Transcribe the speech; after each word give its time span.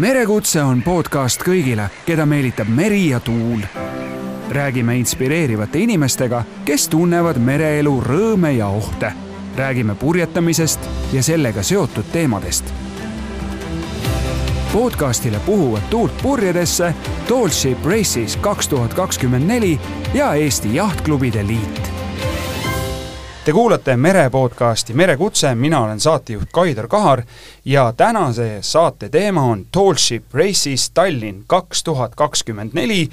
merekutse 0.00 0.62
on 0.64 0.78
podcast 0.80 1.42
kõigile, 1.44 1.90
keda 2.06 2.24
meelitab 2.26 2.68
meri 2.72 3.10
ja 3.10 3.20
tuul. 3.20 3.60
räägime 4.50 4.96
inspireerivate 4.96 5.78
inimestega, 5.78 6.42
kes 6.64 6.88
tunnevad 6.88 7.38
mereelu 7.38 8.00
rõõme 8.00 8.50
ja 8.56 8.68
ohte. 8.68 9.12
räägime 9.56 9.94
purjetamisest 9.94 10.80
ja 11.12 11.22
sellega 11.22 11.62
seotud 11.62 12.04
teemadest. 12.12 12.64
podcastile 14.72 15.40
puhuvad 15.46 15.82
tuult 15.90 16.22
purjedesse 16.22 16.94
Tall 17.28 17.48
Ship 17.48 17.84
Races 17.84 18.36
kaks 18.36 18.68
tuhat 18.68 18.94
kakskümmend 18.94 19.46
neli 19.46 19.80
ja 20.14 20.34
Eesti 20.34 20.74
Jahtklubide 20.74 21.46
Liit 21.46 21.89
Te 23.44 23.52
kuulate 23.52 23.96
Mere 23.96 24.30
podcasti 24.30 24.94
Merekutse, 24.94 25.54
mina 25.54 25.80
olen 25.80 26.00
saatejuht 26.00 26.48
Kaidar 26.52 26.88
Kahar 26.88 27.22
ja 27.64 27.92
tänase 27.96 28.58
saate 28.60 29.08
teema 29.08 29.42
on 29.42 29.66
Tall 29.72 29.94
Ship 29.94 30.24
Races 30.34 30.90
Tallinn 30.90 31.44
kaks 31.46 31.84
tuhat 31.84 32.14
kakskümmend 32.14 32.70
neli 32.74 33.08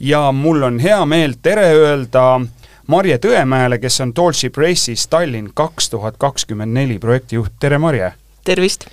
ja 0.00 0.32
mul 0.32 0.62
on 0.62 0.78
hea 0.78 1.06
meel 1.06 1.36
tere 1.42 1.68
öelda 1.74 2.40
Marje 2.86 3.18
Tõemäele, 3.22 3.78
kes 3.78 4.00
on 4.00 4.12
Tall 4.12 4.34
Ship 4.34 4.56
Races 4.58 5.06
Tallinn 5.08 5.52
kaks 5.54 5.90
tuhat 5.90 6.18
kakskümmend 6.18 6.74
neli 6.74 6.98
projektijuht, 6.98 7.52
tere 7.60 7.78
Marje! 7.78 8.12
tervist! 8.44 8.88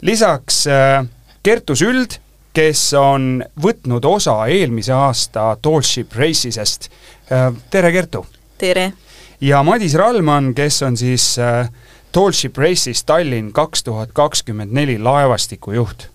lisaks 0.00 0.66
äh, 0.66 1.06
Kertu 1.42 1.72
Süld, 1.74 2.20
kes 2.52 2.92
on 3.00 3.44
võtnud 3.62 4.04
osa 4.04 4.42
eelmise 4.46 4.92
aasta 4.92 5.54
Tall 5.62 5.80
Ship 5.80 6.12
Racesest. 6.12 6.90
Äh, 7.32 7.54
tere, 7.70 7.96
Kertu! 7.96 8.26
tere! 8.58 8.92
Ja 9.40 9.62
Madis 9.62 9.94
Rallmann, 9.94 10.54
kes 10.54 10.82
on 10.82 10.96
siis 10.96 11.38
äh, 11.38 11.68
Tall 12.12 12.32
Ship 12.32 12.56
Races 12.56 13.04
Tallinn 13.04 13.52
kaks 13.52 13.84
tuhat 13.84 14.10
kakskümmend 14.12 14.72
neli 14.72 14.98
laevastiku 14.98 15.72
juht. 15.72 16.08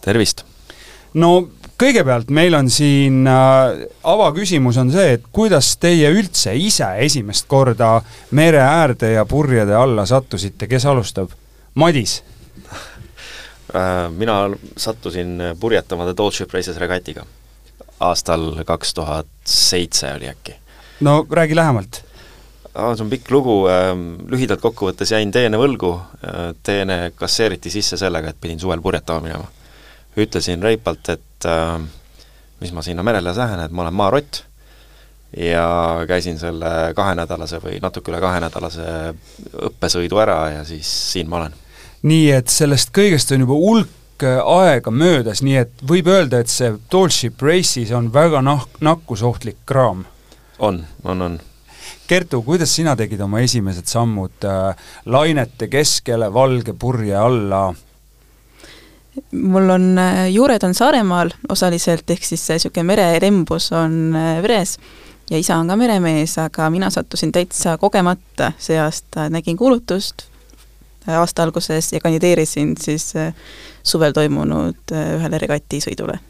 tervist! 0.00 0.44
no 1.14 1.48
kõigepealt 1.78 2.30
meil 2.30 2.54
on 2.54 2.70
siin 2.70 3.26
äh, 3.28 3.84
avaküsimus 4.04 4.78
on 4.80 4.92
see, 4.92 5.18
et 5.18 5.28
kuidas 5.32 5.76
teie 5.82 6.10
üldse 6.14 6.54
ise 6.56 6.88
esimest 7.04 7.48
korda 7.48 8.00
mere 8.30 8.62
äärde 8.62 9.12
ja 9.16 9.24
purjede 9.24 9.76
alla 9.76 10.06
sattusite, 10.06 10.68
kes 10.68 10.86
alustab? 10.86 11.30
Madis 11.74 12.22
äh,? 13.76 14.08
Mina 14.16 14.50
sattusin 14.76 15.38
purjetama 15.60 16.12
The 16.12 16.30
Ship 16.32 16.52
Races 16.54 16.76
regatiga 16.76 17.26
aastal 18.02 18.64
kaks 18.66 18.94
tuhat 18.94 19.28
seitse 19.44 20.14
oli 20.14 20.28
äkki. 20.28 20.54
no 21.00 21.26
räägi 21.30 21.56
lähemalt 21.56 22.01
aa, 22.74 22.92
see 22.96 23.04
on 23.04 23.10
pikk 23.12 23.30
lugu, 23.34 23.56
ähm, 23.70 24.06
lühidalt 24.32 24.62
kokkuvõttes 24.62 25.12
jäin 25.12 25.32
teene 25.34 25.60
võlgu, 25.60 25.92
äh, 26.24 26.52
teene 26.64 27.12
kasseeriti 27.16 27.70
sisse 27.72 27.98
sellega, 28.00 28.32
et 28.32 28.40
pidin 28.40 28.60
suvel 28.60 28.82
purjetama 28.84 29.26
minema. 29.26 29.50
ütlesin 30.16 30.62
reipalt, 30.62 31.08
et 31.08 31.46
äh, 31.48 31.78
mis 32.60 32.72
ma 32.72 32.82
sinna 32.84 33.02
merele 33.02 33.32
lähen, 33.36 33.60
et 33.60 33.72
ma 33.72 33.82
olen 33.86 33.94
maarott, 33.96 34.42
ja 35.36 36.04
käisin 36.08 36.38
selle 36.38 36.92
kahenädalase 36.96 37.60
või 37.62 37.78
natuke 37.82 38.12
üle 38.12 38.20
kahenädalase 38.20 38.86
õppesõidu 39.68 40.20
ära 40.20 40.38
ja 40.58 40.64
siis 40.68 40.88
siin 41.12 41.30
ma 41.32 41.40
olen. 41.40 41.54
nii 42.02 42.30
et 42.36 42.52
sellest 42.52 42.92
kõigest 42.92 43.32
on 43.32 43.46
juba 43.46 43.56
hulk 43.56 44.26
äh, 44.26 44.40
aega 44.40 44.90
möödas, 44.90 45.40
nii 45.42 45.56
et 45.64 45.86
võib 45.88 46.10
öelda, 46.12 46.42
et 46.42 46.52
see 46.52 46.74
Tall 46.92 47.12
Ship 47.12 47.40
Races 47.42 47.92
on 47.96 48.12
väga 48.12 48.44
nah-, 48.44 48.68
nakkusohtlik 48.80 49.64
kraam? 49.66 50.04
on, 50.58 50.84
on, 51.04 51.22
on 51.22 51.40
Kertu, 52.12 52.42
kuidas 52.44 52.74
sina 52.76 52.92
tegid 52.92 53.22
oma 53.24 53.40
esimesed 53.40 53.86
sammud 53.88 54.44
äh, 54.44 54.74
lainete 55.08 55.64
keskele 55.72 56.26
valge 56.34 56.74
purje 56.76 57.14
alla? 57.16 57.70
mul 59.32 59.70
on, 59.70 59.86
äh, 59.98 60.28
juured 60.28 60.62
on 60.62 60.74
Saaremaal 60.74 61.32
osaliselt, 61.48 62.10
ehk 62.10 62.24
siis 62.24 62.44
niisugune 62.52 62.84
mererembus 62.90 63.70
on 63.72 63.96
äh, 64.12 64.42
veres 64.44 64.76
ja 65.30 65.40
isa 65.40 65.56
on 65.56 65.72
ka 65.72 65.76
meremees, 65.80 66.36
aga 66.38 66.68
mina 66.70 66.90
sattusin 66.92 67.32
täitsa 67.32 67.78
kogemata 67.80 68.52
see 68.60 68.76
aasta, 68.80 69.30
nägin 69.32 69.56
kuulutust 69.56 70.26
äh, 71.08 71.16
aasta 71.16 71.48
alguses 71.48 71.94
ja 71.96 72.00
kandideerisin 72.04 72.76
siis 72.80 73.14
suvel 73.82 74.12
toimunud 74.12 74.98
ühele 75.16 75.46
regatisõidule. 75.46 76.20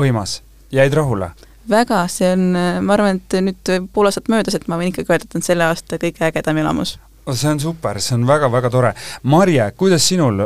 võimas, 0.00 0.40
jäid 0.72 0.96
rahule? 0.96 1.34
Väga, 1.70 2.04
see 2.12 2.32
on, 2.34 2.44
ma 2.84 2.96
arvan, 2.96 3.20
et 3.20 3.38
nüüd 3.44 3.72
pool 3.92 4.10
aastat 4.10 4.28
möödas, 4.32 4.56
et 4.58 4.68
ma 4.68 4.78
võin 4.80 4.92
ikkagi 4.92 5.12
öelda, 5.12 5.28
et 5.28 5.38
on 5.38 5.44
selle 5.46 5.66
aasta 5.68 5.98
kõige 6.02 6.26
ägedam 6.28 6.60
elamus. 6.62 6.98
see 7.32 7.50
on 7.50 7.60
super, 7.60 8.00
see 8.00 8.18
on 8.18 8.26
väga-väga 8.28 8.70
tore. 8.70 8.92
Marje, 9.22 9.70
kuidas 9.76 10.08
sinul 10.08 10.44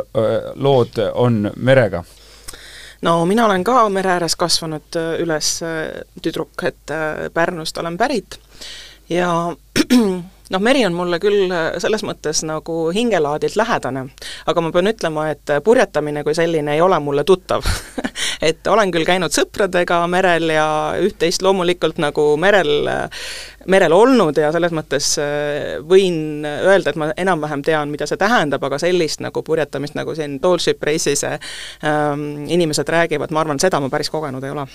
lood 0.55 1.01
on 1.13 1.51
merega? 1.55 2.03
no 3.01 3.25
mina 3.25 3.45
olen 3.45 3.63
ka 3.63 3.89
mere 3.89 4.11
ääres 4.17 4.35
kasvanud 4.35 4.97
üles 5.19 5.59
tüdruk, 6.21 6.63
et 6.63 6.95
Pärnust 7.33 7.77
olen 7.77 7.97
pärit 7.97 8.39
ja 9.09 9.55
noh, 10.49 10.61
meri 10.63 10.85
on 10.85 10.95
mulle 10.97 11.19
küll 11.21 11.51
selles 11.81 12.03
mõttes 12.05 12.43
nagu 12.47 12.89
hingelaadilt 12.95 13.57
lähedane, 13.59 14.07
aga 14.49 14.63
ma 14.63 14.71
pean 14.73 14.91
ütlema, 14.91 15.29
et 15.33 15.53
purjetamine 15.63 16.23
kui 16.25 16.35
selline 16.37 16.75
ei 16.75 16.81
ole 16.81 16.99
mulle 17.03 17.25
tuttav. 17.27 17.65
Et 18.39 18.67
olen 18.71 18.87
küll 18.91 19.03
käinud 19.03 19.33
sõpradega 19.35 19.97
merel 20.07 20.47
ja 20.53 20.65
üht-teist 21.03 21.43
loomulikult 21.43 21.97
nagu 21.99 22.23
merel, 22.39 22.87
merel 23.67 23.95
olnud 23.95 24.39
ja 24.39 24.53
selles 24.55 24.71
mõttes 24.75 25.09
äh, 25.19 25.75
võin 25.83 26.47
öelda, 26.47 26.93
et 26.93 26.99
ma 26.99 27.09
enam-vähem 27.19 27.65
tean, 27.67 27.91
mida 27.91 28.07
see 28.07 28.19
tähendab, 28.19 28.63
aga 28.63 28.79
sellist 28.79 29.19
nagu 29.23 29.43
purjetamist, 29.43 29.97
nagu 29.99 30.15
siin 30.15 30.39
Tall 30.39 30.63
Ship 30.63 30.79
Race'is 30.87 31.25
ähm, 31.27 32.47
inimesed 32.47 32.87
räägivad, 32.87 33.35
ma 33.35 33.43
arvan, 33.43 33.59
seda 33.59 33.83
ma 33.83 33.91
päris 33.91 34.11
kogenud 34.13 34.47
ei 34.47 34.55
ole 34.55 34.67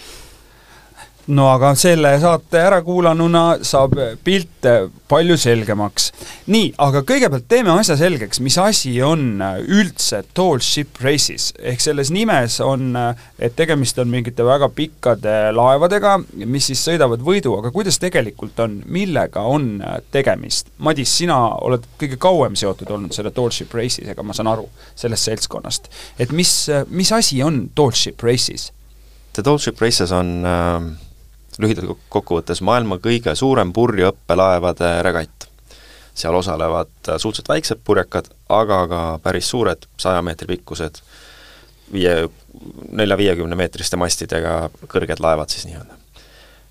no 1.26 1.46
aga 1.48 1.72
selle 1.78 2.10
saate 2.20 2.60
ärakuulanuna 2.60 3.44
saab 3.64 3.94
pilt 4.24 4.66
palju 5.08 5.36
selgemaks. 5.40 6.10
nii, 6.52 6.72
aga 6.78 7.00
kõigepealt 7.06 7.46
teeme 7.48 7.72
asja 7.72 7.96
selgeks, 7.96 8.40
mis 8.44 8.56
asi 8.60 8.92
on 9.02 9.40
üldse 9.40 10.22
Tall 10.36 10.60
Ship 10.64 11.00
Races, 11.04 11.52
ehk 11.58 11.80
selles 11.80 12.10
nimes 12.14 12.58
on, 12.64 12.92
et 13.38 13.56
tegemist 13.56 13.98
on 14.02 14.10
mingite 14.12 14.44
väga 14.44 14.68
pikkade 14.74 15.36
laevadega, 15.56 16.18
mis 16.44 16.68
siis 16.70 16.84
sõidavad 16.84 17.24
võidu, 17.24 17.56
aga 17.58 17.72
kuidas 17.74 18.00
tegelikult 18.02 18.60
on, 18.64 18.80
millega 18.84 19.44
on 19.48 19.78
tegemist? 20.12 20.72
Madis, 20.78 21.12
sina 21.22 21.38
oled 21.64 21.86
kõige 22.00 22.20
kauem 22.20 22.56
seotud 22.58 22.90
olnud 22.90 23.16
selle 23.16 23.32
Tall 23.34 23.52
Ship 23.54 23.72
Racesega, 23.72 24.24
ma 24.24 24.36
saan 24.36 24.52
aru, 24.52 24.68
sellest 24.98 25.30
seltskonnast. 25.30 25.88
et 26.18 26.32
mis, 26.32 26.52
mis 26.88 27.12
asi 27.12 27.42
on 27.42 27.68
Tall 27.74 27.96
Ship 27.96 28.20
Races? 28.22 28.70
The 29.34 29.42
Tall 29.42 29.58
Ship 29.58 29.80
Races 29.80 30.12
on 30.12 30.44
äh 30.44 31.03
lühidalt 31.62 31.98
kokkuvõttes 32.12 32.62
maailma 32.64 32.98
kõige 33.02 33.34
suurem 33.38 33.72
purjeõppelaevade 33.72 34.96
regatt. 35.02 35.48
seal 36.14 36.34
osalevad 36.34 37.08
suhteliselt 37.18 37.48
väiksed 37.48 37.80
purjekad, 37.84 38.28
aga 38.48 38.76
ka 38.86 39.00
päris 39.22 39.48
suured, 39.50 39.86
saja 39.98 40.22
meetri 40.22 40.46
pikkused, 40.46 41.00
viie, 41.92 42.28
nelja-viiekümne 42.94 43.58
meetriste 43.58 43.98
mastidega 43.98 44.70
kõrged 44.86 45.18
laevad 45.20 45.50
siis 45.50 45.66
nii-öelda. 45.66 45.98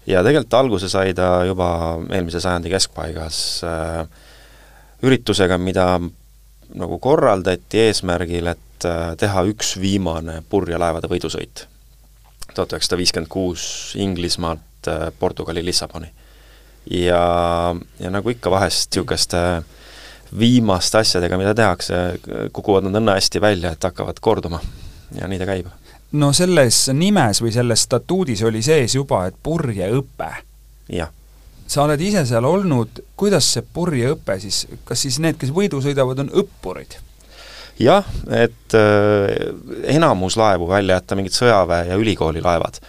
ja 0.08 0.24
tegelikult 0.24 0.54
alguse 0.54 0.90
sai 0.90 1.14
ta 1.14 1.44
juba 1.46 2.00
eelmise 2.10 2.40
sajandi 2.40 2.72
keskpaigas 2.72 3.38
äh, 3.68 4.08
üritusega, 5.04 5.58
mida 5.58 6.00
nagu 6.74 7.00
korraldati 7.00 7.84
eesmärgil, 7.88 8.48
et 8.48 8.88
äh, 8.88 9.16
teha 9.20 9.44
üks 9.52 9.76
viimane 9.80 10.42
purjelaevade 10.50 11.12
võidusõit 11.12 11.68
tuhat 12.54 12.74
üheksasada 12.76 13.00
viiskümmend 13.00 13.32
kuus 13.32 13.66
Inglismaalt 14.00 14.62
Äh, 14.88 15.12
Portugali 15.20 15.66
Lissaboni. 15.66 16.08
ja, 16.92 17.76
ja 18.00 18.10
nagu 18.12 18.30
ikka 18.30 18.52
vahest 18.52 18.92
niisuguste 18.92 19.64
viimaste 20.40 20.98
asjadega, 20.98 21.38
mida 21.38 21.54
tehakse, 21.56 22.00
kukuvad 22.54 22.88
nad 22.88 22.98
õnne 23.00 23.16
hästi 23.16 23.42
välja, 23.42 23.72
et 23.72 23.84
hakkavad 23.84 24.20
korduma 24.20 24.60
ja 25.16 25.28
nii 25.28 25.40
ta 25.40 25.48
käib. 25.48 25.70
no 26.12 26.32
selles 26.34 26.88
nimes 26.94 27.42
või 27.42 27.54
selles 27.56 27.86
statuudis 27.88 28.44
oli 28.44 28.62
sees 28.66 28.96
juba, 28.96 29.26
et 29.28 29.38
purjeõpe. 29.44 30.32
jah. 30.90 31.12
sa 31.68 31.84
oled 31.84 32.02
ise 32.02 32.26
seal 32.26 32.46
olnud, 32.46 33.04
kuidas 33.16 33.54
see 33.54 33.64
purjeõpe 33.74 34.40
siis, 34.40 34.66
kas 34.84 35.06
siis 35.06 35.20
need, 35.20 35.38
kes 35.40 35.54
võidu 35.54 35.82
sõidavad, 35.82 36.20
on 36.26 36.34
õppurid? 36.44 36.98
jah, 37.80 38.04
et 38.30 38.76
äh, 38.76 39.54
enamus 39.96 40.38
laevu, 40.38 40.68
välja 40.68 41.00
jätta 41.00 41.16
mingid 41.16 41.38
sõjaväe- 41.38 41.88
ja 41.94 41.96
ülikooli 41.96 42.42
laevad 42.42 42.82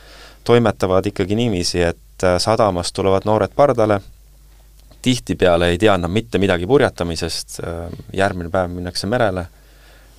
toimetavad 0.44 1.06
ikkagi 1.06 1.35
niiviisi, 1.35 1.82
et 1.82 2.25
äh, 2.25 2.38
sadamast 2.38 2.94
tulevad 2.94 3.26
noored 3.29 3.52
pardale, 3.56 4.00
tihtipeale 5.02 5.69
ei 5.69 5.79
tea 5.79 5.96
nad 5.99 6.11
mitte 6.11 6.38
midagi 6.38 6.67
purjetamisest, 6.67 7.61
äh, 7.64 7.87
järgmine 8.12 8.50
päev 8.52 8.73
minnakse 8.73 9.08
merele, 9.11 9.46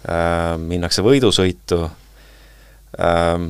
äh, 0.09 0.55
minnakse 0.61 1.05
võidusõitu, 1.05 1.81
ähm, 2.99 3.49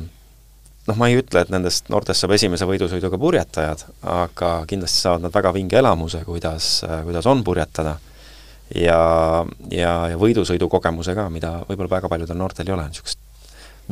noh, 0.86 0.96
ma 0.96 1.08
ei 1.10 1.20
ütle, 1.20 1.42
et 1.42 1.52
nendest 1.52 1.90
noortest 1.92 2.22
saab 2.22 2.36
esimese 2.36 2.68
võidusõiduga 2.68 3.18
purjetajad, 3.20 3.86
aga 4.16 4.52
kindlasti 4.68 5.02
saavad 5.02 5.26
nad 5.26 5.34
väga 5.34 5.52
vinge 5.56 5.78
elamuse, 5.80 6.24
kuidas, 6.24 6.80
kuidas 7.04 7.26
on 7.26 7.44
purjetada. 7.44 7.98
ja, 8.74 8.98
ja, 9.70 9.92
ja 10.10 10.16
võidusõidukogemuse 10.18 11.14
ka, 11.14 11.28
mida 11.30 11.52
võib-olla 11.68 11.90
väga 11.90 12.08
paljudel 12.08 12.36
noortel 12.36 12.66
ei 12.66 12.74
ole, 12.74 12.88
niisugust 12.90 13.18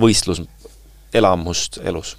võistluselamust 0.00 1.78
elus. 1.84 2.16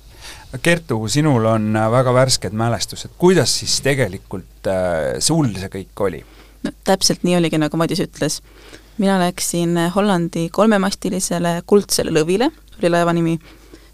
Kertu, 0.61 1.01
sinul 1.11 1.45
on 1.45 1.73
väga 1.91 2.13
värsked 2.13 2.53
mälestused, 2.55 3.11
kuidas 3.17 3.59
siis 3.59 3.81
tegelikult 3.83 4.69
äh, 4.71 5.17
sul 5.19 5.51
see 5.59 5.71
kõik 5.73 6.05
oli? 6.07 6.23
no 6.65 6.71
täpselt 6.83 7.23
nii 7.23 7.37
oligi, 7.37 7.59
nagu 7.61 7.77
Madis 7.77 8.01
ütles. 8.01 8.41
mina 8.97 9.19
läksin 9.19 9.77
Hollandi 9.95 10.49
kolmemastilisele 10.51 11.61
Kuldsele 11.65 12.13
lõvile, 12.15 12.49
oli 12.79 12.89
laeva 12.89 13.13
nimi, 13.13 13.35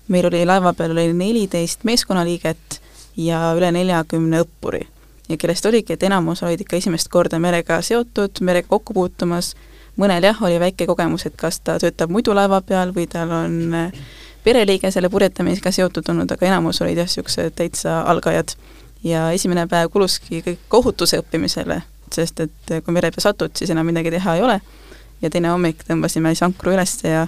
meil 0.08 0.28
oli 0.30 0.46
laeva 0.46 0.74
peal 0.74 0.94
oli 0.96 1.14
neliteist 1.14 1.84
meeskonnaliiget 1.84 2.82
ja 3.18 3.52
üle 3.58 3.72
neljakümne 3.72 4.44
õppuri. 4.46 4.86
ja 5.30 5.38
kellest 5.38 5.66
oligi, 5.66 5.94
et 5.94 6.04
enamus 6.04 6.44
olid 6.44 6.62
ikka 6.62 6.78
esimest 6.78 7.08
korda 7.10 7.40
merega 7.40 7.82
seotud, 7.82 8.42
merega 8.42 8.68
kokku 8.68 8.94
puutumas, 8.94 9.56
mõnel 9.98 10.24
jah, 10.24 10.44
oli 10.44 10.60
väike 10.60 10.86
kogemus, 10.86 11.26
et 11.26 11.36
kas 11.36 11.60
ta 11.60 11.80
töötab 11.80 12.12
muidu 12.12 12.36
laeva 12.36 12.62
peal 12.62 12.94
või 12.96 13.08
tal 13.10 13.32
on 13.32 13.74
äh, 13.74 14.04
pereliige 14.44 14.92
selle 14.92 15.10
purjetamisega 15.10 15.72
seotud 15.72 16.10
olnud, 16.10 16.32
aga 16.32 16.48
enamus 16.48 16.82
olid 16.82 16.98
jah, 16.98 17.10
niisugused 17.10 17.56
täitsa 17.56 18.02
algajad. 18.02 18.56
ja 19.04 19.32
esimene 19.32 19.66
päev 19.68 19.90
kuluski 19.90 20.44
kõik 20.46 20.76
ohutuse 20.78 21.18
õppimisele, 21.22 21.82
sest 22.14 22.40
et 22.40 22.74
kui 22.86 22.94
mere 22.94 23.10
peale 23.10 23.24
satud, 23.24 23.54
siis 23.58 23.70
enam 23.74 23.86
midagi 23.90 24.12
teha 24.14 24.36
ei 24.36 24.42
ole, 24.46 24.60
ja 25.22 25.30
teine 25.30 25.50
hommik 25.50 25.82
tõmbasime 25.88 26.34
siis 26.36 26.44
ankru 26.46 26.76
üles 26.76 27.00
ja 27.04 27.28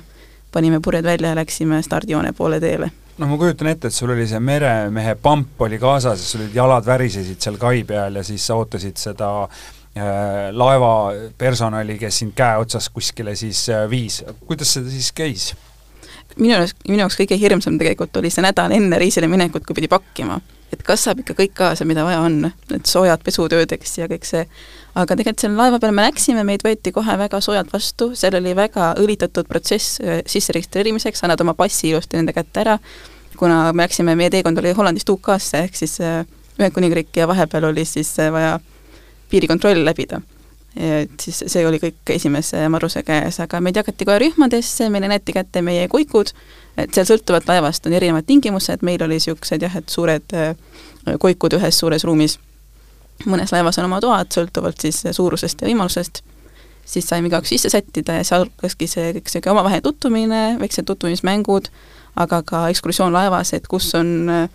panime 0.53 0.81
purjed 0.85 1.05
välja 1.05 1.33
ja 1.33 1.39
läksime 1.39 1.81
stardijoone 1.81 2.33
poole 2.37 2.59
teele 2.61 2.91
no 3.17 3.29
ma 3.29 3.37
kujutan 3.37 3.69
ette, 3.69 3.89
et 3.89 3.95
sul 3.95 4.13
oli 4.13 4.25
see 4.29 4.41
meremehe 4.41 5.15
pamp 5.21 5.61
oli 5.61 5.79
kaasas 5.81 6.21
ja 6.21 6.29
sul 6.29 6.45
olid 6.45 6.57
jalad 6.57 6.85
värisesid 6.85 7.41
seal 7.45 7.59
kai 7.61 7.83
peal 7.87 8.17
ja 8.19 8.23
siis 8.25 8.45
sa 8.47 8.57
ootasid 8.57 8.97
seda 8.97 9.29
äh, 9.43 10.49
laeva 10.51 10.93
personali, 11.37 11.99
kes 12.01 12.23
sind 12.23 12.33
käe 12.37 12.57
otsas 12.61 12.89
kuskile 12.93 13.35
siis 13.39 13.67
äh, 13.69 13.85
viis. 13.89 14.23
kuidas 14.47 14.73
see 14.73 14.89
siis 14.89 15.11
käis? 15.13 15.51
Minu 16.37 16.55
jaoks, 16.55 16.75
minu 16.87 17.03
jaoks 17.03 17.17
kõige 17.19 17.37
hirmsam 17.39 17.77
tegelikult 17.79 18.17
oli 18.21 18.31
see 18.33 18.43
nädal 18.45 18.73
enne 18.75 18.99
reisile 19.01 19.29
minekut, 19.31 19.65
kui 19.67 19.77
pidi 19.77 19.89
pakkima. 19.91 20.39
et 20.73 20.81
kas 20.81 21.03
saab 21.05 21.19
ikka 21.21 21.35
kõik 21.37 21.51
kaasa, 21.53 21.85
mida 21.85 22.01
vaja 22.05 22.23
on, 22.25 22.47
need 22.71 22.87
soojad 22.89 23.21
pesutöödeks 23.23 23.97
ja 23.99 24.07
kõik 24.09 24.25
see, 24.25 24.41
aga 24.95 25.15
tegelikult 25.15 25.43
selle 25.45 25.59
laeva 25.59 25.79
peale 25.79 25.93
me 25.93 26.07
läksime, 26.07 26.43
meid 26.43 26.65
võeti 26.65 26.91
kohe 26.95 27.17
väga 27.17 27.41
soojalt 27.45 27.69
vastu, 27.73 28.09
seal 28.17 28.39
oli 28.39 28.55
väga 28.57 28.93
õlitatud 28.97 29.49
protsess 29.49 29.99
äh, 30.01 30.23
sisse 30.25 30.55
registreerimiseks, 30.57 31.23
annad 31.23 31.41
oma 31.45 31.53
passi 31.53 31.91
ilusti 31.91 32.17
nende 32.17 32.33
kätte 32.33 32.65
ära, 32.65 32.79
kuna 33.37 33.67
me 33.73 33.85
läksime, 33.85 34.17
meie 34.17 34.33
teekond 34.33 34.57
oli 34.57 34.73
Hollandist 34.73 35.09
UK-sse, 35.13 35.65
ehk 35.67 35.77
siis 35.77 35.99
äh, 36.01 36.23
Ühendkuningriik 36.57 37.13
ja 37.17 37.29
vahepeal 37.29 37.69
oli 37.69 37.85
siis 37.85 38.15
äh, 38.21 38.33
vaja 38.33 38.57
piirikontroll 39.29 39.85
läbida 39.85 40.23
et 40.75 41.11
siis 41.21 41.43
see 41.47 41.65
oli 41.67 41.77
kõik 41.81 42.13
esimese 42.15 42.63
maruse 42.73 43.03
käes, 43.05 43.37
aga 43.43 43.59
meid 43.61 43.77
jagati 43.77 44.07
kohe 44.09 44.17
rühmadesse, 44.23 44.89
meile 44.89 45.09
näidati 45.11 45.35
kätte 45.35 45.61
meie 45.61 45.85
koikud, 45.91 46.33
et 46.77 46.93
seal 46.95 47.05
sõltuvalt 47.11 47.47
laevast 47.49 47.85
on 47.85 47.93
erinevad 47.93 48.25
tingimused, 48.25 48.81
meil 48.81 49.03
oli 49.05 49.19
niisugused 49.19 49.61
jah, 49.61 49.77
et 49.77 49.93
suured 49.93 50.33
äh, 50.33 50.55
koikud 51.21 51.59
ühes 51.59 51.79
suures 51.79 52.05
ruumis. 52.09 52.39
mõnes 53.29 53.51
laevas 53.53 53.77
on 53.77 53.85
oma 53.85 54.01
toad, 54.01 54.31
sõltuvalt 54.33 54.81
siis 54.81 55.03
suurusest 55.11 55.61
ja 55.61 55.69
võimalusest, 55.69 56.23
siis 56.85 57.05
saime 57.07 57.29
igaüks 57.29 57.53
sisse 57.53 57.69
sättida 57.69 58.17
ja 58.17 58.23
seal 58.27 58.47
hakkaski 58.49 58.87
see 58.89 59.11
kõik 59.13 59.29
niisugune 59.29 59.53
omavaheline 59.53 59.85
tutvumine, 59.85 60.43
väiksed 60.59 60.89
tutvumismängud, 60.89 61.69
aga 62.15 62.41
ka 62.41 62.67
ekskursioon 62.73 63.13
laevas, 63.13 63.53
et 63.53 63.69
kus 63.69 63.93
on 63.95 64.49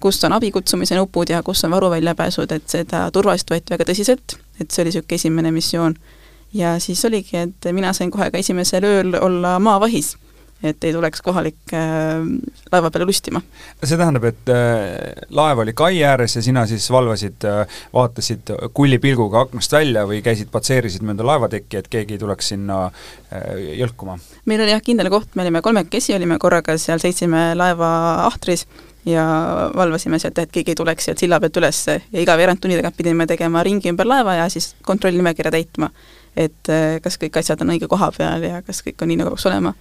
kus 0.00 0.24
on 0.24 0.32
abikutsumise 0.32 0.96
nupud 0.96 1.28
ja 1.28 1.42
kus 1.42 1.64
on 1.64 1.70
varuväljapääsud, 1.70 2.52
et 2.52 2.68
seda 2.70 3.08
turvalisust 3.12 3.50
võeti 3.50 3.74
väga 3.74 3.86
tõsiselt, 3.90 4.38
et 4.60 4.70
see 4.70 4.82
oli 4.82 4.92
niisugune 4.92 5.14
esimene 5.20 5.52
missioon. 5.52 5.94
ja 6.54 6.78
siis 6.80 7.04
oligi, 7.04 7.36
et 7.36 7.66
mina 7.72 7.92
sain 7.92 8.10
kohe 8.10 8.30
ka 8.30 8.38
esimesel 8.38 8.84
ööl 8.84 9.18
olla 9.20 9.58
maavahis, 9.58 10.16
et 10.62 10.84
ei 10.84 10.92
tuleks 10.92 11.22
kohalik 11.22 11.74
äh, 11.76 12.24
laeva 12.72 12.90
peale 12.90 13.06
lustima. 13.06 13.42
see 13.84 13.98
tähendab, 13.98 14.24
et 14.30 14.50
äh, 14.52 15.22
laev 15.30 15.62
oli 15.64 15.74
kai 15.78 16.02
ääres 16.04 16.36
ja 16.36 16.42
sina 16.42 16.66
siis 16.66 16.90
valvasid 16.90 17.46
äh,, 17.46 17.78
vaatasid 17.94 18.52
kullipilguga 18.74 19.46
aknast 19.46 19.72
välja 19.72 20.06
või 20.08 20.22
käisid, 20.24 20.50
patseerisid 20.54 21.06
mööda 21.06 21.26
laevatekki, 21.26 21.78
et 21.78 21.88
keegi 21.92 22.18
ei 22.18 22.22
tuleks 22.24 22.52
sinna 22.54 22.84
äh, 22.88 23.78
jõlkuma? 23.78 24.18
meil 24.48 24.64
oli 24.64 24.74
jah, 24.74 24.82
kindel 24.84 25.10
koht, 25.14 25.34
me 25.34 25.46
olime 25.46 25.62
kolmekesi, 25.62 26.16
olime 26.16 26.40
korraga 26.42 26.78
seal, 26.78 27.02
seitsime 27.02 27.52
laeva 27.58 27.90
ahtris 28.26 28.66
ja 29.06 29.24
valvasime 29.76 30.18
sealt, 30.18 30.38
et 30.38 30.52
keegi 30.52 30.74
ei 30.74 30.78
tuleks 30.78 31.08
sealt 31.08 31.22
silla 31.22 31.38
pealt 31.40 31.56
üles 31.60 31.80
ja 31.88 32.22
iga 32.22 32.36
veerand 32.38 32.60
tunni 32.62 32.76
tagant 32.78 32.96
pidime 32.96 33.26
tegema 33.30 33.62
ringi 33.66 33.90
ümber 33.92 34.08
laeva 34.08 34.34
ja 34.40 34.48
siis 34.52 34.74
kontrollnimekirja 34.86 35.52
täitma. 35.54 35.90
et 36.36 36.68
eh, 36.70 37.00
kas 37.02 37.16
kõik 37.18 37.38
asjad 37.40 37.62
on 37.64 37.72
õige 37.74 37.88
koha 37.90 38.12
peal 38.14 38.44
ja 38.46 38.60
kas 38.62 38.82
kõik 38.86 39.00
on 39.02 39.08
nii, 39.10 39.16
nagu 39.18 39.32
peaks 39.32 39.46
olema. 39.50 39.72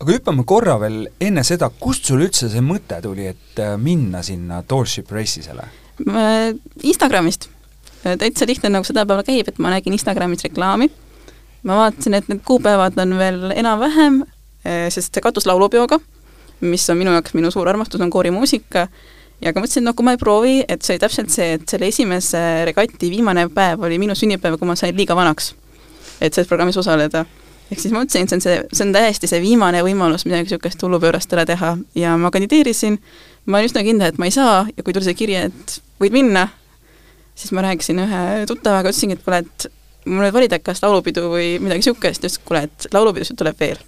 Aga 0.00 0.16
hüppame 0.16 0.44
korra 0.48 0.78
veel 0.80 1.04
enne 1.20 1.44
seda, 1.46 1.70
kust 1.70 2.08
sul 2.08 2.24
üldse 2.24 2.48
see 2.52 2.64
mõte 2.64 3.00
tuli, 3.04 3.28
et 3.30 3.60
eh, 3.60 3.76
minna 3.80 4.24
sinna 4.26 4.62
Tallship 4.66 5.12
Race'isele? 5.12 5.68
Instagramist. 6.88 7.50
täitsa 8.00 8.46
lihtne, 8.48 8.70
nagu 8.72 8.86
see 8.88 8.96
tänapäeval 8.96 9.26
käib, 9.26 9.48
et 9.48 9.58
ma 9.60 9.74
nägin 9.74 9.92
Instagramis 9.92 10.46
reklaami, 10.46 10.88
ma 11.68 11.82
vaatasin, 11.82 12.16
et 12.16 12.30
need 12.32 12.40
kuupäevad 12.48 12.96
on 13.02 13.18
veel 13.20 13.50
enam-vähem, 13.52 14.22
sest 14.64 15.12
see 15.12 15.24
kattus 15.24 15.44
laulupeoga 15.48 16.00
mis 16.60 16.90
on 16.90 16.98
minu 16.98 17.12
jaoks 17.14 17.34
minu 17.34 17.50
suur 17.50 17.68
armastus, 17.68 18.00
on 18.00 18.10
koorimuusika, 18.10 18.86
ja 19.40 19.52
ka 19.52 19.62
mõtlesin, 19.62 19.84
noh, 19.86 19.96
kui 19.96 20.06
ma 20.06 20.14
ei 20.14 20.20
proovi, 20.20 20.56
et 20.68 20.84
see 20.84 20.96
oli 20.96 21.02
täpselt 21.02 21.32
see, 21.32 21.54
et 21.56 21.66
selle 21.68 21.88
esimese 21.90 22.40
regati 22.68 23.10
viimane 23.12 23.46
päev 23.54 23.86
oli 23.86 23.98
minu 24.02 24.16
sünnipäev, 24.18 24.58
kui 24.60 24.68
ma 24.68 24.76
sain 24.78 24.96
liiga 24.96 25.16
vanaks, 25.16 25.54
et 26.20 26.34
selles 26.34 26.48
programmis 26.50 26.78
osaleda. 26.80 27.24
Ehk 27.70 27.80
siis 27.80 27.92
ma 27.94 28.02
mõtlesin, 28.02 28.26
et 28.26 28.32
see 28.32 28.36
on 28.36 28.44
see, 28.44 28.56
see 28.74 28.86
on 28.86 28.94
täiesti 28.94 29.30
see 29.30 29.42
viimane 29.42 29.82
võimalus 29.86 30.26
midagi 30.26 30.48
niisugust 30.48 30.82
hullupöörast 30.82 31.32
ära 31.36 31.46
teha. 31.48 31.74
Ja 31.98 32.16
ma 32.20 32.32
kandideerisin, 32.34 32.98
ma 33.46 33.60
olin 33.60 33.70
üsna 33.70 33.84
kindel, 33.86 34.10
et 34.10 34.18
ma 34.18 34.28
ei 34.28 34.34
saa. 34.34 34.64
Ja 34.76 34.86
kui 34.86 34.96
tuli 34.96 35.06
see 35.06 35.18
kiri, 35.18 35.36
et 35.48 35.76
võid 36.02 36.16
minna, 36.16 36.48
siis 37.38 37.54
ma 37.56 37.64
rääkisin 37.66 38.02
ühe 38.02 38.24
tuttavaga, 38.50 38.90
ütlesingi, 38.90 39.18
et 39.18 39.24
kuule, 39.26 39.44
et 39.44 39.70
mul 40.06 40.26
nüüd 40.26 40.34
valida, 40.34 40.58
kas 40.64 40.82
laulupidu 40.84 41.28
või 41.32 41.54
midagi 41.62 41.84
niisugust, 41.84 42.24
ütles, 42.24 42.40
et 42.40 42.48
kuule, 42.48 42.66
et 42.66 42.90
laulupidusid 42.94 43.38
tuleb 43.38 43.60
veel. 43.60 43.80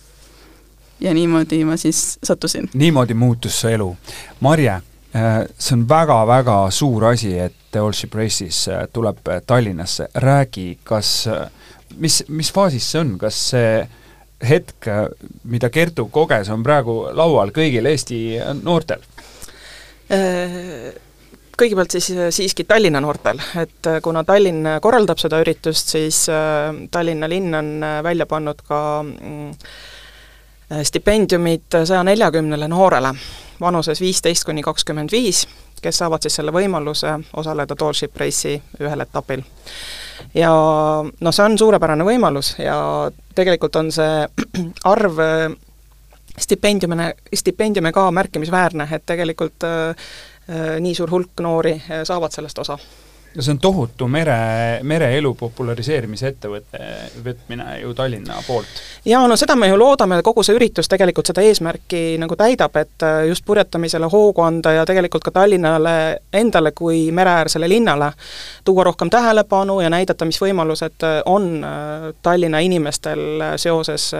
Ja 1.02 1.10
niimoodi 1.16 1.64
ma 1.66 1.74
siis 1.80 2.18
sattusin. 2.22 2.70
niimoodi 2.78 3.14
muutus 3.18 3.58
su 3.60 3.68
elu. 3.68 3.88
Marje, 4.40 4.78
see 5.12 5.74
on 5.76 5.84
väga-väga 5.88 6.56
suur 6.72 7.04
asi, 7.10 7.34
et 7.38 7.76
Allship 7.76 8.14
Race'is 8.16 8.64
äh, 8.72 8.86
tuleb 8.92 9.28
äh, 9.28 9.42
Tallinnasse, 9.46 10.08
räägi, 10.14 10.78
kas, 10.84 11.28
mis, 11.96 12.22
mis 12.28 12.52
faasis 12.52 12.90
see 12.92 13.02
on, 13.02 13.16
kas 13.20 13.38
see 13.52 13.82
hetk, 14.42 14.88
mida 15.44 15.70
Kertu 15.70 16.08
koges, 16.10 16.48
on 16.50 16.64
praegu 16.66 16.96
laual 17.14 17.52
kõigil 17.54 17.86
Eesti 17.92 18.18
noortel? 18.62 19.04
kõigepealt 21.62 21.94
siis 21.94 22.08
siiski 22.34 22.66
Tallinna 22.68 23.00
noortel, 23.00 23.38
et 23.62 23.86
kuna 24.04 24.24
Tallinn 24.28 24.66
korraldab 24.82 25.20
seda 25.22 25.38
üritust, 25.40 25.94
siis 25.94 26.18
Tallinna 26.92 27.30
linn 27.30 27.54
on 27.54 27.70
välja 28.04 28.26
pannud 28.28 28.60
ka 28.66 28.80
mm, 29.06 29.54
Äh, 30.72 30.82
stipendiumid 30.82 31.74
saja 31.84 32.02
neljakümnele 32.06 32.68
noorele 32.70 33.10
vanuses 33.62 34.00
viisteist 34.00 34.44
kuni 34.44 34.62
kakskümmend 34.62 35.12
viis, 35.12 35.46
kes 35.82 35.98
saavad 36.02 36.22
siis 36.22 36.38
selle 36.38 36.54
võimaluse 36.54 37.14
osaleda 37.38 37.76
Tallship 37.78 38.16
Race'i 38.20 38.58
ühel 38.80 39.04
etapil. 39.04 39.42
ja 40.34 40.52
noh, 41.02 41.34
see 41.34 41.44
on 41.44 41.58
suurepärane 41.58 42.04
võimalus 42.06 42.54
ja 42.58 42.76
tegelikult 43.34 43.76
on 43.80 43.92
see 43.92 44.26
arv 44.94 45.22
äh, 45.22 45.46
stipendiumine, 46.38 47.12
stipendiume 47.34 47.92
ka 47.92 48.10
märkimisväärne, 48.10 48.88
et 48.92 49.06
tegelikult 49.06 49.66
äh, 49.68 49.88
äh, 50.48 50.76
nii 50.80 50.94
suur 50.98 51.10
hulk 51.10 51.42
noori 51.44 51.78
saavad 52.04 52.34
sellest 52.34 52.62
osa 52.62 52.78
no 53.34 53.42
see 53.42 53.52
on 53.52 53.58
tohutu 53.58 54.08
mere, 54.08 54.36
mereelu 54.82 55.34
populariseerimise 55.38 56.28
ettevõte, 56.32 56.80
võtmine 57.24 57.78
ju 57.80 57.94
Tallinna 57.94 58.36
poolt. 58.46 58.82
jaa, 59.04 59.24
no 59.28 59.36
seda 59.36 59.56
me 59.56 59.68
ju 59.68 59.78
loodame, 59.78 60.20
kogu 60.22 60.44
see 60.44 60.56
üritus 60.56 60.90
tegelikult 60.92 61.30
seda 61.30 61.44
eesmärki 61.46 62.02
nagu 62.20 62.36
täidab, 62.36 62.76
et 62.76 63.06
äh, 63.06 63.24
just 63.30 63.44
purjetamisele 63.46 64.10
hoogu 64.12 64.44
anda 64.44 64.76
ja 64.78 64.86
tegelikult 64.88 65.24
ka 65.24 65.34
Tallinnale 65.40 65.96
endale 66.32 66.72
kui 66.76 67.10
mereäärsele 67.12 67.68
linnale 67.68 68.12
tuua 68.64 68.84
rohkem 68.84 69.10
tähelepanu 69.10 69.80
ja 69.80 69.90
näidata, 69.90 70.28
mis 70.28 70.40
võimalused 70.42 71.08
äh, 71.08 71.20
on 71.26 71.52
äh, 71.64 72.08
Tallinna 72.22 72.60
inimestel 72.60 73.44
seoses 73.56 74.12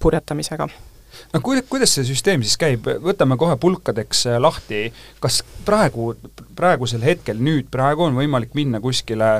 purjetamisega 0.00 0.68
no 1.34 1.40
kuida-, 1.42 1.64
kuidas 1.68 1.90
see 1.96 2.04
süsteem 2.08 2.42
siis 2.44 2.56
käib, 2.60 2.86
võtame 3.04 3.36
kohe 3.40 3.56
pulkadeks 3.60 4.26
äh, 4.30 4.36
lahti, 4.42 4.80
kas 5.22 5.34
praegu, 5.66 6.02
praegusel 6.56 7.02
hetkel, 7.04 7.36
nüüd 7.42 7.66
praegu 7.74 8.02
on 8.06 8.14
võimalik 8.18 8.52
minna 8.58 8.78
kuskile 8.84 9.30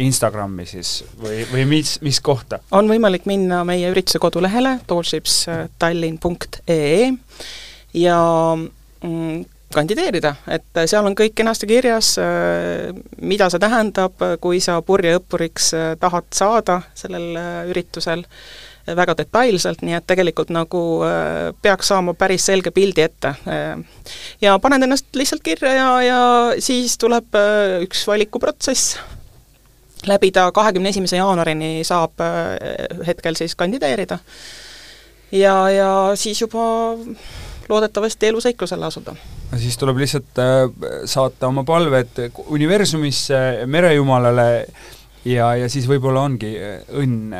Instagrami 0.00 0.64
siis 0.70 0.90
või, 1.18 1.38
või 1.50 1.64
mis, 1.68 1.90
mis 2.06 2.18
kohta? 2.22 2.58
on 2.70 2.88
võimalik 2.90 3.24
minna 3.26 3.64
meie 3.66 3.90
ürituse 3.90 4.18
kodulehele 4.22 4.72
tallshipstallinn.ee 4.90 7.12
ja 7.98 8.18
mm, 8.54 9.44
kandideerida, 9.74 10.34
et 10.50 10.70
seal 10.90 11.06
on 11.06 11.14
kõik 11.18 11.34
kenasti 11.42 11.66
kirjas, 11.70 12.08
äh, 12.22 12.28
mida 13.18 13.50
see 13.50 13.60
tähendab, 13.62 14.14
kui 14.42 14.58
sa 14.62 14.82
purjeõppuriks 14.86 15.66
äh, 15.74 15.96
tahad 15.98 16.26
saada 16.34 16.76
sellel 16.94 17.26
üritusel 17.74 18.22
väga 18.96 19.16
detailselt, 19.18 19.82
nii 19.86 19.96
et 19.98 20.06
tegelikult 20.06 20.52
nagu 20.54 20.82
peaks 21.62 21.90
saama 21.92 22.14
päris 22.18 22.46
selge 22.50 22.70
pildi 22.74 23.04
ette. 23.06 23.34
ja 24.40 24.58
paned 24.58 24.82
ennast 24.82 25.10
lihtsalt 25.16 25.42
kirja 25.42 25.72
ja, 25.74 25.90
ja 26.02 26.20
siis 26.58 26.98
tuleb 26.98 27.36
üks 27.84 28.06
valikuprotsess 28.06 28.96
läbida, 30.08 30.48
kahekümne 30.56 30.88
esimese 30.88 31.20
jaanuarini 31.20 31.84
saab 31.84 32.22
hetkel 33.06 33.36
siis 33.36 33.54
kandideerida 33.54 34.18
ja, 35.32 35.70
ja 35.70 35.90
siis 36.14 36.40
juba 36.40 36.64
loodetavasti 37.70 38.26
eluseiklusele 38.26 38.86
asuda. 38.86 39.14
siis 39.56 39.78
tuleb 39.78 39.96
lihtsalt 39.96 40.38
äh, 40.38 40.70
saata 41.04 41.48
oma 41.48 41.64
palved 41.64 42.30
universumisse, 42.46 43.38
merejumalale 43.66 44.66
ja, 45.24 45.54
ja 45.54 45.68
siis 45.68 45.88
võib-olla 45.88 46.24
ongi 46.26 46.54
äh, 46.58 46.80
õnn, 47.02 47.34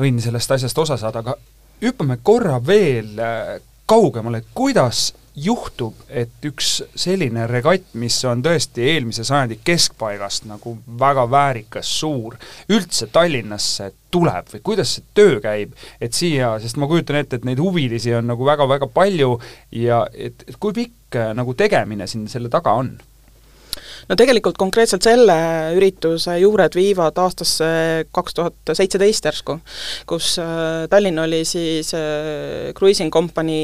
õnn 0.00 0.20
sellest 0.22 0.56
asjast 0.56 0.78
osa 0.78 0.98
saada, 1.00 1.24
aga 1.24 1.36
hüppame 1.82 2.18
korra 2.22 2.58
veel 2.64 3.18
äh, 3.20 3.56
kaugemale, 3.90 4.42
kuidas 4.54 5.10
juhtub, 5.40 5.94
et 6.08 6.44
üks 6.44 6.80
selline 6.98 7.46
regatt, 7.48 7.92
mis 7.98 8.16
on 8.28 8.42
tõesti 8.44 8.82
eelmise 8.92 9.24
sajandi 9.24 9.60
keskpaigast 9.64 10.46
nagu 10.50 10.74
väga 11.00 11.24
väärikas, 11.30 11.90
suur, 12.00 12.36
üldse 12.70 13.08
Tallinnasse 13.12 13.92
tuleb 14.10 14.50
või 14.54 14.64
kuidas 14.66 14.96
see 14.96 15.06
töö 15.14 15.38
käib, 15.42 15.76
et 16.02 16.16
siia, 16.16 16.52
sest 16.62 16.80
ma 16.80 16.88
kujutan 16.90 17.20
ette, 17.20 17.38
et 17.38 17.46
neid 17.46 17.62
huvilisi 17.62 18.14
on 18.18 18.26
nagu 18.32 18.46
väga-väga 18.46 18.90
palju 18.94 19.36
ja 19.76 20.02
et, 20.12 20.44
et 20.48 20.58
kui 20.60 20.74
pikk 20.76 21.20
äh, 21.20 21.30
nagu 21.38 21.54
tegemine 21.54 22.10
siin 22.10 22.26
selle 22.30 22.50
taga 22.52 22.74
on? 22.82 22.96
No 24.10 24.18
tegelikult 24.18 24.58
konkreetselt 24.58 25.06
selle 25.06 25.36
ürituse 25.78 26.36
juured 26.42 26.74
viivad 26.74 27.18
aastasse 27.22 27.70
kaks 28.12 28.36
tuhat 28.36 28.74
seitseteist 28.74 29.30
järsku, 29.30 29.60
kus 30.10 30.34
äh, 30.42 30.86
Tallinn 30.90 31.22
oli 31.22 31.44
siis 31.48 31.94
äh, 31.94 32.72
Cruising 32.76 33.12
Company 33.14 33.60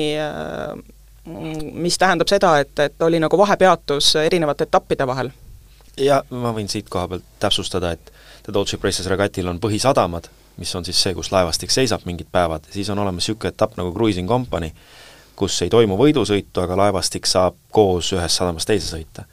mis 1.72 1.98
tähendab 1.98 2.28
seda, 2.30 2.58
et, 2.62 2.78
et 2.78 3.02
oli 3.02 3.18
nagu 3.22 3.38
vahepeatus 3.38 4.14
erinevate 4.22 4.66
etappide 4.68 5.06
vahel. 5.06 5.30
ja 5.96 6.22
ma 6.30 6.52
võin 6.54 6.68
siit 6.68 6.88
koha 6.92 7.08
pealt 7.08 7.24
täpsustada, 7.40 7.92
et 7.96 8.12
The 8.46 8.54
Dolce 8.54 8.78
Princess 8.78 9.08
regatil 9.10 9.48
on 9.50 9.58
põhisadamad, 9.60 10.28
mis 10.60 10.74
on 10.76 10.84
siis 10.84 11.00
see, 11.02 11.14
kus 11.14 11.32
laevastik 11.32 11.72
seisab 11.74 12.04
mingid 12.06 12.28
päevad, 12.32 12.68
siis 12.70 12.90
on 12.90 12.98
olemas 13.02 13.24
niisugune 13.24 13.50
etapp 13.50 13.74
nagu 13.80 13.92
Cruising 13.94 14.28
Company, 14.28 14.70
kus 15.36 15.58
ei 15.62 15.72
toimu 15.72 15.98
võidusõitu, 15.98 16.62
aga 16.62 16.78
laevastik 16.84 17.26
saab 17.26 17.58
koos 17.74 18.12
ühest 18.14 18.38
sadamast 18.38 18.70
teise 18.70 18.92
sõita. 18.94 19.26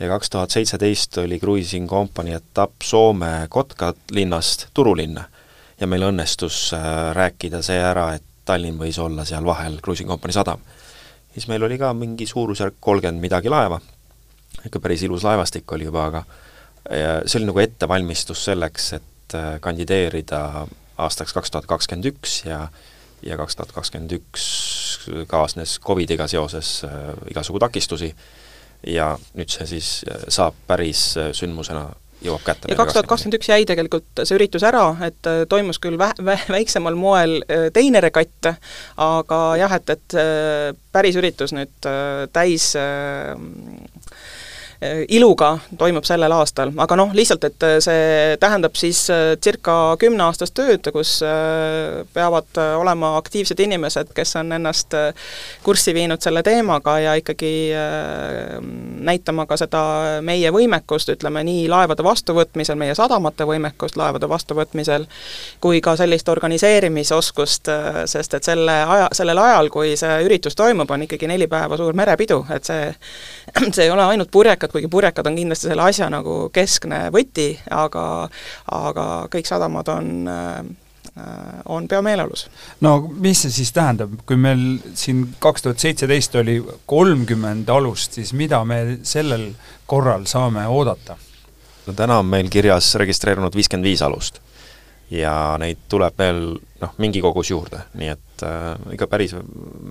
Ja 0.00 0.08
kaks 0.08 0.30
tuhat 0.30 0.50
seitseteist 0.50 1.18
oli 1.18 1.38
Cruising 1.38 1.88
Company 1.88 2.32
etapp 2.32 2.82
Soome 2.82 3.46
Kotka 3.48 3.94
linnast 4.10 4.66
Turulinna. 4.74 5.24
ja 5.80 5.86
meil 5.86 6.02
õnnestus 6.02 6.72
äh, 6.74 7.14
rääkida 7.14 7.62
see 7.62 7.78
ära, 7.78 8.12
et 8.14 8.24
Tallinn 8.44 8.78
võis 8.80 8.98
olla 8.98 9.24
seal 9.24 9.44
vahel 9.44 9.78
Cruising 9.84 10.08
Company 10.08 10.32
sadam. 10.32 10.60
Siis 11.34 11.46
meil 11.48 11.62
oli 11.62 11.78
ka 11.78 11.92
mingi 11.94 12.26
suurusjärk 12.26 12.80
kolmkümmend 12.80 13.20
midagi 13.22 13.48
laeva, 13.52 13.78
ikka 14.66 14.80
päris 14.80 15.04
ilus 15.06 15.22
laevastik 15.24 15.72
oli 15.72 15.86
juba, 15.86 16.06
aga 16.08 16.24
see 16.88 17.38
oli 17.38 17.48
nagu 17.50 17.60
ettevalmistus 17.62 18.44
selleks, 18.48 18.92
et 18.96 19.34
äh, 19.36 19.58
kandideerida 19.60 20.66
aastaks 20.98 21.34
kaks 21.36 21.50
tuhat 21.50 21.66
kakskümmend 21.66 22.08
üks 22.12 22.42
ja 22.46 22.68
ja 23.22 23.36
kaks 23.36 23.56
tuhat 23.56 23.72
kakskümmend 23.74 24.12
üks 24.14 24.44
kaasnes 25.26 25.78
Covidiga 25.82 26.28
seoses 26.30 26.84
äh, 26.86 27.14
igasugu 27.30 27.58
takistusi 27.58 28.12
ja 28.86 29.14
nüüd 29.38 29.50
see 29.52 29.66
siis 29.76 29.88
äh, 30.08 30.28
saab 30.32 30.56
päris 30.68 31.10
äh, 31.18 31.32
sündmusena 31.36 31.88
jõuab 32.22 32.42
kätte. 32.46 32.70
ja 32.70 32.76
kaks 32.78 32.96
tuhat 32.96 33.08
kakskümmend 33.10 33.38
üks 33.38 33.50
jäi 33.50 33.66
tegelikult 33.66 34.22
see 34.24 34.38
üritus 34.38 34.64
ära, 34.66 34.84
et 35.06 35.30
äh, 35.30 35.44
toimus 35.50 35.80
küll 35.82 35.98
vä-, 36.00 36.14
vä-, 36.24 36.46
väiksemal 36.50 36.98
moel 36.98 37.40
teine 37.74 38.02
regatt, 38.02 38.52
aga 39.02 39.40
jah, 39.60 39.78
et, 39.78 39.94
et 39.96 40.18
päris 40.94 41.18
üritus 41.18 41.54
nüüd 41.56 41.90
täis 42.34 42.72
iluga 45.08 45.58
toimub 45.78 46.06
sellel 46.06 46.32
aastal, 46.36 46.70
aga 46.78 46.96
noh, 46.98 47.10
lihtsalt, 47.16 47.42
et 47.48 47.64
äh, 47.66 47.76
see 47.82 48.36
tähendab 48.40 48.76
siis 48.78 49.00
äh, 49.10 49.32
circa 49.42 49.96
kümneaastast 49.98 50.54
tööd, 50.54 50.86
kus 50.94 51.18
peavad 52.14 52.58
olema 52.78 53.16
aktiivsed 53.18 53.58
inimesed, 53.60 54.12
kes 54.14 54.36
on 54.38 54.52
ennast 54.54 54.94
kurssi 55.64 55.94
viinud 55.94 56.22
selle 56.22 56.42
teemaga 56.46 56.94
ja 57.02 57.14
ikkagi 57.18 57.50
näitama 59.08 59.46
ka 59.50 59.58
seda 59.58 59.82
meie 60.24 60.50
võimekust, 60.54 61.10
ütleme 61.12 61.42
nii 61.46 61.66
laevade 61.70 62.04
vastuvõtmisel, 62.06 62.78
meie 62.78 62.94
sadamate 62.98 63.46
võimekust 63.48 63.98
laevade 63.98 64.28
vastuvõtmisel, 64.30 65.08
kui 65.60 65.82
ka 65.84 65.96
sellist 65.98 66.28
organiseerimisoskust, 66.28 67.70
sest 68.10 68.38
et 68.38 68.50
selle 68.50 68.78
aja, 68.84 69.10
sellel 69.16 69.42
ajal, 69.42 69.72
kui 69.74 69.96
see 69.98 70.22
üritus 70.26 70.58
toimub, 70.58 70.90
on 70.90 71.06
ikkagi 71.08 71.30
neli 71.30 71.50
päeva 71.50 71.78
suur 71.80 71.98
merepidu, 71.98 72.44
et 72.54 72.68
see 72.68 72.92
see 73.74 73.84
ei 73.84 73.90
ole 73.90 74.04
ainult 74.04 74.30
purjekad, 74.30 74.67
kuigi 74.72 74.90
purjekad 74.92 75.26
on 75.26 75.38
kindlasti 75.38 75.70
selle 75.70 75.86
asja 75.88 76.10
nagu 76.12 76.40
keskne 76.54 77.08
võti, 77.14 77.52
aga 77.70 78.04
aga 78.74 79.06
kõik 79.32 79.48
sadamad 79.48 79.88
on 79.92 80.12
äh, 80.32 80.60
on 81.68 81.88
peameeleolus. 81.88 82.48
no 82.80 82.98
mis 83.08 83.42
see 83.42 83.54
siis 83.60 83.72
tähendab, 83.74 84.12
kui 84.26 84.36
meil 84.36 84.78
siin 84.94 85.24
kaks 85.42 85.64
tuhat 85.64 85.78
seitseteist 85.82 86.34
oli 86.38 86.58
kolmkümmend 86.86 87.68
alust, 87.68 88.18
siis 88.18 88.32
mida 88.32 88.64
me 88.64 88.98
sellel 89.02 89.50
korral 89.86 90.28
saame 90.30 90.66
oodata? 90.66 91.16
no 91.86 91.96
täna 91.96 92.20
on 92.22 92.26
meil 92.26 92.50
kirjas 92.52 92.94
registreerunud 93.00 93.56
viiskümmend 93.56 93.90
viis 93.90 94.04
alust 94.04 94.42
ja 95.10 95.32
neid 95.60 95.86
tuleb 95.88 96.16
veel 96.20 96.42
noh, 96.82 96.96
mingi 97.00 97.22
kogus 97.24 97.50
juurde, 97.50 97.80
nii 97.98 98.10
et 98.12 98.44
äh, 98.46 98.72
ikka 98.94 99.08
päris 99.10 99.34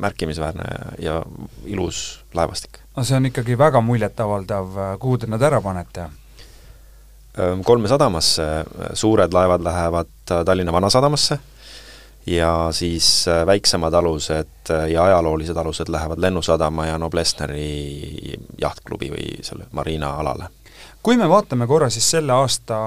märkimisväärne 0.05 0.67
ja 1.03 1.21
ilus 1.65 2.21
laevastik. 2.37 2.79
No 2.97 3.03
see 3.05 3.17
on 3.17 3.29
ikkagi 3.29 3.57
väga 3.57 3.81
muljetavaldav, 3.81 4.79
kuhu 4.99 5.17
te 5.17 5.29
nad 5.29 5.41
ära 5.41 5.61
panete? 5.61 6.09
kolme 7.63 7.85
sadamasse, 7.85 8.45
suured 8.97 9.33
laevad 9.33 9.61
lähevad 9.61 10.09
Tallinna 10.25 10.73
Vanasadamasse 10.73 11.37
ja 12.27 12.69
siis 12.71 13.27
äh, 13.27 13.45
väiksemad 13.45 13.93
alused 13.93 14.69
äh, 14.69 14.89
ja 14.91 15.03
ajaloolised 15.03 15.57
alused 15.57 15.89
lähevad 15.89 16.19
Lennusadama 16.19 16.85
ja 16.85 16.97
Noblessneri 16.97 18.39
jahtklubi 18.61 19.11
või 19.11 19.27
selle 19.41 19.69
mariina 19.71 20.11
alale 20.19 20.49
kui 21.07 21.15
me 21.15 21.27
vaatame 21.31 21.63
korra 21.71 21.87
siis 21.87 22.03
selle 22.11 22.33
aasta, 22.35 22.77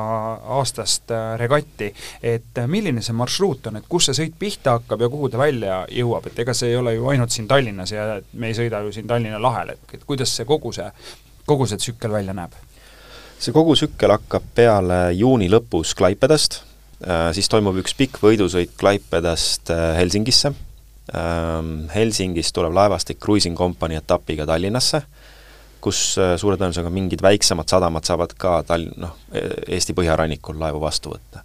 aastast 0.52 1.08
äh, 1.16 1.38
regatti, 1.40 1.86
et 2.20 2.58
äh, 2.60 2.66
milline 2.68 3.00
see 3.00 3.14
marsruut 3.16 3.70
on, 3.70 3.78
et 3.78 3.86
kus 3.88 4.10
see 4.10 4.18
sõit 4.18 4.34
pihta 4.36 4.74
hakkab 4.76 5.06
ja 5.06 5.08
kuhu 5.08 5.30
ta 5.32 5.40
välja 5.40 5.78
jõuab, 5.88 6.28
et 6.28 6.42
ega 6.44 6.52
see 6.52 6.68
ei 6.68 6.76
ole 6.76 6.92
ju 6.98 7.08
ainult 7.08 7.32
siin 7.32 7.48
Tallinnas 7.48 7.94
ja 7.94 8.18
me 8.36 8.50
ei 8.50 8.58
sõida 8.58 8.82
ju 8.84 8.92
siin 8.92 9.08
Tallinna 9.08 9.40
lahel, 9.40 9.72
et, 9.72 9.94
et 9.96 10.04
kuidas 10.04 10.34
see 10.36 10.44
kogu 10.44 10.74
see, 10.76 10.90
kogu 11.48 11.64
see 11.70 11.80
tsükkel 11.80 12.12
välja 12.12 12.36
näeb? 12.36 12.58
see 13.40 13.56
kogu 13.56 13.72
tsükkel 13.78 14.12
hakkab 14.18 14.52
peale 14.52 15.00
juuni 15.16 15.48
lõpus 15.48 15.94
Klaipedast, 15.96 16.60
äh, 17.00 17.30
siis 17.32 17.48
toimub 17.48 17.80
üks 17.80 17.96
pikk 17.96 18.20
võidusõit 18.20 18.76
Klaipedast 18.84 19.72
Helsingisse, 19.96 20.52
ähm, 21.16 21.88
Helsingist 21.94 22.52
tuleb 22.52 22.76
laevastik 22.76 23.16
Cruising 23.24 23.56
Company 23.56 23.96
etapiga 23.96 24.44
Tallinnasse 24.52 25.06
kus 25.80 26.18
äh, 26.18 26.34
suure 26.40 26.56
tõenäosusega 26.56 26.90
mingid 26.92 27.22
väiksemad 27.22 27.68
sadamad 27.70 28.06
saavad 28.08 28.34
ka 28.38 28.60
Tall-, 28.68 28.90
noh, 29.00 29.16
Eesti 29.68 29.96
põhjarannikul 29.96 30.58
laevu 30.60 30.80
vastu 30.80 31.14
võtta. 31.14 31.44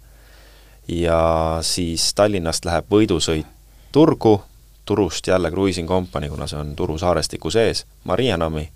ja 0.88 1.20
siis 1.66 2.12
Tallinnast 2.14 2.64
läheb 2.64 2.90
võidusõit 2.90 3.46
Turgu, 3.92 4.42
Turust 4.84 5.26
jälle 5.26 5.50
Cruising 5.50 5.88
Company, 5.88 6.28
kuna 6.28 6.46
see 6.46 6.58
on 6.58 6.76
Turu 6.76 6.98
saarestiku 6.98 7.50
sees, 7.50 7.86
Marianami, 8.04 8.68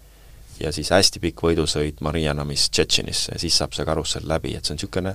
ja 0.60 0.72
siis 0.72 0.90
hästi 0.90 1.20
pikk 1.20 1.42
võidusõit 1.44 2.00
Marianamist 2.00 2.72
Tšetšenisse 2.72 3.34
ja 3.34 3.38
siis 3.38 3.56
saab 3.58 3.76
see 3.76 3.86
karussell 3.86 4.28
läbi, 4.28 4.54
et 4.56 4.64
see 4.64 4.74
on 4.74 4.80
niisugune 4.80 5.14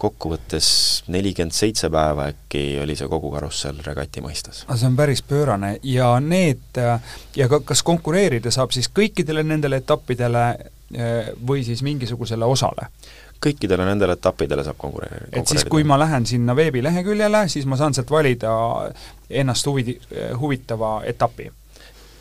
kokkuvõttes 0.00 0.68
nelikümmend 1.12 1.54
seitse 1.54 1.90
päeva 1.92 2.30
äkki 2.32 2.62
oli 2.82 2.96
see 2.96 3.08
kogu 3.10 3.30
karussell 3.34 3.82
regati 3.84 4.22
mõistes. 4.24 4.62
see 4.64 4.88
on 4.88 4.96
päris 4.96 5.22
pöörane 5.22 5.74
ja 5.82 6.12
need, 6.24 6.80
ja 7.36 7.48
ka, 7.48 7.60
kas 7.72 7.82
konkureerida 7.86 8.52
saab 8.54 8.72
siis 8.76 8.88
kõikidele 8.96 9.44
nendele 9.44 9.82
etappidele 9.84 10.44
eh, 10.94 11.32
või 11.46 11.64
siis 11.66 11.84
mingisugusele 11.86 12.48
osale? 12.48 12.88
kõikidele 13.40 13.84
nendele 13.88 14.16
etappidele 14.16 14.64
saab 14.64 14.80
konkureerida. 14.80 15.32
et 15.32 15.48
siis, 15.48 15.64
kui 15.68 15.84
ma 15.84 15.98
lähen 16.00 16.26
sinna 16.26 16.56
veebileheküljele, 16.56 17.46
siis 17.48 17.66
ma 17.66 17.76
saan 17.80 17.96
sealt 17.96 18.10
valida 18.10 18.52
ennast 19.30 19.66
huvi, 19.66 19.98
huvitava 20.40 21.00
etapi? 21.04 21.50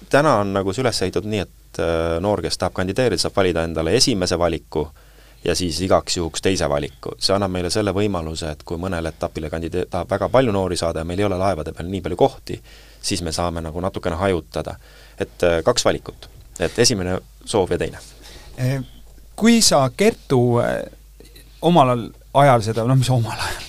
täna 0.09 0.39
on 0.43 0.53
nagu 0.53 0.73
see 0.73 0.83
üles 0.83 1.01
ehitatud 1.05 1.31
nii, 1.31 1.45
et 1.47 1.83
eh, 1.83 2.17
noor, 2.23 2.43
kes 2.43 2.59
tahab 2.59 2.75
kandideerida, 2.81 3.23
saab 3.23 3.39
valida 3.39 3.63
endale 3.67 3.95
esimese 3.95 4.39
valiku 4.39 4.89
ja 5.45 5.55
siis 5.55 5.81
igaks 5.81 6.17
juhuks 6.17 6.41
teise 6.41 6.69
valiku. 6.69 7.15
see 7.19 7.35
annab 7.35 7.51
meile 7.51 7.69
selle 7.69 7.93
võimaluse, 7.95 8.51
et 8.51 8.63
kui 8.63 8.77
mõnele 8.77 9.09
etapile 9.09 9.49
kandidee-, 9.49 9.85
tahab 9.89 10.09
väga 10.11 10.29
palju 10.29 10.51
noori 10.51 10.77
saada 10.77 10.99
ja 10.99 11.05
meil 11.05 11.19
ei 11.19 11.25
ole 11.25 11.37
laevade 11.39 11.73
peal 11.73 11.89
nii 11.89 12.01
palju 12.01 12.19
kohti, 12.19 12.61
siis 13.01 13.21
me 13.21 13.31
saame 13.31 13.61
nagu 13.61 13.81
natukene 13.81 14.15
hajutada. 14.15 14.75
et 15.19 15.43
äh, 15.43 15.63
kaks 15.63 15.85
valikut, 15.85 16.29
et 16.59 16.79
esimene 16.79 17.19
soov 17.45 17.71
ja 17.71 17.77
teine. 17.77 17.99
Eh, 18.57 18.79
kui 19.35 19.61
sa, 19.61 19.89
Kertu, 19.97 20.59
äh, 20.59 20.83
omal 21.61 22.09
ajal 22.33 22.61
seda, 22.61 22.85
noh 22.87 22.97
mis 22.97 23.09
omal 23.09 23.35
ajal, 23.35 23.65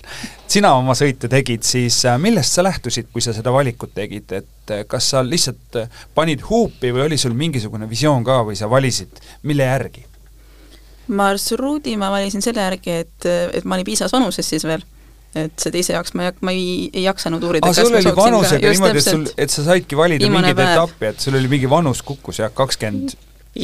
sina 0.50 0.72
oma 0.78 0.96
sõitu 0.98 1.30
tegid, 1.30 1.64
siis 1.66 2.00
äh, 2.08 2.18
millest 2.20 2.56
sa 2.56 2.64
lähtusid, 2.66 3.10
kui 3.12 3.22
sa 3.24 3.34
seda 3.36 3.52
valikut 3.54 3.92
tegid, 3.94 4.32
et 4.34 4.72
äh, 4.74 4.84
kas 4.90 5.12
sa 5.12 5.22
lihtsalt 5.26 5.78
äh, 5.78 6.00
panid 6.14 6.42
huupi 6.48 6.92
või 6.94 7.06
oli 7.06 7.18
sul 7.20 7.36
mingisugune 7.38 7.88
visioon 7.90 8.26
ka 8.26 8.40
või 8.48 8.58
sa 8.58 8.70
valisid, 8.70 9.22
mille 9.46 9.68
järgi? 9.68 10.09
Marsruudi 11.10 11.96
ma 12.00 12.10
valisin 12.12 12.44
selle 12.44 12.64
järgi, 12.64 12.96
et, 13.04 13.28
et 13.56 13.66
ma 13.68 13.78
olin 13.78 13.86
piisavas 13.88 14.14
vanuses 14.16 14.48
siis 14.54 14.66
veel. 14.68 14.84
Et 15.38 15.62
see 15.62 15.70
teise 15.70 15.92
jaoks 15.94 16.10
ma 16.18 16.24
ei, 16.26 16.32
ma 16.42 16.50
ei, 16.50 16.70
ei 16.90 17.04
jaksanud 17.04 17.44
uurida 17.46 17.68
aa, 17.68 17.74
sul 17.76 17.94
oli 17.94 18.14
vanusega 18.16 18.72
niimoodi, 18.72 18.98
et 18.98 19.06
sul, 19.06 19.26
et 19.38 19.52
sa 19.54 19.62
saidki 19.68 19.98
valida 19.98 20.26
mingit 20.26 20.58
etappi, 20.58 21.06
et 21.12 21.22
sul 21.22 21.36
oli 21.38 21.50
mingi 21.52 21.70
vanus 21.70 22.00
kukkus 22.02 22.40
jah, 22.42 22.50
kakskümmend 22.50 23.14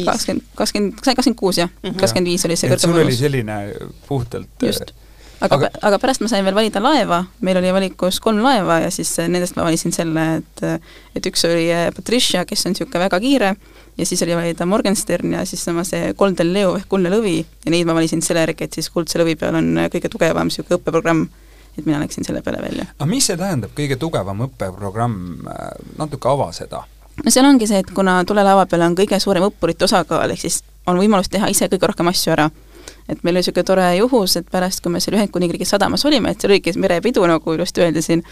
kakskümmend, 0.06 0.46
kakskümmend, 0.58 1.00
kakskümmend 1.02 1.38
kuus 1.40 1.58
jah, 1.58 1.72
mhm. 1.82 1.98
kakskümmend 1.98 2.30
viis 2.30 2.46
oli 2.46 2.58
see 2.58 2.70
kõrgem 2.70 2.86
vanus. 2.86 2.94
sul 2.94 3.02
oli 3.02 3.18
selline 3.18 3.58
puhtalt 4.06 4.66
just 4.68 4.94
aga, 5.40 5.56
aga, 5.56 5.70
aga 5.88 5.98
pärast 6.00 6.22
ma 6.24 6.30
sain 6.30 6.44
veel 6.46 6.56
valida 6.56 6.80
laeva, 6.82 7.22
meil 7.44 7.58
oli 7.60 7.72
valikus 7.74 8.18
kolm 8.24 8.42
laeva 8.44 8.80
ja 8.84 8.90
siis 8.94 9.10
eh, 9.20 9.28
nendest 9.32 9.56
ma 9.58 9.66
valisin 9.66 9.94
selle, 9.94 10.26
et 10.40 10.64
et 11.16 11.28
üks 11.30 11.44
oli 11.48 11.68
eh, 11.72 11.88
Patricia, 11.96 12.44
kes 12.48 12.66
on 12.66 12.74
niisugune 12.74 13.02
väga 13.04 13.20
kiire, 13.22 13.54
ja 13.96 14.08
siis 14.08 14.22
oli 14.26 14.36
valida 14.38 14.66
Morgenstern 14.68 15.36
ja 15.38 15.44
siis 15.48 15.64
sama 15.64 15.84
see 15.88 16.12
Golden 16.18 16.52
Leo 16.54 16.76
ehk 16.80 16.88
kuldne 16.92 17.12
lõvi 17.12 17.38
ja 17.42 17.72
neid 17.74 17.88
ma 17.88 17.96
valisin 17.96 18.24
selle 18.24 18.44
järgi, 18.46 18.68
et 18.68 18.78
siis 18.80 18.90
kuldse 18.92 19.20
lõvi 19.20 19.36
peal 19.40 19.58
on 19.60 19.72
eh, 19.84 19.90
kõige 19.92 20.12
tugevam 20.12 20.50
niisugune 20.50 20.80
õppeprogramm, 20.80 21.24
et 21.76 21.84
mina 21.84 22.00
läksin 22.02 22.26
selle 22.26 22.42
peale 22.46 22.62
välja. 22.64 22.88
aga 22.96 23.10
mis 23.10 23.28
see 23.28 23.38
tähendab, 23.40 23.74
kõige 23.76 24.00
tugevam 24.00 24.46
õppeprogramm, 24.48 25.48
natuke 26.00 26.32
ava 26.32 26.52
seda? 26.56 26.86
no 27.24 27.32
seal 27.32 27.48
ongi 27.48 27.68
see, 27.68 27.82
et 27.84 27.92
kuna 27.96 28.22
tulelaeva 28.28 28.66
peal 28.70 28.88
on 28.88 28.96
kõige 28.96 29.20
suurem 29.20 29.50
õppurite 29.50 29.88
osakaal, 29.88 30.32
ehk 30.32 30.48
siis 30.48 30.62
on 30.86 31.00
võimalus 31.00 31.28
teha 31.32 31.48
ise 31.50 31.68
kõige 31.72 31.92
rohkem 31.92 32.08
asju 32.12 32.32
ära 32.36 32.50
et 33.08 33.22
meil 33.22 33.36
oli 33.36 33.42
niisugune 33.42 33.64
tore 33.66 33.86
juhus, 33.96 34.36
et 34.36 34.48
pärast, 34.50 34.82
kui 34.82 34.92
me 34.92 35.00
seal 35.02 35.16
Ühendkuningriigi 35.18 35.68
sadamas 35.68 36.04
olime, 36.08 36.32
et 36.32 36.42
seal 36.42 36.54
oligi 36.54 36.74
merepidu, 36.80 37.22
nagu 37.30 37.54
ilusti 37.54 37.84
öeldi 37.84 38.02
siin, 38.02 38.24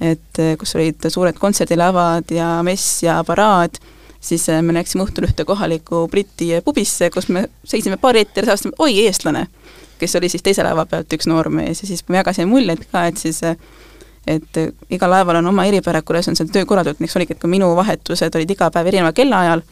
et 0.00 0.40
eh, 0.42 0.54
kus 0.60 0.74
olid 0.78 1.08
suured 1.12 1.38
kontserdilavad 1.40 2.32
ja 2.34 2.48
mess 2.66 3.02
ja 3.04 3.18
paraad, 3.26 3.76
siis 4.24 4.48
eh, 4.48 4.62
me 4.62 4.74
läksime 4.76 5.04
õhtul 5.04 5.28
ühte 5.28 5.44
kohalikku 5.44 6.06
Briti 6.10 6.50
pubisse, 6.64 7.10
kus 7.14 7.28
me 7.28 7.46
seisime 7.64 8.00
paari 8.00 8.24
ette 8.24 8.40
ja 8.40 8.48
avastasime, 8.48 8.76
oi, 8.78 8.98
eestlane, 9.06 9.46
kes 10.00 10.16
oli 10.20 10.32
siis 10.32 10.42
teise 10.42 10.64
laeva 10.66 10.86
pealt 10.88 11.12
üks 11.14 11.28
noormees. 11.30 11.84
Ja 11.84 11.88
siis 11.88 12.04
me 12.08 12.18
jagasime 12.22 12.48
muljeid 12.50 12.86
ka, 12.90 13.06
et 13.10 13.20
siis 13.20 13.42
eh, 13.44 13.58
et 14.26 14.56
igal 14.88 15.10
laeval 15.12 15.36
on 15.42 15.52
oma 15.52 15.66
eripära, 15.68 16.00
kuidas 16.02 16.30
on 16.30 16.36
seal 16.38 16.48
töö 16.48 16.64
korraldatud, 16.64 17.02
näiteks 17.02 17.18
oligi, 17.18 17.34
et 17.36 17.42
ka 17.42 17.48
minu 17.50 17.68
vahetused 17.76 18.36
olid 18.38 18.54
iga 18.54 18.70
päev 18.72 18.88
erineval 18.88 19.12
kellaajal 19.12 19.62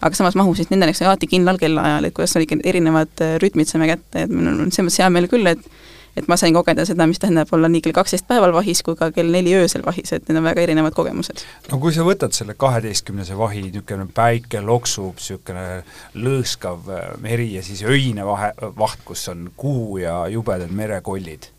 aga 0.00 0.18
samas 0.18 0.36
mahusid 0.38 0.70
nendeks 0.72 1.02
alati 1.02 1.28
kindlal 1.30 1.58
kellaajal, 1.60 2.08
et 2.08 2.14
kuidas 2.16 2.36
olid 2.38 2.56
erinevad 2.64 3.24
äh, 3.24 3.36
rütmid 3.42 3.70
saime 3.70 3.88
kätte, 3.90 4.26
et 4.26 4.32
mul 4.32 4.48
on 4.52 4.72
selles 4.72 4.90
mõttes 4.90 5.02
hea 5.02 5.12
meel 5.12 5.30
küll, 5.32 5.52
et 5.52 5.70
et 6.16 6.28
ma 6.32 6.36
sain 6.40 6.54
kogeda 6.56 6.86
seda, 6.88 7.04
mis 7.08 7.20
tähendab 7.20 7.50
olla 7.52 7.68
nii 7.68 7.82
kell 7.84 7.94
kaksteist 7.96 8.24
päeval 8.28 8.54
vahis 8.56 8.80
kui 8.84 8.96
ka 8.96 9.10
kell 9.12 9.28
neli 9.32 9.52
öösel 9.56 9.84
vahis, 9.84 10.14
et 10.16 10.24
need 10.28 10.40
on 10.40 10.46
väga 10.48 10.62
erinevad 10.64 10.96
kogemused. 10.96 11.42
no 11.70 11.78
kui 11.82 11.92
sa 11.92 12.06
võtad 12.06 12.32
selle 12.36 12.56
kaheteistkümnese 12.56 13.36
vahi, 13.38 13.66
niisugune 13.66 14.08
päike 14.16 14.62
loksub, 14.64 15.20
niisugune 15.20 15.66
lõõskav 16.14 16.88
äh, 16.88 17.04
meri 17.20 17.50
ja 17.54 17.64
siis 17.66 17.84
öine 17.84 18.24
vahe, 18.26 18.52
vaht, 18.78 19.04
kus 19.04 19.26
on 19.32 19.50
kuu 19.56 20.00
ja 20.00 20.22
jubedad 20.32 20.72
merekollid, 20.72 21.50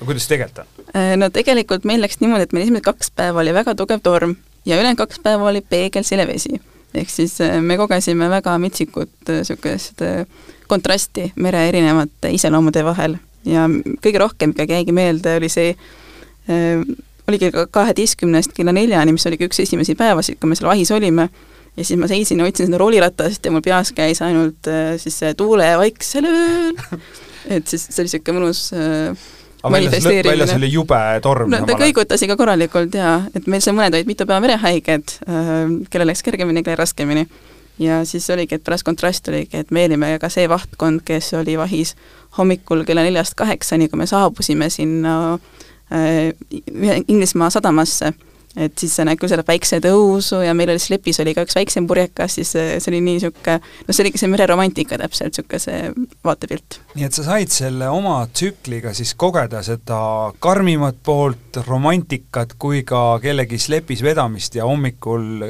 no 0.00 0.08
kuidas 0.08 0.28
tegelikult 0.30 0.64
on? 0.64 0.88
Äh, 0.94 1.12
no 1.20 1.28
tegelikult 1.34 1.84
meil 1.88 2.00
läks 2.04 2.22
niimoodi, 2.24 2.48
et 2.48 2.56
meil 2.56 2.68
esimesed 2.68 2.88
kaks 2.88 3.12
päeva 3.12 3.44
oli 3.44 3.54
väga 3.56 3.76
tugev 3.76 4.00
torm 4.04 4.38
ja 4.64 4.80
ülejäänud 4.80 5.04
kaks 5.04 5.20
päeva 5.24 5.52
oli 5.52 5.60
peegelsile 5.60 6.26
vesi 6.26 6.56
ehk 6.94 7.10
siis 7.10 7.40
äh, 7.44 7.58
me 7.62 7.76
kogesime 7.76 8.28
väga 8.30 8.56
metsikut 8.58 9.10
niisugust 9.28 10.02
äh, 10.02 10.20
äh, 10.20 10.54
kontrasti 10.68 11.32
mere 11.36 11.68
erinevate 11.68 12.32
iseloomude 12.36 12.84
vahel. 12.84 13.18
Ja 13.48 13.66
kõige 14.04 14.20
rohkem 14.20 14.52
ikkagi 14.52 14.76
jäigi 14.76 14.92
meelde, 14.92 15.36
oli 15.38 15.48
see 15.48 15.70
oligi 17.28 17.50
ka 17.52 17.66
kaheteistkümnest 17.72 18.54
kella 18.56 18.72
neljani, 18.72 19.12
mis 19.12 19.26
oligi 19.28 19.46
üks 19.48 19.60
esimesi 19.62 19.94
päevasid, 19.96 20.38
kui 20.40 20.48
me 20.50 20.56
seal 20.56 20.70
vahis 20.70 20.90
olime, 20.96 21.28
ja 21.76 21.84
siis 21.84 22.00
ma 22.00 22.08
seisin 22.08 22.40
ja 22.40 22.46
hoidsin 22.48 22.68
seda 22.68 22.80
rooliratast 22.80 23.44
ja 23.44 23.52
mul 23.52 23.64
peas 23.64 23.92
käis 23.96 24.20
ainult 24.24 24.68
siis 25.00 25.18
see 25.22 25.34
tuule 25.38 25.68
vaiksel 25.80 26.28
ööl, 26.28 26.72
et 27.56 27.68
siis 27.68 27.84
see 27.88 28.02
oli 28.02 28.08
niisugune 28.08 28.40
mõnus 28.40 28.62
äh, 28.76 29.28
manifesteerimine. 29.70 30.30
väljas 30.32 30.56
oli 30.56 30.72
jube 30.72 31.00
torm. 31.22 31.50
no 31.50 31.60
ta 31.66 31.76
kõigutas 31.80 32.24
ikka 32.24 32.36
korralikult 32.36 32.94
jaa, 32.94 33.22
et 33.34 33.46
meil 33.46 33.64
seal 33.64 33.76
mõned 33.76 33.96
olid 33.98 34.10
mitu 34.10 34.26
päeva 34.26 34.40
merehaiged, 34.44 35.14
äh, 35.28 35.62
kellel 35.90 36.12
läks 36.12 36.22
kergemini, 36.26 36.62
kellel 36.62 36.82
raskemini. 36.82 37.26
ja 37.78 38.04
siis 38.04 38.30
oligi, 38.30 38.58
et 38.58 38.64
pärast 38.64 38.86
kontrasti 38.86 39.30
oligi, 39.30 39.62
et 39.62 39.70
me 39.70 39.84
olime 39.86 40.16
ka 40.20 40.28
see 40.32 40.48
vahtkond, 40.48 41.04
kes 41.06 41.32
oli 41.38 41.58
vahis 41.58 41.94
hommikul 42.38 42.84
kella 42.84 43.06
neljast 43.06 43.34
kaheksani, 43.38 43.88
kui 43.88 43.98
me 43.98 44.06
saabusime 44.06 44.70
sinna 44.70 45.38
äh, 45.92 46.32
Inglismaa 47.08 47.50
sadamasse 47.50 48.12
et 48.58 48.74
siis 48.80 48.94
sa 48.98 49.06
näed 49.06 49.20
küll 49.20 49.30
seda 49.30 49.44
päiksetõusu 49.46 50.42
ja 50.44 50.54
meil 50.56 50.72
oli 50.72 50.82
Slepis 50.82 51.20
oli 51.22 51.34
ka 51.36 51.44
üks 51.46 51.56
väiksem 51.58 51.86
purjekas, 51.88 52.38
siis 52.38 52.52
see 52.54 52.90
oli 52.90 53.00
nii 53.00 53.18
niisugune, 53.18 53.58
no 53.86 53.94
see 53.94 54.04
oligi 54.04 54.20
see 54.22 54.30
mereromantika 54.32 54.98
täpselt, 55.00 55.32
niisugune 55.32 55.62
see 55.62 55.92
vaatepilt. 56.26 56.80
nii 56.98 57.06
et 57.08 57.18
sa 57.18 57.26
said 57.26 57.54
selle 57.54 57.90
oma 57.92 58.20
tsükliga 58.32 58.94
siis 58.96 59.14
kogeda 59.18 59.62
seda 59.66 60.00
karmimat 60.42 60.98
poolt, 61.04 61.60
romantikat, 61.66 62.56
kui 62.58 62.82
ka 62.88 63.20
kellegi 63.22 63.60
Slepis 63.62 64.02
vedamist 64.04 64.58
ja 64.58 64.66
hommikul, 64.68 65.44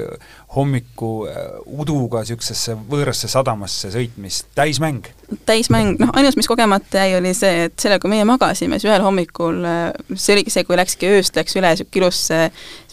hommiku 0.55 1.13
äh, 1.29 1.39
uduga 1.69 2.23
niisugusesse 2.25 2.77
võõrasse 2.89 3.29
sadamasse 3.29 3.91
sõitmist, 3.93 4.49
täismäng? 4.57 5.11
täismäng, 5.47 5.99
noh 6.01 6.13
ainus, 6.17 6.39
mis 6.41 6.49
kogemata 6.49 7.05
jäi, 7.05 7.19
oli 7.19 7.35
see, 7.37 7.69
et 7.69 7.77
selle, 7.81 8.01
kui 8.01 8.13
meie 8.13 8.25
magasime, 8.29 8.81
siis 8.81 8.89
ühel 8.89 9.05
hommikul, 9.05 9.61
äh, 9.69 9.89
see 10.15 10.39
oligi 10.39 10.55
see, 10.55 10.65
kui 10.65 10.79
läkski 10.81 11.11
ööst, 11.19 11.37
läks 11.37 11.59
üle 11.61 11.75
niisugune 11.75 12.07
ilus 12.09 12.23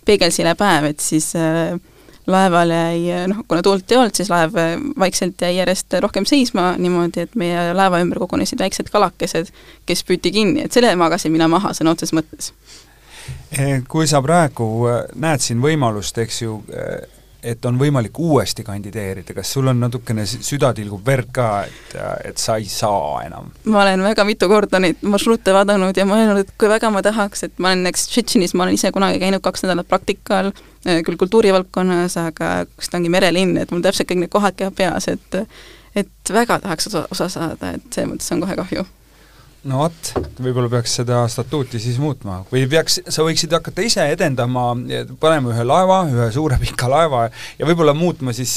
peegelsile 0.05 0.55
päev, 0.55 0.89
et 0.91 1.03
siis 1.03 1.31
äh, 1.39 1.75
laeval 2.29 2.71
jäi, 2.73 3.01
äh, 3.13 3.25
noh, 3.31 3.41
kuna 3.47 3.63
tuult 3.65 3.91
ei 3.91 3.99
olnud, 3.99 4.15
siis 4.17 4.29
laev 4.31 4.57
äh, 4.59 4.75
vaikselt 4.99 5.41
jäi 5.41 5.55
järjest 5.57 5.97
rohkem 6.03 6.27
seisma 6.29 6.73
niimoodi, 6.81 7.25
et 7.25 7.35
meie 7.39 7.71
laeva 7.77 8.01
ümber 8.03 8.21
kogunesid 8.23 8.61
väiksed 8.61 8.91
kalakesed, 8.93 9.51
kes 9.89 10.05
püüti 10.07 10.33
kinni, 10.35 10.65
et 10.65 10.75
selle 10.75 10.93
magasin 10.99 11.33
mina 11.33 11.49
maha 11.51 11.73
sõna 11.77 11.95
otseses 11.95 12.15
mõttes. 12.17 12.53
Kui 13.89 14.05
sa 14.09 14.19
praegu 14.21 14.65
näed 15.17 15.41
siin 15.41 15.61
võimalust, 15.63 16.17
eks 16.21 16.41
ju, 16.43 16.59
et 17.45 17.65
on 17.65 17.77
võimalik 17.79 18.17
uuesti 18.19 18.63
kandideerida, 18.65 19.35
kas 19.37 19.51
sul 19.55 19.69
on 19.71 19.79
natukene 19.83 20.25
süda 20.25 20.71
tilgub 20.75 21.05
verd 21.05 21.31
ka, 21.35 21.49
et, 21.67 21.95
et 22.31 22.41
sa 22.41 22.57
ei 22.61 22.67
saa 22.71 23.21
enam? 23.25 23.51
ma 23.71 23.83
olen 23.83 24.03
väga 24.05 24.25
mitu 24.27 24.49
korda 24.51 24.81
neid 24.81 25.03
marsruute 25.05 25.53
vaadanud 25.55 25.97
ja 25.97 26.07
mõelnud, 26.09 26.41
et 26.41 26.53
kui 26.59 26.71
väga 26.71 26.91
ma 26.93 27.03
tahaks, 27.05 27.45
et 27.47 27.55
ma 27.59 27.71
olen 27.71 27.85
näiteks 27.87 28.09
Tšetšenis, 28.11 28.55
ma 28.57 28.65
olen 28.65 28.79
ise 28.79 28.91
kunagi 28.95 29.21
käinud 29.21 29.43
kaks 29.45 29.65
nädalat 29.65 29.89
praktikal, 29.89 30.51
eh, 30.85 31.01
küll 31.05 31.19
kultuurivaldkonnas, 31.21 32.17
aga 32.25 32.51
ta 32.65 32.99
ongi 32.99 33.13
merelinn, 33.13 33.57
et 33.61 33.73
mul 33.73 33.85
täpselt 33.85 34.09
kõik 34.09 34.25
need 34.25 34.33
kohad 34.33 34.57
käivad 34.59 34.77
peas, 34.81 35.09
et 35.11 35.41
et 35.95 36.33
väga 36.33 36.59
tahaks 36.59 36.89
osa, 36.89 37.07
osa 37.11 37.29
saada, 37.31 37.75
et 37.77 37.85
selles 37.93 38.09
mõttes 38.11 38.33
on 38.35 38.43
kohe 38.43 38.57
kahju 38.59 38.83
no 39.65 39.79
vot, 39.81 40.09
võib-olla 40.41 40.69
peaks 40.69 40.93
seda 40.99 41.23
statuuti 41.31 41.79
siis 41.81 41.97
muutma. 42.01 42.41
Või 42.51 42.65
peaks, 42.69 42.99
sa 43.09 43.25
võiksid 43.25 43.53
hakata 43.55 43.85
ise 43.85 44.05
edendama, 44.13 44.67
panema 45.21 45.53
ühe 45.53 45.65
laeva, 45.65 45.99
ühe 46.11 46.27
suure 46.33 46.59
pika 46.61 46.89
laeva 46.91 47.25
ja 47.59 47.67
võib-olla 47.67 47.95
muutma 47.97 48.33
siis, 48.35 48.53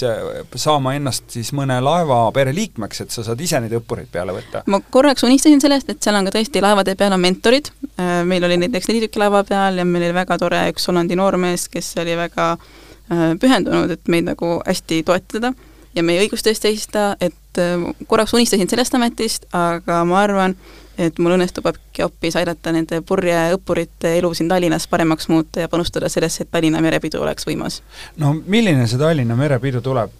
saama 0.54 0.94
ennast 0.98 1.30
siis 1.32 1.52
mõne 1.56 1.78
laeva 1.84 2.20
pereliikmeks, 2.36 3.04
et 3.04 3.14
sa 3.14 3.24
saad 3.26 3.40
ise 3.44 3.60
neid 3.64 3.76
õppureid 3.80 4.10
peale 4.12 4.34
võtta. 4.36 4.62
ma 4.66 4.80
korraks 4.90 5.24
unistasin 5.24 5.62
sellest, 5.64 5.88
et 5.92 6.02
seal 6.04 6.18
on 6.18 6.28
ka 6.28 6.34
tõesti 6.36 6.62
laevade 6.64 6.96
peal 6.98 7.16
on 7.16 7.24
mentorid, 7.24 7.70
äh, 7.94 8.20
meil 8.28 8.44
oli 8.44 8.60
näiteks 8.64 8.90
neli 8.90 9.06
tükki 9.06 9.22
laeva 9.24 9.44
peal 9.48 9.80
ja 9.80 9.86
meil 9.88 10.08
oli 10.10 10.18
väga 10.18 10.38
tore 10.40 10.66
üks 10.72 10.90
Hollandi 10.90 11.16
noormees, 11.18 11.68
kes 11.72 11.94
oli 12.02 12.18
väga 12.20 12.50
äh, 12.58 13.32
pühendunud, 13.40 13.96
et 13.96 14.12
meid 14.12 14.28
nagu 14.28 14.58
hästi 14.66 15.02
toetada. 15.08 15.54
Ja 15.96 16.02
meie 16.04 16.20
õiguste 16.20 16.52
eest 16.52 16.62
seista, 16.62 17.14
et 17.20 17.58
äh, 17.58 17.80
korraks 18.06 18.36
unistasin 18.36 18.68
sellest 18.70 18.94
ametist, 18.94 19.48
aga 19.56 20.02
ma 20.06 20.20
arvan, 20.20 20.54
et 20.98 21.18
mul 21.18 21.36
õnnestub 21.36 21.66
äkki 21.70 22.04
aidata 22.40 22.72
nende 22.74 23.00
purjeõppurite 23.06 24.16
elu 24.18 24.32
siin 24.34 24.48
Tallinnas 24.50 24.88
paremaks 24.90 25.28
muuta 25.28 25.60
ja 25.60 25.68
panustada 25.68 26.08
sellesse, 26.08 26.44
et 26.44 26.50
Tallinna 26.50 26.80
merepidu 26.84 27.22
oleks 27.22 27.46
võimas. 27.46 27.82
no 28.16 28.34
milline 28.46 28.86
see 28.86 28.98
Tallinna 28.98 29.36
merepidu 29.36 29.80
tuleb? 29.80 30.10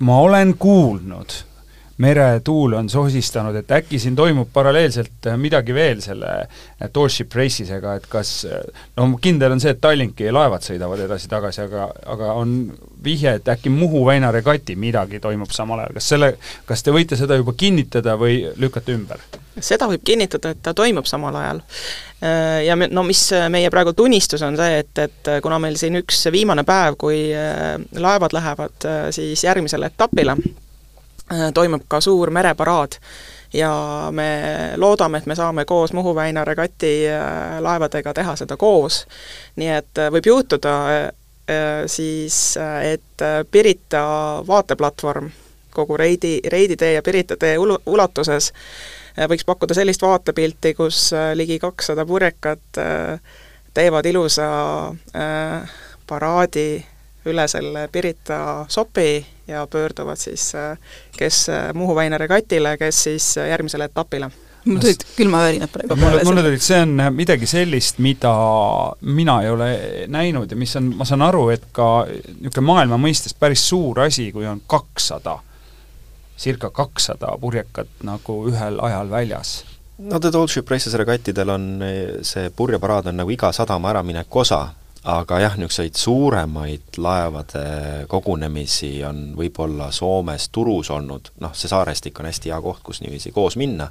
ma 0.00 0.18
olen 0.20 0.54
kuulnud, 0.58 1.32
meretuul 2.00 2.72
on 2.78 2.88
sosistanud, 2.88 3.56
et 3.60 3.70
äkki 3.76 3.98
siin 4.00 4.16
toimub 4.16 4.48
paralleelselt 4.52 5.28
midagi 5.36 5.74
veel 5.76 6.00
selle 6.04 6.32
Tallship 6.92 7.34
Race'isega, 7.36 7.96
et 8.00 8.06
kas 8.10 8.30
no 8.96 9.08
kindel 9.20 9.52
on 9.56 9.60
see, 9.60 9.74
et 9.74 9.82
Tallinki 9.82 10.30
laevad 10.32 10.64
sõidavad 10.64 11.02
edasi-tagasi, 11.04 11.66
aga, 11.66 11.90
aga 12.14 12.32
on 12.40 12.54
vihje, 13.04 13.34
et 13.40 13.48
äkki 13.52 13.72
Muhu 13.72 14.04
väina 14.06 14.30
regati 14.32 14.76
midagi 14.76 15.20
toimub 15.20 15.52
samal 15.52 15.84
ajal, 15.84 15.98
kas 15.98 16.08
selle, 16.14 16.30
kas 16.68 16.84
te 16.84 16.94
võite 16.94 17.18
seda 17.20 17.36
juba 17.40 17.54
kinnitada 17.56 18.16
või 18.20 18.42
lükkate 18.60 18.96
ümber? 18.96 19.28
seda 19.60 19.90
võib 19.90 20.00
kinnitada, 20.06 20.54
et 20.54 20.60
ta 20.64 20.72
toimub 20.72 21.04
samal 21.10 21.36
ajal. 21.36 21.60
Äh, 22.24 22.62
ja 22.64 22.76
me, 22.80 22.88
no 22.88 23.02
mis 23.04 23.26
meie 23.52 23.68
praegu 23.72 23.92
tunnistus, 23.96 24.40
on 24.46 24.56
see, 24.56 24.80
et, 24.80 25.02
et 25.02 25.30
kuna 25.44 25.58
meil 25.60 25.76
siin 25.76 25.98
üks 26.00 26.22
viimane 26.32 26.64
päev, 26.64 26.96
kui 27.00 27.26
äh, 27.36 27.76
laevad 28.00 28.32
lähevad 28.36 28.88
äh, 28.88 29.02
siis 29.12 29.44
järgmisele 29.44 29.90
etapile, 29.92 30.38
toimub 31.54 31.82
ka 31.88 32.00
suur 32.00 32.30
mereparaad 32.30 32.96
ja 33.52 33.72
me 34.10 34.30
loodame, 34.76 35.18
et 35.18 35.26
me 35.26 35.34
saame 35.34 35.64
koos 35.64 35.92
Muhu 35.92 36.14
väina 36.14 36.44
regati 36.44 37.04
laevadega 37.60 38.14
teha 38.14 38.36
seda 38.36 38.56
koos. 38.56 39.06
nii 39.56 39.68
et 39.68 40.02
võib 40.10 40.26
juhtuda 40.26 40.74
siis, 41.86 42.56
et 42.82 43.24
Pirita 43.50 44.02
vaateplatvorm 44.46 45.30
kogu 45.74 45.96
Reidi, 45.96 46.40
Reidi 46.46 46.76
tee 46.76 46.92
ja 46.92 47.02
Pirita 47.02 47.36
tee 47.36 47.58
ulu-, 47.58 47.82
ulatuses 47.86 48.52
võiks 49.30 49.44
pakkuda 49.46 49.74
sellist 49.74 50.02
vaatepilti, 50.02 50.74
kus 50.74 51.10
ligi 51.34 51.58
kakssada 51.58 52.06
purjekat 52.06 52.80
teevad 53.74 54.06
ilusa 54.06 54.48
paraadi 56.06 56.84
üle 57.26 57.48
selle 57.48 57.88
Pirita 57.92 58.66
sopi 58.68 59.26
ja 59.46 59.66
pöörduvad 59.66 60.16
siis 60.16 60.52
kes 61.16 61.46
Muhu 61.74 61.94
väina 61.94 62.18
regatile, 62.18 62.76
kes 62.78 63.02
siis 63.04 63.36
järgmisele 63.36 63.90
etapile. 63.90 64.30
Mul 64.64 64.76
tulid 64.76 65.04
külmavärinad 65.16 65.70
praegu 65.72 65.96
mulle, 65.96 66.20
mulle 66.24 66.42
tulid, 66.44 66.60
see 66.60 66.82
on 66.84 66.90
midagi 67.16 67.46
sellist, 67.48 68.00
mida 68.04 68.32
mina 69.00 69.38
ei 69.40 69.48
ole 69.50 69.68
näinud 70.12 70.50
ja 70.52 70.58
mis 70.60 70.76
on, 70.76 70.90
ma 71.00 71.06
saan 71.08 71.24
aru, 71.24 71.46
et 71.54 71.64
ka 71.72 71.86
niisugune 72.10 72.66
maailma 72.68 72.98
mõistes 73.00 73.32
päris 73.40 73.62
suur 73.70 74.02
asi, 74.04 74.28
kui 74.34 74.44
on 74.48 74.60
kakssada, 74.68 75.38
circa 76.40 76.68
kakssada 76.76 77.32
purjekat 77.40 78.04
nagu 78.04 78.36
ühel 78.52 78.76
ajal 78.84 79.10
väljas. 79.10 79.54
no 79.98 80.20
The 80.20 80.30
Tall 80.30 80.48
Ship 80.48 80.68
Races 80.68 80.94
regattidel 80.94 81.56
on 81.56 81.66
see 82.22 82.52
purjeparaad 82.56 83.08
on 83.12 83.16
nagu 83.22 83.32
iga 83.32 83.52
sadama 83.52 83.90
äramineku 83.94 84.44
osa 84.44 84.66
aga 85.04 85.40
jah, 85.40 85.56
niisuguseid 85.56 85.96
suuremaid 85.96 86.98
laevade 87.00 87.64
kogunemisi 88.08 89.04
on 89.08 89.30
võib-olla 89.36 89.90
Soomes 89.92 90.48
Turus 90.52 90.90
olnud, 90.90 91.32
noh, 91.40 91.54
see 91.56 91.70
saarestik 91.72 92.20
on 92.20 92.28
hästi 92.28 92.52
hea 92.52 92.60
koht, 92.60 92.82
kus 92.84 93.00
niiviisi 93.00 93.32
koos 93.32 93.56
minna, 93.60 93.88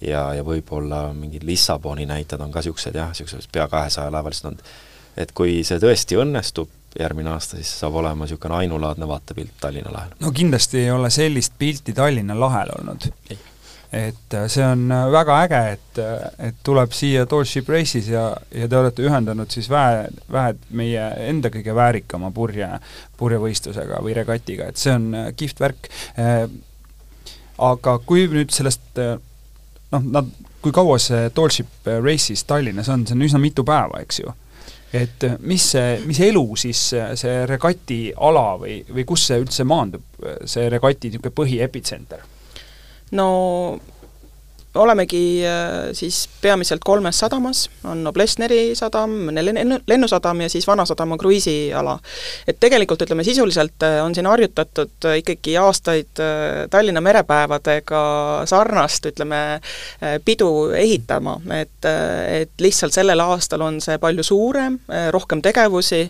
ja, 0.00 0.26
ja 0.34 0.44
võib-olla 0.46 1.06
mingid 1.16 1.44
Lissaboni 1.44 2.06
näited 2.08 2.40
on 2.40 2.52
ka 2.52 2.62
niisugused 2.62 2.96
jah, 2.96 3.12
niisugused 3.12 3.52
pea 3.52 3.68
kahesaja 3.68 4.12
laevalised 4.12 4.48
olnud. 4.48 4.72
et 5.16 5.32
kui 5.32 5.60
see 5.64 5.78
tõesti 5.78 6.18
õnnestub 6.18 6.72
järgmine 6.98 7.30
aasta, 7.30 7.58
siis 7.58 7.70
saab 7.80 7.94
olema 8.00 8.24
niisugune 8.24 8.56
ainulaadne 8.62 9.08
vaatepilt 9.08 9.58
Tallinna 9.60 9.92
lahel. 9.92 10.14
no 10.20 10.32
kindlasti 10.32 10.86
ei 10.86 10.90
ole 10.90 11.10
sellist 11.10 11.52
pilti 11.58 11.92
Tallinna 11.92 12.38
lahel 12.40 12.72
olnud. 12.78 13.10
Et 13.94 14.34
äh, 14.34 14.48
see 14.50 14.64
on 14.66 14.90
äh, 14.90 15.06
väga 15.12 15.36
äge, 15.44 15.60
et, 15.76 15.98
äh, 16.02 16.48
et 16.48 16.56
tuleb 16.66 16.92
siia 16.96 17.26
Tall 17.30 17.46
Ship 17.46 17.68
Race'is 17.70 18.08
ja, 18.10 18.24
ja 18.50 18.68
te 18.68 18.78
olete 18.78 19.04
ühendanud 19.06 19.52
siis 19.54 19.68
väe, 19.70 20.08
väed 20.32 20.64
meie 20.74 21.04
enda 21.28 21.52
kõige 21.54 21.76
väärikama 21.76 22.32
purje, 22.34 22.68
purjevõistlusega 23.20 24.02
või 24.02 24.16
regatiga, 24.18 24.68
et 24.70 24.80
see 24.80 24.96
on 24.96 25.12
kihvt 25.38 25.62
värk. 25.62 25.90
Aga 27.64 27.98
kui 28.02 28.26
nüüd 28.32 28.50
sellest 28.54 28.98
noh, 28.98 30.02
nad, 30.02 30.32
kui 30.64 30.74
kaua 30.74 30.98
see 30.98 31.30
Tallship 31.36 31.86
Race'is 31.86 32.42
Tallinnas 32.48 32.90
on, 32.90 33.06
see 33.06 33.14
on 33.14 33.26
üsna 33.28 33.42
mitu 33.42 33.66
päeva, 33.66 34.02
eks 34.02 34.24
ju? 34.24 34.34
et 34.94 35.24
mis 35.42 35.62
see, 35.74 35.96
mis 36.06 36.20
elu 36.22 36.42
siis 36.58 36.80
see 37.18 37.38
regati 37.50 38.12
ala 38.14 38.52
või, 38.60 38.76
või 38.94 39.02
kus 39.06 39.24
see 39.26 39.40
üldse 39.42 39.66
maandub, 39.66 40.04
see 40.46 40.68
regati 40.70 41.10
niisugune 41.10 41.34
põhiepitsenter? 41.34 42.33
No 43.14 43.28
olemegi 44.74 45.46
äh, 45.46 45.92
siis 45.92 46.28
peamiselt 46.42 46.82
kolmes 46.84 47.18
sadamas, 47.18 47.68
on 47.84 48.06
Oblesneri 48.06 48.74
sadam, 48.74 49.30
lennusadam 49.86 50.40
ja 50.40 50.48
siis 50.48 50.66
Vanasadama 50.66 51.18
kruiisiala. 51.18 51.98
et 52.48 52.60
tegelikult 52.60 53.02
ütleme, 53.02 53.24
sisuliselt 53.24 53.82
äh, 53.82 54.00
on 54.04 54.14
siin 54.14 54.26
harjutatud 54.26 55.06
äh, 55.06 55.18
ikkagi 55.22 55.56
aastaid 55.58 56.22
Tallinna 56.70 57.00
merepäevadega 57.00 58.00
sarnast, 58.46 59.06
ütleme, 59.06 59.60
pidu 60.24 60.70
ehitama, 60.76 61.36
et, 61.60 61.86
et 62.28 62.60
lihtsalt 62.60 62.94
sellel 62.94 63.20
aastal 63.20 63.62
on 63.66 63.80
see 63.84 63.98
palju 63.98 64.22
suurem, 64.26 64.78
rohkem 65.14 65.42
tegevusi, 65.42 66.04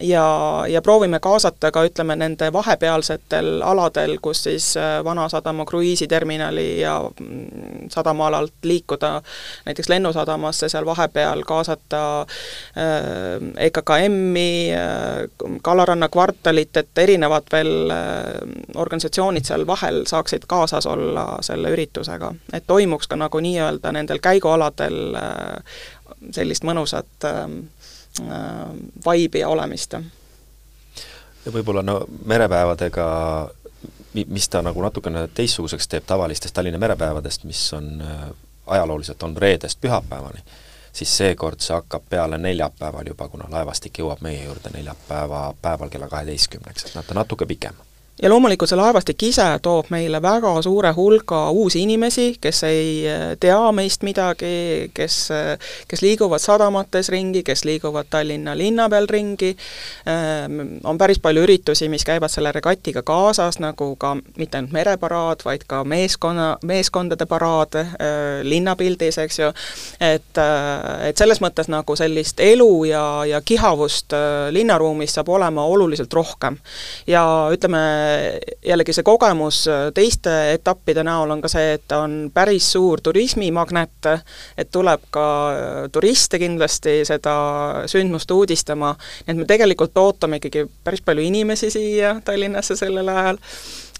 ja, 0.00 0.64
ja 0.68 0.82
proovime 0.82 1.20
kaasata 1.20 1.70
ka 1.70 1.82
ütleme, 1.84 2.16
nende 2.16 2.52
vahepealsetel 2.52 3.62
aladel, 3.62 4.18
kus 4.22 4.42
siis 4.46 4.76
äh, 4.76 5.04
Vanasadama 5.04 5.64
kruiisiterminali 5.66 6.80
ja 6.80 7.00
mm, 7.20 7.88
sadamaalalt 7.90 8.52
liikuda 8.62 9.22
näiteks 9.64 9.88
Lennusadamasse, 9.88 10.68
seal 10.68 10.86
vahepeal 10.86 11.42
kaasata 11.46 12.20
äh, 12.20 13.66
EKKM-i 13.66 14.70
äh,, 14.72 15.58
Kalaranna 15.62 16.08
kvartalit, 16.08 16.76
et 16.76 16.98
erinevad 16.98 17.50
veel 17.52 17.92
organisatsioonid 18.74 19.44
seal 19.44 19.66
vahel 19.66 20.04
saaksid 20.06 20.46
kaasas 20.46 20.86
olla 20.86 21.26
selle 21.40 21.70
üritusega. 21.74 22.34
et 22.52 22.64
toimuks 22.66 23.08
ka 23.08 23.16
nagu 23.16 23.40
nii-öelda 23.40 23.92
nendel 23.92 24.18
käigualadel 24.22 25.16
sellist 26.30 26.64
mõnusat 26.64 27.26
äh, 27.28 27.48
Äh, 28.20 28.26
vaibi 29.04 29.38
ja 29.38 29.48
olemist. 29.48 29.92
ja 31.44 31.52
võib-olla 31.52 31.80
no 31.82 32.04
merepäevadega 32.28 33.04
mis 34.12 34.48
ta 34.52 34.60
nagu 34.62 34.82
natukene 34.84 35.22
teistsuguseks 35.34 35.88
teeb 35.88 36.04
tavalistest 36.06 36.54
Tallinna 36.54 36.78
merepäevadest, 36.78 37.44
mis 37.48 37.62
on 37.72 38.02
äh, 38.04 38.26
ajalooliselt 38.66 39.22
on 39.22 39.36
reedest 39.36 39.80
pühapäevani, 39.80 40.44
siis 40.92 41.16
seekord 41.16 41.64
see 41.64 41.72
hakkab 41.74 42.04
peale 42.10 42.38
neljapäeval 42.38 43.08
juba, 43.08 43.28
kuna 43.32 43.48
laevastik 43.48 44.02
jõuab 44.02 44.20
meie 44.20 44.44
juurde 44.44 44.74
neljapäeva 44.76 45.54
päeval 45.62 45.88
kella 45.88 46.08
kaheteistkümneks, 46.12 46.84
et 46.84 46.94
nad 47.00 47.08
on 47.16 47.22
natuke 47.22 47.48
pikem 47.48 47.80
ja 48.20 48.28
loomulikult 48.28 48.68
see 48.68 48.76
laevastik 48.76 49.22
ise 49.24 49.44
toob 49.64 49.88
meile 49.90 50.20
väga 50.22 50.50
suure 50.62 50.90
hulga 50.92 51.46
uusi 51.50 51.80
inimesi, 51.86 52.36
kes 52.40 52.62
ei 52.68 53.06
eh, 53.08 53.22
tea 53.40 53.60
meist 53.72 54.04
midagi, 54.04 54.90
kes, 54.94 55.16
eh, 55.32 55.70
kes 55.88 56.02
liiguvad 56.04 56.42
sadamates 56.42 57.08
ringi, 57.12 57.42
kes 57.46 57.64
liiguvad 57.64 58.10
Tallinna 58.12 58.52
linna 58.58 58.88
peal 58.92 59.08
ringi, 59.08 59.54
ehm, 60.06 60.60
on 60.84 61.00
päris 61.00 61.22
palju 61.24 61.46
üritusi, 61.46 61.88
mis 61.88 62.04
käivad 62.04 62.30
selle 62.30 62.52
regatiga 62.52 63.02
kaasas, 63.02 63.58
nagu 63.64 63.94
ka 63.96 64.12
mitte 64.36 64.60
ainult 64.60 64.76
mereparaad, 64.76 65.46
vaid 65.48 65.64
ka 65.66 65.80
meeskonna, 65.84 66.50
meeskondade 66.68 67.26
paraad 67.26 67.80
eh, 67.80 68.42
linnapildis, 68.44 69.18
eks 69.24 69.40
ju, 69.40 69.50
et, 70.00 70.42
et 71.08 71.16
selles 71.16 71.40
mõttes 71.40 71.72
nagu 71.72 71.96
sellist 71.96 72.44
elu 72.44 72.70
ja, 72.90 73.04
ja 73.28 73.40
kihavust 73.40 74.12
linnaruumis 74.52 75.16
saab 75.16 75.32
olema 75.32 75.64
oluliselt 75.64 76.12
rohkem. 76.12 76.58
ja 77.06 77.24
ütleme, 77.52 77.80
jällegi 78.66 78.94
see 78.94 79.04
kogemus 79.06 79.64
äh, 79.70 79.88
teiste 79.94 80.32
etappide 80.54 81.04
näol 81.06 81.30
on 81.34 81.42
ka 81.42 81.50
see, 81.50 81.76
et 81.78 81.92
on 81.96 82.30
päris 82.34 82.72
suur 82.72 83.00
turismimagnet, 83.04 84.08
et 84.58 84.70
tuleb 84.72 85.06
ka 85.14 85.26
äh, 85.52 85.78
turiste 85.92 86.40
kindlasti 86.42 87.00
seda 87.08 87.34
sündmust 87.90 88.30
uudistama, 88.30 88.94
nii 89.26 89.34
et 89.34 89.40
me 89.42 89.48
tegelikult 89.48 89.98
ootame 89.98 90.40
ikkagi 90.40 90.66
päris 90.84 91.04
palju 91.04 91.24
inimesi 91.26 91.70
siia 91.74 92.16
Tallinnasse 92.24 92.76
sellel 92.78 93.08
ajal 93.08 93.40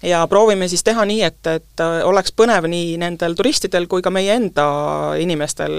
ja 0.03 0.23
proovime 0.27 0.67
siis 0.67 0.83
teha 0.83 1.05
nii, 1.09 1.23
et, 1.27 1.41
et 1.47 1.83
äh, 1.83 1.99
oleks 2.07 2.35
põnev 2.37 2.67
nii 2.71 2.95
nendel 3.01 3.35
turistidel 3.39 3.89
kui 3.91 4.05
ka 4.05 4.13
meie 4.13 4.37
enda 4.37 4.67
inimestel, 5.19 5.75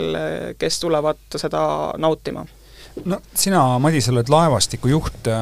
kes 0.58 0.80
tulevad 0.80 1.40
seda 1.40 1.64
nautima. 1.98 2.46
no 3.04 3.20
sina, 3.34 3.66
Madis, 3.78 4.08
oled 4.12 4.30
laevastiku 4.30 4.92
juht, 4.92 5.32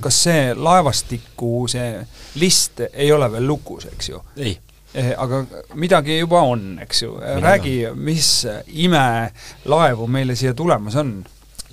kas 0.00 0.20
see 0.26 0.54
laevastiku, 0.56 1.66
see 1.70 1.98
list 2.40 2.84
ei 2.92 3.12
ole 3.12 3.30
veel 3.32 3.46
lukus, 3.46 3.86
eks 3.92 4.08
ju? 4.10 4.20
ei 4.36 4.54
eh, 4.94 5.12
aga 5.18 5.44
midagi 5.80 6.18
juba 6.18 6.42
on, 6.46 6.66
eks 6.82 7.02
ju, 7.02 7.14
räägi, 7.42 7.76
mis 7.94 8.46
imelaevu 8.66 10.08
meile 10.10 10.36
siia 10.38 10.54
tulemas 10.54 10.96
on? 11.00 11.16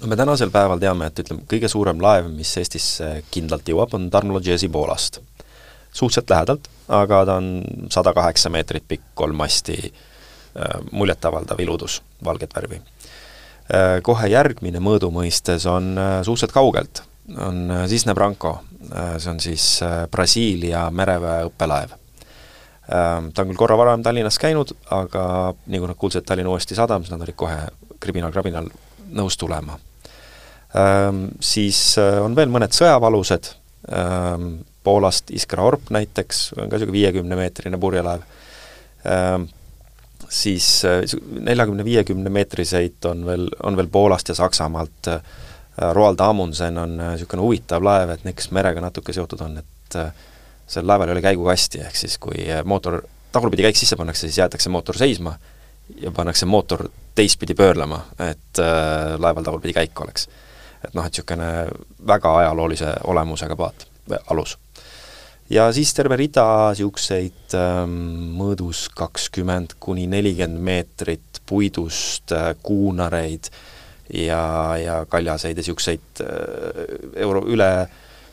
no 0.01 0.07
me 0.09 0.17
tänasel 0.19 0.53
päeval 0.53 0.81
teame, 0.81 1.09
et 1.09 1.23
ütleme, 1.23 1.45
kõige 1.49 1.69
suurem 1.71 2.01
laev, 2.01 2.29
mis 2.33 2.53
Eestisse 2.57 3.11
kindlalt 3.33 3.67
jõuab, 3.69 3.93
on 3.97 4.09
Tarmo 4.13 4.41
Jazzy 4.43 4.69
Poolast. 4.69 5.21
suhteliselt 5.93 6.29
lähedalt, 6.29 6.69
aga 6.87 7.25
ta 7.25 7.35
on 7.41 7.51
sada 7.91 8.13
kaheksa 8.13 8.49
meetrit 8.49 8.87
pikk, 8.87 9.11
kolm 9.13 9.35
masti 9.35 9.77
äh,, 9.83 10.79
muljetavaldav 10.91 11.59
iludus, 11.59 12.01
valget 12.23 12.55
värvi. 12.55 12.81
Kohe 14.03 14.27
järgmine 14.27 14.81
mõõdu 14.83 15.07
mõistes 15.15 15.63
on 15.69 15.93
suhteliselt 16.25 16.51
kaugelt, 16.51 17.03
on 17.37 17.71
äh, 17.71 17.87
Cisne 17.87 18.13
Branco, 18.13 18.59
äh, 18.95 19.17
see 19.19 19.31
on 19.31 19.39
siis 19.39 19.65
äh, 19.83 20.07
Brasiilia 20.11 20.87
mereväe 20.91 21.45
õppelaev. 21.49 21.93
Ähm, 22.91 23.29
ta 23.31 23.43
on 23.43 23.51
küll 23.51 23.59
korra 23.59 23.77
varem 23.79 24.03
Tallinnas 24.03 24.39
käinud, 24.41 24.73
aga 24.91 25.53
nii 25.65 25.79
kui 25.79 25.91
nad 25.91 25.99
kuulsid, 25.99 26.23
et 26.23 26.27
Tallinn 26.31 26.49
uuesti 26.51 26.75
sadam, 26.75 27.05
siis 27.05 27.13
nad 27.13 27.23
olid 27.23 27.37
kohe 27.39 27.59
kribinal-krabinal 28.01 28.67
nõus 29.15 29.37
tulema. 29.39 29.77
Ähm, 30.77 31.27
siis 31.43 31.79
on 31.99 32.35
veel 32.35 32.51
mõned 32.51 32.75
sõjavalused, 32.75 33.53
ähm, 33.95 34.51
Poolast 34.83 35.29
Iskra 35.29 35.63
Orp 35.63 35.91
näiteks, 35.93 36.51
on 36.57 36.65
ka 36.65 36.79
niisugune 36.79 36.95
viiekümnemeetrine 36.95 37.77
purjelaev, 37.77 38.23
siis 40.31 40.65
neljakümne, 41.45 41.85
viiekümne 41.85 42.31
meetriseid 42.33 43.05
on 43.05 43.21
veel, 43.27 43.45
on 43.61 43.77
veel 43.77 43.91
Poolast 43.93 44.31
ja 44.33 44.35
Saksamaalt 44.37 45.09
äh, 45.11 45.21
Roald 45.77 46.19
Amundsen 46.19 46.77
on 46.77 46.97
niisugune 46.97 47.41
huvitav 47.41 47.83
laev, 47.83 48.09
et 48.11 48.25
kes 48.35 48.51
merega 48.51 48.81
natuke 48.83 49.13
seotud 49.15 49.41
on, 49.45 49.57
et 49.61 49.97
sel 50.71 50.87
laeval 50.87 51.09
ei 51.09 51.15
ole 51.15 51.23
käigukasti, 51.23 51.81
ehk 51.85 51.95
siis 51.95 52.17
kui 52.21 52.43
mootor, 52.67 53.01
tagurpidi 53.31 53.65
käik 53.65 53.79
sisse 53.79 53.95
pannakse, 53.99 54.27
siis 54.27 54.41
jäetakse 54.41 54.69
mootor 54.69 54.97
seisma 54.99 55.35
ja 55.99 56.11
pannakse 56.11 56.45
mootor 56.45 56.87
teistpidi 57.15 57.53
pöörlema, 57.53 58.05
et 58.19 58.59
äh, 58.59 59.19
laeval 59.19 59.43
tagurpidi 59.43 59.73
käik 59.73 60.01
oleks. 60.01 60.27
et 60.81 60.93
noh, 60.97 61.05
et 61.05 61.13
niisugune 61.13 61.47
väga 62.07 62.37
ajaloolise 62.37 62.93
olemusega 63.03 63.55
paat, 63.55 63.85
alus. 64.33 64.57
ja 65.49 65.67
siis 65.73 65.93
terve 65.93 66.17
rida 66.17 66.45
niisuguseid 66.71 67.55
ähm, 67.57 67.91
mõõdus 68.39 68.87
kakskümmend 68.95 69.75
kuni 69.79 70.07
nelikümmend 70.07 70.63
meetrit 70.63 71.43
puidust 71.45 72.31
äh, 72.31 72.55
kuunareid 72.63 73.51
ja, 74.13 74.77
ja 74.77 75.01
kaljaseid 75.09 75.57
ja 75.57 75.61
niisuguseid 75.61 76.23
äh, 76.23 76.95
euro, 77.25 77.45
üle 77.47 77.71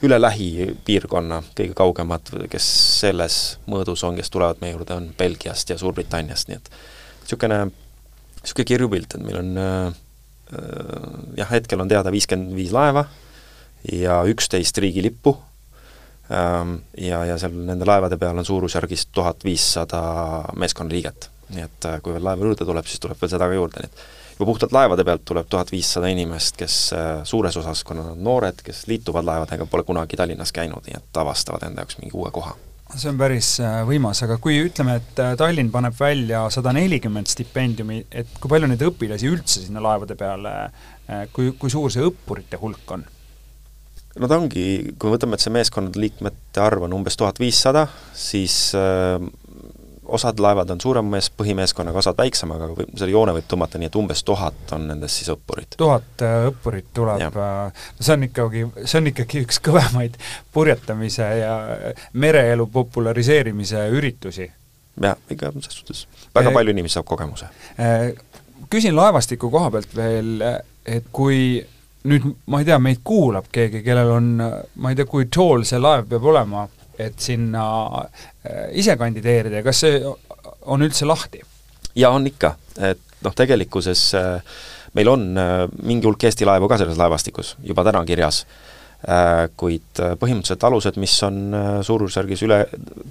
üle 0.06 0.14
lähipiirkonna, 0.20 1.40
kõige 1.58 1.74
kaugemad, 1.74 2.28
kes 2.50 2.66
selles 3.00 3.58
mõõdus 3.66 4.04
on, 4.06 4.14
kes 4.18 4.30
tulevad 4.30 4.60
meie 4.62 4.76
juurde, 4.76 4.94
on 4.94 5.08
Belgiast 5.18 5.72
ja 5.72 5.78
Suurbritanniast, 5.78 6.50
nii 6.50 6.58
et 6.60 6.70
niisugune 7.24 7.64
niisugune 8.38 8.68
kirju 8.70 8.90
pilt, 8.92 9.16
et 9.16 9.24
meil 9.24 9.40
on 9.40 9.58
äh, 9.58 9.96
jah, 11.40 11.50
hetkel 11.50 11.82
on 11.82 11.90
teada 11.90 12.12
viiskümmend 12.14 12.54
viis 12.56 12.70
laeva 12.74 13.04
ja 13.92 14.20
üksteist 14.30 14.78
riigilippu 14.82 15.34
ähm,, 16.32 16.78
ja, 16.98 17.24
ja 17.28 17.38
seal 17.40 17.58
nende 17.66 17.88
laevade 17.88 18.18
peal 18.20 18.38
on 18.38 18.46
suurusjärgis 18.46 19.08
tuhat 19.12 19.44
viissada 19.44 20.00
meeskonnaliiget. 20.56 21.30
nii 21.54 21.64
et 21.64 21.90
äh, 21.90 21.98
kui 22.04 22.14
veel 22.14 22.24
laevu 22.24 22.50
juurde 22.50 22.68
tuleb, 22.68 22.86
siis 22.86 23.02
tuleb 23.02 23.18
veel 23.20 23.34
seda 23.34 23.50
ka 23.50 23.58
juurde, 23.58 23.82
nii 23.82 23.90
et 23.90 24.06
juba 24.38 24.52
puhtalt 24.52 24.72
laevade 24.72 25.04
pealt 25.04 25.24
tuleb 25.26 25.50
tuhat 25.50 25.72
viissada 25.72 26.08
inimest, 26.12 26.56
kes 26.60 26.78
äh, 26.94 27.10
suures 27.26 27.56
osas, 27.58 27.82
kuna 27.84 28.04
nad 28.04 28.14
on 28.14 28.24
noored, 28.24 28.62
kes 28.64 28.86
liituvad 28.86 29.26
laevadega, 29.26 29.66
pole 29.66 29.84
kunagi 29.88 30.16
Tallinnas 30.16 30.54
käinud, 30.54 30.86
nii 30.86 31.00
et 31.00 31.22
avastavad 31.22 31.66
enda 31.66 31.82
jaoks 31.84 31.98
mingi 32.02 32.16
uue 32.16 32.30
koha 32.34 32.54
see 32.96 33.10
on 33.10 33.18
päris 33.20 33.50
äh, 33.60 33.82
võimas, 33.88 34.22
aga 34.24 34.38
kui 34.40 34.56
ütleme, 34.64 34.96
et 35.02 35.20
äh, 35.20 35.34
Tallinn 35.38 35.72
paneb 35.72 35.96
välja 35.98 36.46
sada 36.52 36.72
nelikümmend 36.76 37.28
stipendiumi, 37.28 38.00
et 38.08 38.30
kui 38.40 38.50
palju 38.50 38.70
neid 38.70 38.84
õpilasi 38.86 39.28
üldse 39.28 39.64
sinna 39.66 39.82
laevade 39.84 40.16
peale, 40.18 40.54
äh, 41.10 41.26
kui, 41.34 41.52
kui 41.60 41.72
suur 41.72 41.92
see 41.92 42.06
õppurite 42.08 42.60
hulk 42.62 42.96
on? 42.96 43.04
no 44.18 44.30
ta 44.30 44.38
ongi, 44.40 44.64
kui 44.96 45.10
me 45.10 45.18
võtame, 45.18 45.36
et 45.36 45.44
see 45.44 45.52
meeskondade 45.54 46.00
liikmete 46.00 46.62
arv 46.64 46.86
on 46.88 46.96
umbes 46.96 47.18
tuhat 47.20 47.38
viissada, 47.38 47.84
siis 48.16 48.72
osad 50.08 50.40
laevad 50.40 50.70
on 50.70 50.80
suurema 50.80 51.16
mees, 51.16 51.30
põhimeeskonnaga, 51.36 51.98
osad 52.02 52.18
väiksemaga, 52.18 52.70
või 52.76 52.86
selle 52.94 53.12
joone 53.12 53.34
võib 53.36 53.48
tõmmata 53.50 53.80
nii, 53.80 53.90
et 53.90 53.98
umbes 54.00 54.22
tuhat 54.26 54.74
on 54.76 54.86
nendest 54.90 55.20
siis 55.20 55.30
õppurit. 55.34 55.76
tuhat 55.80 56.24
äh, 56.24 56.48
õppurit 56.50 56.90
tuleb, 56.94 57.22
äh, 57.24 57.88
no 57.98 58.06
see 58.06 58.14
on 58.16 58.28
ikkagi, 58.28 58.64
see 58.84 59.00
on 59.00 59.10
ikkagi 59.12 59.44
üks 59.46 59.60
kõvemaid 59.64 60.18
purjetamise 60.54 61.28
ja 61.40 61.54
mereelu 62.12 62.66
populariseerimise 62.72 63.88
üritusi. 63.94 64.50
jah, 65.02 65.18
ikka 65.30 65.52
selles 65.60 65.82
suhtes 65.82 66.06
väga 66.34 66.54
palju 66.54 66.74
inimesi 66.76 66.98
saab 66.98 67.08
kogemuse. 67.08 67.50
Äh, 67.80 68.12
küsin 68.70 68.96
laevastiku 68.96 69.50
koha 69.50 69.70
pealt 69.70 69.94
veel, 69.96 70.40
et 70.86 71.12
kui 71.12 71.60
nüüd 72.08 72.24
ma 72.46 72.62
ei 72.62 72.68
tea, 72.68 72.78
meid 72.80 73.04
kuulab 73.04 73.48
keegi, 73.52 73.82
kellel 73.84 74.10
on, 74.14 74.34
ma 74.38 74.90
ei 74.90 74.98
tea, 74.98 75.08
kui 75.08 75.28
tall 75.32 75.66
see 75.68 75.80
laev 75.82 76.08
peab 76.10 76.24
olema 76.32 76.66
et 76.98 77.20
sinna 77.22 77.64
äh, 77.98 78.70
ise 78.78 78.96
kandideerida 78.98 79.60
ja 79.60 79.66
kas 79.66 79.84
see 79.84 80.00
on 80.66 80.84
üldse 80.84 81.06
lahti? 81.08 81.42
jaa, 81.98 82.10
on 82.14 82.26
ikka, 82.28 82.54
et 82.90 83.22
noh, 83.24 83.34
tegelikkuses 83.34 84.02
äh, 84.18 84.58
meil 84.98 85.12
on 85.12 85.30
äh, 85.38 85.62
mingi 85.82 86.08
hulk 86.08 86.28
Eesti 86.28 86.48
laevu 86.48 86.70
ka 86.70 86.80
selles 86.80 86.98
laevastikus 87.00 87.56
juba 87.62 87.86
täna 87.86 88.04
kirjas, 88.08 88.44
kuid 89.54 90.00
põhimõtteliselt 90.18 90.64
alused, 90.66 90.96
mis 90.98 91.12
on 91.22 91.52
suurusjärgis 91.86 92.40
üle, 92.42 92.56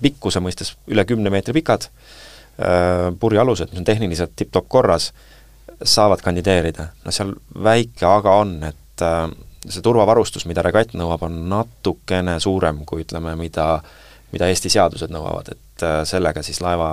pikkuse 0.04 0.42
mõistes 0.44 0.74
üle 0.92 1.06
kümne 1.08 1.32
meetri 1.32 1.54
pikad, 1.56 1.86
purjealused, 3.22 3.72
mis 3.72 3.80
on 3.80 3.88
tehniliselt 3.88 4.34
tipp-topp 4.36 4.68
korras, 4.68 5.06
saavad 5.80 6.20
kandideerida. 6.26 6.90
no 7.06 7.14
seal 7.16 7.32
väike 7.64 8.04
aga 8.04 8.36
on, 8.36 8.52
et 8.68 9.06
see 9.70 9.84
turvavarustus, 9.86 10.46
mida 10.50 10.64
regatt 10.66 10.96
nõuab, 10.98 11.26
on 11.28 11.40
natukene 11.50 12.38
suurem 12.44 12.84
kui 12.88 13.04
ütleme, 13.06 13.36
mida, 13.40 13.78
mida 14.34 14.50
Eesti 14.52 14.72
seadused 14.74 15.14
nõuavad, 15.14 15.54
et 15.56 15.86
äh, 15.86 16.02
sellega 16.08 16.44
siis 16.46 16.62
laeva 16.64 16.92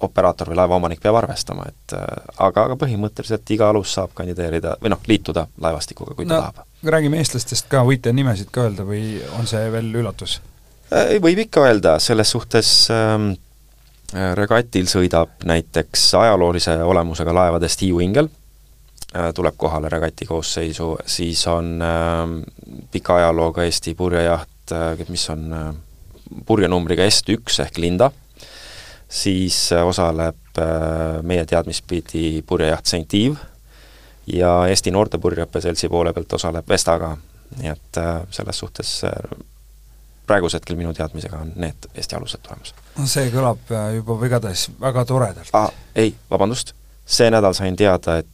operaator 0.00 0.48
või 0.48 0.56
laevaomanik 0.56 1.02
peab 1.02 1.18
arvestama, 1.20 1.66
et 1.68 1.94
äh, 1.96 2.06
aga, 2.38 2.68
aga 2.68 2.78
põhimõtteliselt 2.80 3.52
iga 3.52 3.68
alus 3.72 3.92
saab 3.98 4.14
kandideerida 4.16 4.76
või 4.80 4.94
noh, 4.94 5.02
liituda 5.08 5.46
laevastikuga, 5.60 6.16
kui 6.16 6.28
ta 6.28 6.34
no, 6.34 6.40
tahab. 6.46 6.66
räägime 6.96 7.20
eestlastest 7.20 7.68
ka, 7.72 7.84
võite 7.86 8.14
nimesid 8.16 8.52
ka 8.52 8.66
öelda 8.68 8.86
või 8.88 9.20
on 9.38 9.48
see 9.50 9.68
veel 9.72 9.92
üllatus? 10.02 10.40
Võib 11.22 11.44
ikka 11.44 11.62
öelda, 11.68 11.98
selles 12.02 12.32
suhtes 12.32 12.70
ähm, 12.90 13.32
regatil 14.34 14.88
sõidab 14.90 15.44
näiteks 15.46 16.08
ajaloolise 16.18 16.74
olemusega 16.82 17.34
laevadest 17.36 17.84
Hiiu 17.84 18.00
Ingel 18.02 18.30
tuleb 19.34 19.56
kohale 19.58 19.88
regati 19.90 20.26
koosseisu, 20.26 20.96
siis 21.06 21.46
on 21.50 21.82
äh, 21.82 22.20
pika 22.90 23.16
ajalooga 23.16 23.64
Eesti 23.66 23.94
purjejaht 23.98 24.72
äh,, 24.72 25.08
mis 25.08 25.24
on 25.30 25.52
äh, 25.52 25.74
purjenumbriga 26.46 27.02
Est1 27.02 27.62
ehk 27.64 27.78
Linda, 27.78 28.10
siis 29.08 29.72
äh, 29.72 29.86
osaleb 29.86 30.58
äh, 30.58 31.22
meie 31.22 31.46
teadmist 31.46 31.86
pidi 31.90 32.42
purjejaht 32.46 32.86
St 32.86 33.18
Yves 33.24 33.50
ja 34.26 34.66
Eesti 34.68 34.90
Noorte 34.90 35.18
Purjeõppe 35.18 35.60
Seltsi 35.60 35.88
poole 35.88 36.12
pealt 36.12 36.32
osaleb 36.38 36.68
Vestaga, 36.68 37.14
nii 37.58 37.70
et 37.72 37.98
äh, 37.98 38.20
selles 38.30 38.58
suhtes 38.58 38.92
äh, 39.04 39.14
praegusel 40.26 40.60
hetkel 40.60 40.78
minu 40.78 40.92
teadmisega 40.94 41.40
on 41.42 41.54
need 41.58 41.88
Eesti 41.94 42.16
alused 42.16 42.42
tulemas. 42.46 42.74
no 42.98 43.06
see 43.10 43.30
kõlab 43.34 43.72
äh, 43.74 43.94
juba 43.98 44.18
igatahes 44.26 44.68
väga 44.80 45.04
toredalt 45.08 45.54
ah,. 45.58 45.70
ei, 45.94 46.14
vabandust, 46.30 46.74
see 47.06 47.30
nädal 47.32 47.56
sain 47.58 47.76
teada, 47.76 48.20
et 48.22 48.30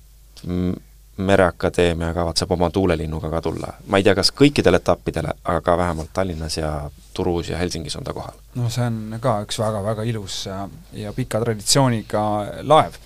Mereakadeemia 1.16 2.14
kavatseb 2.14 2.51
oma 2.53 2.68
tuulelinnuga 2.70 3.31
ka 3.31 3.40
tulla. 3.42 3.72
ma 3.87 3.96
ei 3.96 4.05
tea, 4.05 4.14
kas 4.14 4.31
kõikidele 4.37 4.77
etappidele, 4.83 5.33
aga 5.49 5.77
vähemalt 5.79 6.11
Tallinnas 6.12 6.57
ja 6.59 6.90
Turus 7.14 7.49
ja 7.49 7.59
Helsingis 7.59 7.96
on 7.96 8.05
ta 8.05 8.12
kohal. 8.12 8.37
no 8.55 8.68
see 8.68 8.85
on 8.85 9.16
ka 9.20 9.38
üks 9.46 9.59
väga-väga 9.59 10.05
ilus 10.05 10.42
ja, 10.46 11.12
pika 11.16 11.40
traditsiooniga 11.40 12.22
laev 12.62 12.99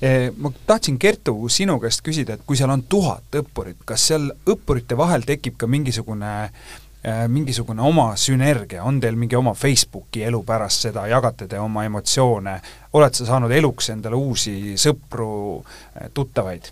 e,. 0.00 0.32
Ma 0.36 0.52
tahtsin, 0.66 0.98
Kertu, 0.98 1.36
sinu 1.48 1.76
käest 1.80 2.00
küsida, 2.06 2.38
et 2.38 2.46
kui 2.46 2.56
seal 2.56 2.72
on 2.72 2.82
tuhat 2.88 3.36
õppurit, 3.42 3.84
kas 3.84 4.08
seal 4.08 4.30
õppurite 4.48 4.96
vahel 4.96 5.28
tekib 5.28 5.60
ka 5.60 5.68
mingisugune 5.68 6.32
e, 6.46 6.50
mingisugune 7.28 7.82
oma 7.84 8.14
sünergia, 8.16 8.80
on 8.84 8.96
teil 9.00 9.18
mingi 9.20 9.36
oma 9.36 9.52
Facebooki 9.54 10.22
elu 10.24 10.38
pärast 10.46 10.86
seda, 10.86 11.02
jagate 11.10 11.44
te 11.50 11.58
oma 11.60 11.82
emotsioone, 11.84 12.54
oled 12.96 13.18
sa 13.18 13.26
saanud 13.28 13.52
eluks 13.52 13.90
endale 13.92 14.16
uusi 14.16 14.78
sõpru, 14.80 15.60
e, 15.92 16.08
tuttavaid? 16.14 16.70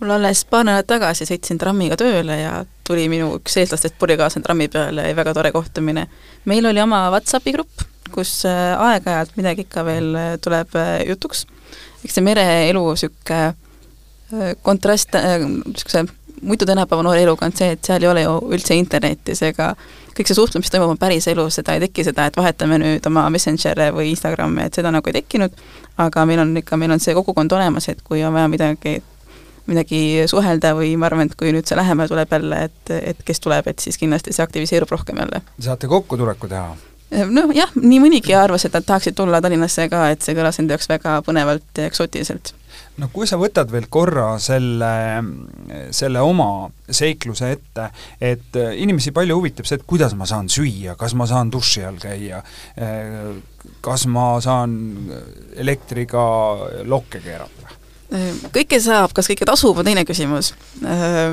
mul 0.00 0.10
alles 0.10 0.44
paar 0.44 0.66
nädalat 0.66 0.86
tagasi 0.90 1.26
sõitsin 1.28 1.58
trammiga 1.60 1.96
tööle 1.96 2.36
ja 2.36 2.52
tuli 2.86 3.06
minu 3.08 3.30
üks 3.38 3.56
eestlastest 3.60 3.96
purjekaaslane 3.98 4.44
trammi 4.44 4.68
peale 4.68 5.08
ja 5.08 5.16
väga 5.16 5.34
tore 5.34 5.52
kohtumine. 5.52 6.06
meil 6.44 6.66
oli 6.66 6.80
oma 6.82 7.08
Whatsappi 7.10 7.52
grupp, 7.52 7.84
kus 8.12 8.44
äh, 8.48 8.74
aeg-ajalt 8.78 9.36
midagi 9.36 9.64
ikka 9.64 9.84
veel 9.84 10.10
äh, 10.14 10.32
tuleb 10.40 10.76
äh, 10.76 11.06
jutuks. 11.08 11.46
eks 12.04 12.18
see 12.18 12.24
mereelu 12.24 12.82
niisugune 12.90 13.54
kontrast, 14.62 15.14
niisuguse 15.14 16.04
muidu 16.44 16.66
tänapäeva 16.68 17.02
noore 17.02 17.22
eluga 17.22 17.46
on 17.46 17.54
see, 17.56 17.72
et 17.74 17.84
seal 17.84 18.02
ei 18.04 18.10
ole 18.10 18.24
ju 18.24 18.34
üldse 18.54 18.76
internetis 18.78 19.42
ega 19.46 19.72
kõik 20.14 20.30
see 20.30 20.36
suhtlemine, 20.38 20.64
mis 20.64 20.72
toimub 20.74 21.00
päriselus, 21.00 21.58
seda 21.58 21.74
ei 21.74 21.82
teki 21.86 22.04
seda, 22.10 22.28
et 22.28 22.36
vahetame 22.38 22.78
nüüd 22.82 23.08
oma 23.10 23.26
Messengeri 23.34 23.90
või 23.94 24.12
Instagrami, 24.12 24.68
et 24.68 24.78
seda 24.78 24.92
nagu 24.94 25.10
ei 25.10 25.18
tekkinud, 25.18 25.56
aga 26.04 26.26
meil 26.28 26.44
on 26.44 26.54
ikka, 26.60 26.78
meil 26.80 26.94
on 26.94 27.02
see 27.02 27.16
kogukond 27.16 27.52
olemas, 27.56 27.88
et 27.90 28.04
kui 28.06 28.22
on 28.24 28.34
vaja 28.36 28.50
midagi 28.52 29.00
midagi 29.64 29.98
suhelda 30.28 30.74
või 30.76 30.92
ma 31.00 31.08
arvan, 31.08 31.30
et 31.30 31.36
kui 31.40 31.52
nüüd 31.54 31.68
see 31.68 31.78
lähemale 31.78 32.10
tuleb 32.10 32.32
jälle, 32.36 32.64
et, 32.68 32.90
et 33.12 33.22
kes 33.24 33.40
tuleb, 33.40 33.70
et 33.70 33.80
siis 33.80 33.96
kindlasti 34.00 34.34
see 34.36 34.44
aktiviseerub 34.44 34.90
rohkem 34.92 35.22
jälle. 35.24 35.40
saate 35.58 35.88
kokkutuleku 35.88 36.50
teha? 36.52 36.74
Noh 37.10 37.54
jah, 37.54 37.70
nii 37.78 38.00
mõnigi 38.02 38.34
arvas, 38.36 38.66
et 38.66 38.74
nad 38.74 38.86
tahaksid 38.86 39.16
tulla 39.18 39.40
Tallinnasse 39.44 39.88
ka, 39.92 40.08
et 40.12 40.24
see 40.24 40.36
kõlas 40.36 40.58
enda 40.60 40.76
jaoks 40.76 40.90
väga 40.90 41.16
põnevalt 41.26 41.80
ja 41.80 41.88
eksootiliselt. 41.90 42.54
no 42.98 43.08
kui 43.12 43.26
sa 43.26 43.38
võtad 43.40 43.70
veel 43.72 43.86
korra 43.92 44.38
selle, 44.42 44.92
selle 45.94 46.22
oma 46.22 46.68
seikluse 46.88 47.52
ette, 47.56 47.88
et 48.20 48.58
inimesi 48.78 49.12
palju 49.14 49.38
huvitab 49.38 49.68
see, 49.68 49.80
et 49.80 49.86
kuidas 49.86 50.16
ma 50.18 50.26
saan 50.30 50.50
süüa, 50.52 50.96
kas 50.98 51.14
ma 51.18 51.28
saan 51.30 51.52
duši 51.52 51.86
all 51.86 52.00
käia, 52.02 52.42
kas 53.84 54.06
ma 54.10 54.28
saan 54.44 54.76
elektriga 55.56 56.24
lokke 56.88 57.22
keerata 57.24 57.83
kõike 58.54 58.78
saab, 58.82 59.12
kas 59.14 59.28
kõike 59.30 59.46
tasub, 59.48 59.78
on 59.78 59.86
teine 59.86 60.04
küsimus. 60.06 60.52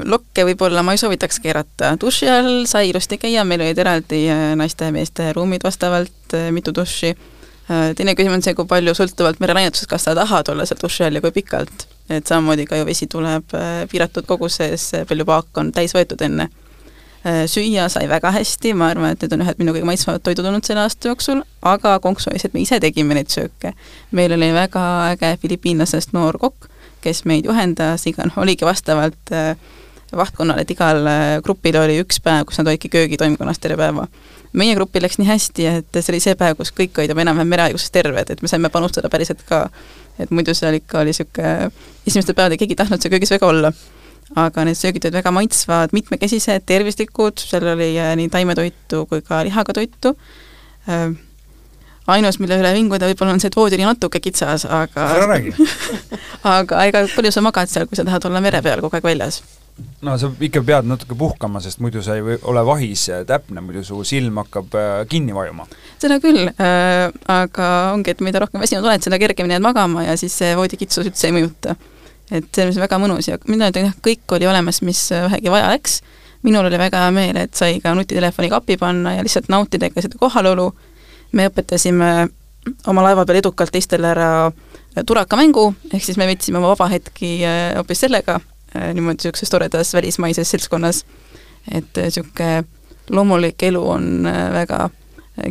Lokke 0.10 0.46
võib-olla 0.48 0.84
ma 0.86 0.96
ei 0.96 1.02
soovitaks 1.02 1.42
keerata, 1.44 1.94
duši 2.02 2.30
all 2.32 2.64
sai 2.70 2.90
ilusti 2.90 3.20
käia, 3.22 3.44
meil 3.48 3.62
olid 3.66 3.82
eraldi 3.82 4.24
äh, 4.32 4.52
naiste 4.60 4.90
ja 4.90 4.96
meeste 4.96 5.32
ruumid 5.38 5.66
vastavalt, 5.66 6.34
äh, 6.38 6.50
mitu 6.56 6.74
duši. 6.76 7.12
Äh, 7.12 7.92
teine 7.98 8.16
küsimus 8.18 8.40
on 8.40 8.46
see, 8.46 8.56
kui 8.58 8.70
palju 8.70 8.96
sõltuvalt 8.98 9.42
merelainetusest, 9.44 9.90
kas 9.92 10.08
sa 10.08 10.16
tahad 10.18 10.50
olla 10.54 10.66
seal 10.66 10.82
duši 10.82 11.06
all 11.08 11.20
ja 11.20 11.24
kui 11.26 11.36
pikalt. 11.42 11.88
et 12.12 12.28
samamoodi 12.28 12.66
ka 12.68 12.76
ju 12.76 12.84
vesi 12.84 13.06
tuleb 13.08 13.54
piiratud 13.88 14.26
koguses, 14.28 14.90
palju 15.08 15.26
paak 15.26 15.58
on 15.62 15.70
täis 15.72 15.94
võetud 15.96 16.20
enne. 16.26 16.50
süüa 17.48 17.86
sai 17.90 18.10
väga 18.10 18.32
hästi, 18.36 18.74
ma 18.74 18.90
arvan, 18.92 19.14
et 19.14 19.22
need 19.22 19.34
on 19.38 19.44
ühed 19.46 19.62
minu 19.62 19.72
kõige 19.72 19.88
maitsvamad 19.88 20.24
toidud 20.26 20.46
olnud 20.50 20.66
selle 20.66 20.82
aasta 20.82 21.08
jooksul, 21.08 21.44
aga 21.62 22.00
konksu 22.04 22.34
see, 22.34 22.50
et 22.50 22.54
me 22.58 22.66
ise 22.66 22.80
tegime 22.82 23.16
neid 23.16 23.30
sööke. 23.30 23.72
meil 24.12 24.34
oli 24.34 24.52
väga 24.52 24.84
äge 25.14 25.38
filipiinlasest 25.46 26.12
noor 26.18 26.42
kokk, 26.42 26.71
kes 27.02 27.24
meid 27.30 27.48
juhendas, 27.48 28.06
iga 28.10 28.26
noh, 28.28 28.42
oligi 28.42 28.68
vastavalt 28.68 29.32
äh, 29.36 29.56
vahtkonnale, 30.16 30.66
et 30.66 30.74
igal 30.74 31.08
äh, 31.08 31.38
grupil 31.46 31.78
oli 31.80 32.00
üks 32.04 32.20
päev, 32.24 32.46
kus 32.50 32.60
nad 32.60 32.72
olidki 32.72 32.92
köögitoimkonnas 32.92 33.62
terve 33.62 33.80
päeva. 33.80 34.08
meie 34.54 34.76
grupil 34.76 35.06
läks 35.06 35.16
nii 35.20 35.30
hästi, 35.30 35.66
et 35.70 36.00
see 36.02 36.12
oli 36.12 36.20
see 36.20 36.36
päev, 36.36 36.58
kus 36.60 36.74
kõik 36.76 36.98
olid 37.00 37.14
juba 37.14 37.24
enam-vähem 37.24 37.48
merehaigusest 37.54 37.94
terved, 37.96 38.34
et 38.34 38.42
me 38.44 38.52
saime 38.52 38.70
panustada 38.70 39.10
päriselt 39.10 39.46
ka. 39.48 39.70
et 40.20 40.32
muidu 40.32 40.54
seal 40.58 40.76
ikka 40.82 41.00
oli 41.00 41.14
niisugune, 41.14 41.72
esimestel 42.08 42.36
päevadel 42.36 42.60
keegi 42.60 42.76
ei 42.76 42.84
tahtnud 42.84 43.02
seal 43.02 43.16
köögis 43.16 43.32
väga 43.32 43.48
olla. 43.48 43.74
aga 44.36 44.64
need 44.68 44.80
söögid 44.80 45.06
olid 45.08 45.20
väga 45.20 45.32
maitsvad, 45.32 45.96
mitmekesised, 45.96 46.64
tervislikud, 46.66 47.40
seal 47.40 47.74
oli 47.74 47.94
äh, 48.00 48.16
nii 48.20 48.30
taimetoitu 48.30 49.06
kui 49.08 49.22
ka 49.22 49.44
lihaga 49.48 49.74
toitu 49.74 50.16
ainus, 52.18 52.40
mille 52.42 52.60
üle 52.62 52.74
vinguda 52.76 53.10
võib-olla 53.12 53.36
on 53.36 53.42
see, 53.44 53.52
et 53.52 53.58
voodi 53.58 53.80
oli 53.80 53.88
natuke 53.88 54.22
kitsas, 54.24 54.66
aga 54.66 55.08
ära 55.16 55.32
räägi 55.32 55.56
aga 56.58 56.86
ega 56.90 57.08
palju 57.16 57.34
sa 57.34 57.44
magad 57.46 57.72
seal, 57.72 57.88
kui 57.90 58.00
sa 58.00 58.08
tahad 58.08 58.30
olla 58.30 58.44
mere 58.44 58.62
peal 58.66 58.84
kogu 58.84 59.00
aeg 59.00 59.10
väljas? 59.12 59.42
no 60.02 60.16
sa 60.20 60.30
ikka 60.48 60.64
pead 60.66 60.88
natuke 60.90 61.16
puhkama, 61.18 61.62
sest 61.64 61.82
muidu 61.84 62.02
sa 62.06 62.18
ei 62.18 62.38
ole 62.50 62.64
vahis 62.66 63.06
täpne, 63.28 63.64
muidu 63.66 63.84
su 63.88 64.02
silm 64.08 64.42
hakkab 64.42 64.76
äh, 64.78 64.90
kinni 65.10 65.36
vajuma. 65.36 65.68
seda 66.02 66.20
küll 66.24 66.50
äh,, 66.50 67.08
aga 67.32 67.70
ongi, 67.96 68.16
et 68.16 68.24
mida 68.26 68.42
rohkem 68.44 68.64
väsinud 68.64 68.88
oled, 68.88 69.04
seda 69.06 69.20
kergemini 69.22 69.58
jääd 69.58 69.66
magama 69.66 70.06
ja 70.08 70.18
siis 70.20 70.36
see 70.42 70.56
voodikitsus 70.58 71.08
üldse 71.08 71.30
ei 71.30 71.38
mõjuta. 71.38 71.76
et 72.32 72.50
see 72.56 72.68
on 72.68 72.82
väga 72.84 73.00
mõnus 73.02 73.30
ja 73.30 73.40
mina 73.48 73.70
ütlen 73.72 73.90
jah, 73.90 73.98
kõik 74.04 74.38
oli 74.38 74.50
olemas, 74.50 74.82
mis 74.86 75.08
vähegi 75.12 75.54
vaja 75.54 75.72
läks, 75.74 76.02
minul 76.48 76.66
oli 76.66 76.80
väga 76.82 77.06
hea 77.06 77.16
meel, 77.16 77.38
et 77.44 77.58
sai 77.58 77.80
ka 77.84 77.94
nutitelefoni 77.98 78.50
kappi 78.52 78.78
panna 78.82 79.18
ja 79.18 79.26
lihtsalt 79.26 79.50
nautida 79.52 79.92
ikka 79.92 80.06
seda 80.08 80.20
kohalolu, 80.22 80.72
me 81.32 81.48
õpetasime 81.50 82.12
oma 82.88 83.04
laeva 83.04 83.26
peal 83.26 83.42
edukalt 83.42 83.72
teistele 83.74 84.12
ära 84.12 84.52
turakamängu, 85.08 85.72
ehk 85.94 86.04
siis 86.04 86.18
me 86.20 86.28
veetsime 86.30 86.60
oma 86.60 86.74
vaba 86.76 86.90
hetki 86.92 87.40
äh, 87.48 87.72
hoopis 87.78 88.04
sellega, 88.06 88.40
Äh, 88.76 88.94
niimoodi 88.94 89.18
niisuguses 89.18 89.50
toredas 89.50 89.94
välismaises 89.94 90.52
seltskonnas, 90.52 91.06
et 91.72 91.98
niisugune 91.98 92.58
äh, 92.58 92.66
loomulik 93.10 93.64
elu 93.64 93.82
on 93.90 94.28
väga 94.54 94.90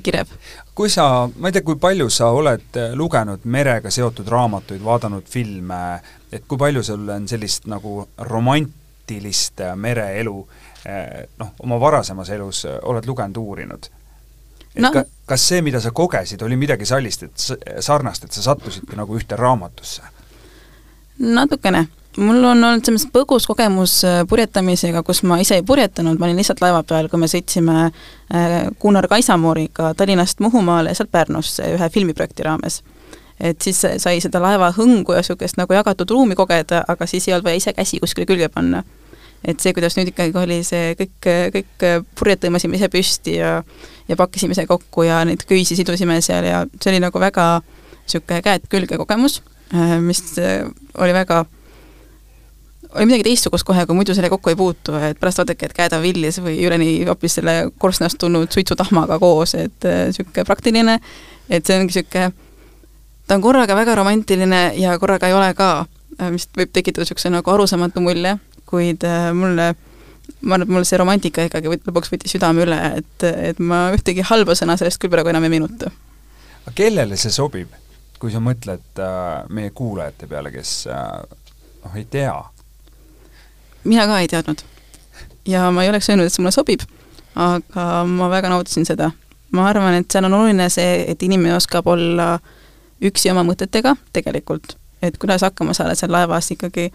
kirev. 0.03 0.29
kui 0.75 0.89
sa, 0.89 1.29
ma 1.37 1.49
ei 1.49 1.53
tea, 1.53 1.63
kui 1.63 1.77
palju 1.77 2.09
sa 2.11 2.31
oled 2.33 2.79
lugenud 2.97 3.45
merega 3.45 3.91
seotud 3.91 4.29
raamatuid, 4.29 4.81
vaadanud 4.85 5.29
filme, 5.29 6.01
et 6.33 6.47
kui 6.49 6.59
palju 6.59 6.83
sul 6.83 7.09
on 7.13 7.29
sellist 7.29 7.69
nagu 7.69 8.09
romantilist 8.17 9.61
mereelu 9.77 10.37
noh, 11.39 11.53
oma 11.61 11.81
varasemas 11.81 12.31
elus 12.31 12.65
oled 12.65 13.07
lugenud, 13.07 13.37
uurinud? 13.37 13.91
No. 14.79 14.93
ka, 14.93 15.05
kas 15.27 15.49
see, 15.49 15.63
mida 15.63 15.81
sa 15.81 15.91
kogesid, 15.91 16.43
oli 16.43 16.57
midagi 16.57 16.87
sellist, 16.87 17.23
et 17.23 17.83
sarnast, 17.83 18.25
et 18.25 18.33
sa 18.33 18.43
sattusidki 18.51 18.99
nagu 18.99 19.19
ühte 19.19 19.39
raamatusse? 19.39 20.03
natukene 21.21 21.87
mul 22.17 22.45
on 22.45 22.65
olnud 22.65 22.85
selles 22.85 23.05
mõttes 23.05 23.13
põgus 23.15 23.47
kogemus 23.47 24.01
äh, 24.07 24.21
purjetamisega, 24.29 25.03
kus 25.07 25.23
ma 25.23 25.39
ise 25.43 25.61
ei 25.61 25.67
purjetanud, 25.67 26.19
ma 26.19 26.27
olin 26.27 26.41
lihtsalt 26.41 26.63
laeva 26.65 26.83
peal, 26.87 27.09
kui 27.11 27.21
me 27.21 27.29
sõitsime 27.31 27.77
äh, 27.87 28.57
Gunnar 28.83 29.07
Kaisamooriga 29.11 29.93
Tallinnast 29.97 30.41
Muhumaale 30.43 30.91
ja 30.91 30.99
sealt 30.99 31.13
Pärnusse 31.13 31.69
ühe 31.77 31.91
filmiprojekti 31.91 32.47
raames. 32.47 32.83
et 33.41 33.63
siis 33.63 33.79
sai 33.97 34.19
seda 34.21 34.41
laeva 34.43 34.69
hõngu 34.77 35.15
ja 35.15 35.23
niisugust 35.23 35.57
nagu 35.57 35.73
jagatud 35.73 36.11
ruumi 36.11 36.35
kogeda, 36.37 36.83
aga 36.89 37.07
siis 37.07 37.29
ei 37.29 37.35
olnud 37.35 37.47
vaja 37.47 37.57
ise 37.57 37.73
käsi 37.73 38.01
kuskile 38.01 38.27
külge 38.27 38.49
panna. 38.49 38.83
Et 39.45 39.61
see, 39.61 39.73
kuidas 39.77 39.97
nüüd 39.97 40.11
ikkagi 40.13 40.37
oli 40.37 40.61
see 40.67 40.95
kõik, 40.99 41.29
kõik 41.55 41.87
purjed 42.19 42.43
tõmbasime 42.45 42.77
ise 42.77 42.91
püsti 42.93 43.39
ja 43.39 43.61
ja 44.11 44.17
pakkisime 44.19 44.57
ise 44.57 44.67
kokku 44.67 45.07
ja 45.07 45.23
neid 45.25 45.47
köisi 45.49 45.77
sidusime 45.79 46.19
seal 46.25 46.49
ja 46.49 46.65
see 46.81 46.93
oli 46.93 47.01
nagu 47.05 47.23
väga 47.23 47.47
niisugune 47.63 48.43
käed 48.43 48.67
külge 48.73 48.99
kogemus, 48.99 49.41
äh, 49.75 49.97
mis 50.03 50.25
oli 50.99 51.15
väga 51.15 51.45
oli 52.95 53.07
midagi 53.07 53.25
teistsugust 53.25 53.65
kohe, 53.67 53.85
kui 53.87 53.95
muidu 53.95 54.15
selle 54.15 54.31
kokku 54.33 54.51
ei 54.51 54.59
puutu, 54.59 54.95
et 54.99 55.19
pärast 55.21 55.43
vaadake, 55.43 55.69
et 55.69 55.77
käed 55.77 55.95
on 55.95 56.03
villis 56.03 56.41
või 56.43 56.57
üleni 56.67 56.91
hoopis 57.07 57.39
selle 57.39 57.55
korstnast 57.79 58.19
tulnud 58.19 58.51
suitsutahmaga 58.51 59.19
koos, 59.23 59.55
et 59.59 59.87
niisugune 59.87 60.43
äh, 60.43 60.49
praktiline, 60.49 60.99
et 61.49 61.67
see 61.67 61.79
ongi 61.79 61.93
niisugune, 61.93 62.33
ta 63.27 63.39
on 63.39 63.45
korraga 63.45 63.77
väga 63.79 63.95
romantiline 64.01 64.63
ja 64.81 64.99
korraga 64.99 65.31
ei 65.31 65.37
ole 65.39 65.53
ka, 65.59 65.71
äh, 66.19 66.33
mis 66.35 66.49
võib 66.57 66.73
tekitada 66.75 67.07
niisuguse 67.07 67.31
nagu 67.31 67.55
arusaamatu 67.55 68.03
mulje, 68.05 68.37
kuid 68.71 69.07
äh, 69.07 69.31
mulle 69.37 69.73
ma 70.41 70.57
arvan, 70.57 70.67
et 70.67 70.73
mul 70.73 70.87
see 70.89 71.01
romantika 71.01 71.45
ikkagi 71.49 71.71
võt-, 71.73 71.85
lõpuks 71.89 72.13
võttis 72.13 72.35
südame 72.37 72.65
üle, 72.65 72.79
et, 73.01 73.27
et 73.29 73.61
ma 73.61 73.89
ühtegi 73.97 74.25
halba 74.27 74.57
sõna 74.59 74.77
sellest 74.81 75.01
küll 75.03 75.13
praegu 75.13 75.33
enam 75.33 75.45
ei 75.47 75.53
meenuta. 75.53 75.91
aga 76.65 76.75
kellele 76.77 77.19
see 77.21 77.35
sobib, 77.35 77.75
kui 78.23 78.33
sa 78.33 78.43
mõtled 78.45 79.03
äh, 79.03 79.51
meie 79.53 79.75
kuulajate 79.77 80.31
peale, 80.31 80.53
kes 80.55 80.75
äh, 80.91 81.19
noh, 81.85 81.97
ei 81.99 82.07
tea, 82.11 82.37
mina 83.85 84.07
ka 84.07 84.21
ei 84.21 84.29
teadnud. 84.29 84.65
ja 85.49 85.71
ma 85.71 85.85
ei 85.85 85.93
oleks 85.93 86.11
öelnud, 86.11 86.29
et 86.29 86.35
see 86.35 86.45
mulle 86.45 86.55
sobib, 86.55 86.85
aga 87.35 88.05
ma 88.09 88.31
väga 88.33 88.53
nautisin 88.53 88.87
seda. 88.89 89.11
ma 89.51 89.69
arvan, 89.69 89.99
et 89.99 90.11
seal 90.11 90.29
on 90.29 90.39
oluline 90.41 90.69
see, 90.71 91.05
et 91.11 91.23
inimene 91.23 91.57
oskab 91.57 91.87
olla 91.91 92.37
üksi 93.03 93.33
oma 93.33 93.43
mõtetega 93.47 93.97
tegelikult, 94.13 94.77
et 95.03 95.17
kuidas 95.19 95.43
hakkama 95.43 95.75
saada 95.75 95.97
seal 95.99 96.13
laevas 96.13 96.53
ikkagi 96.53 96.91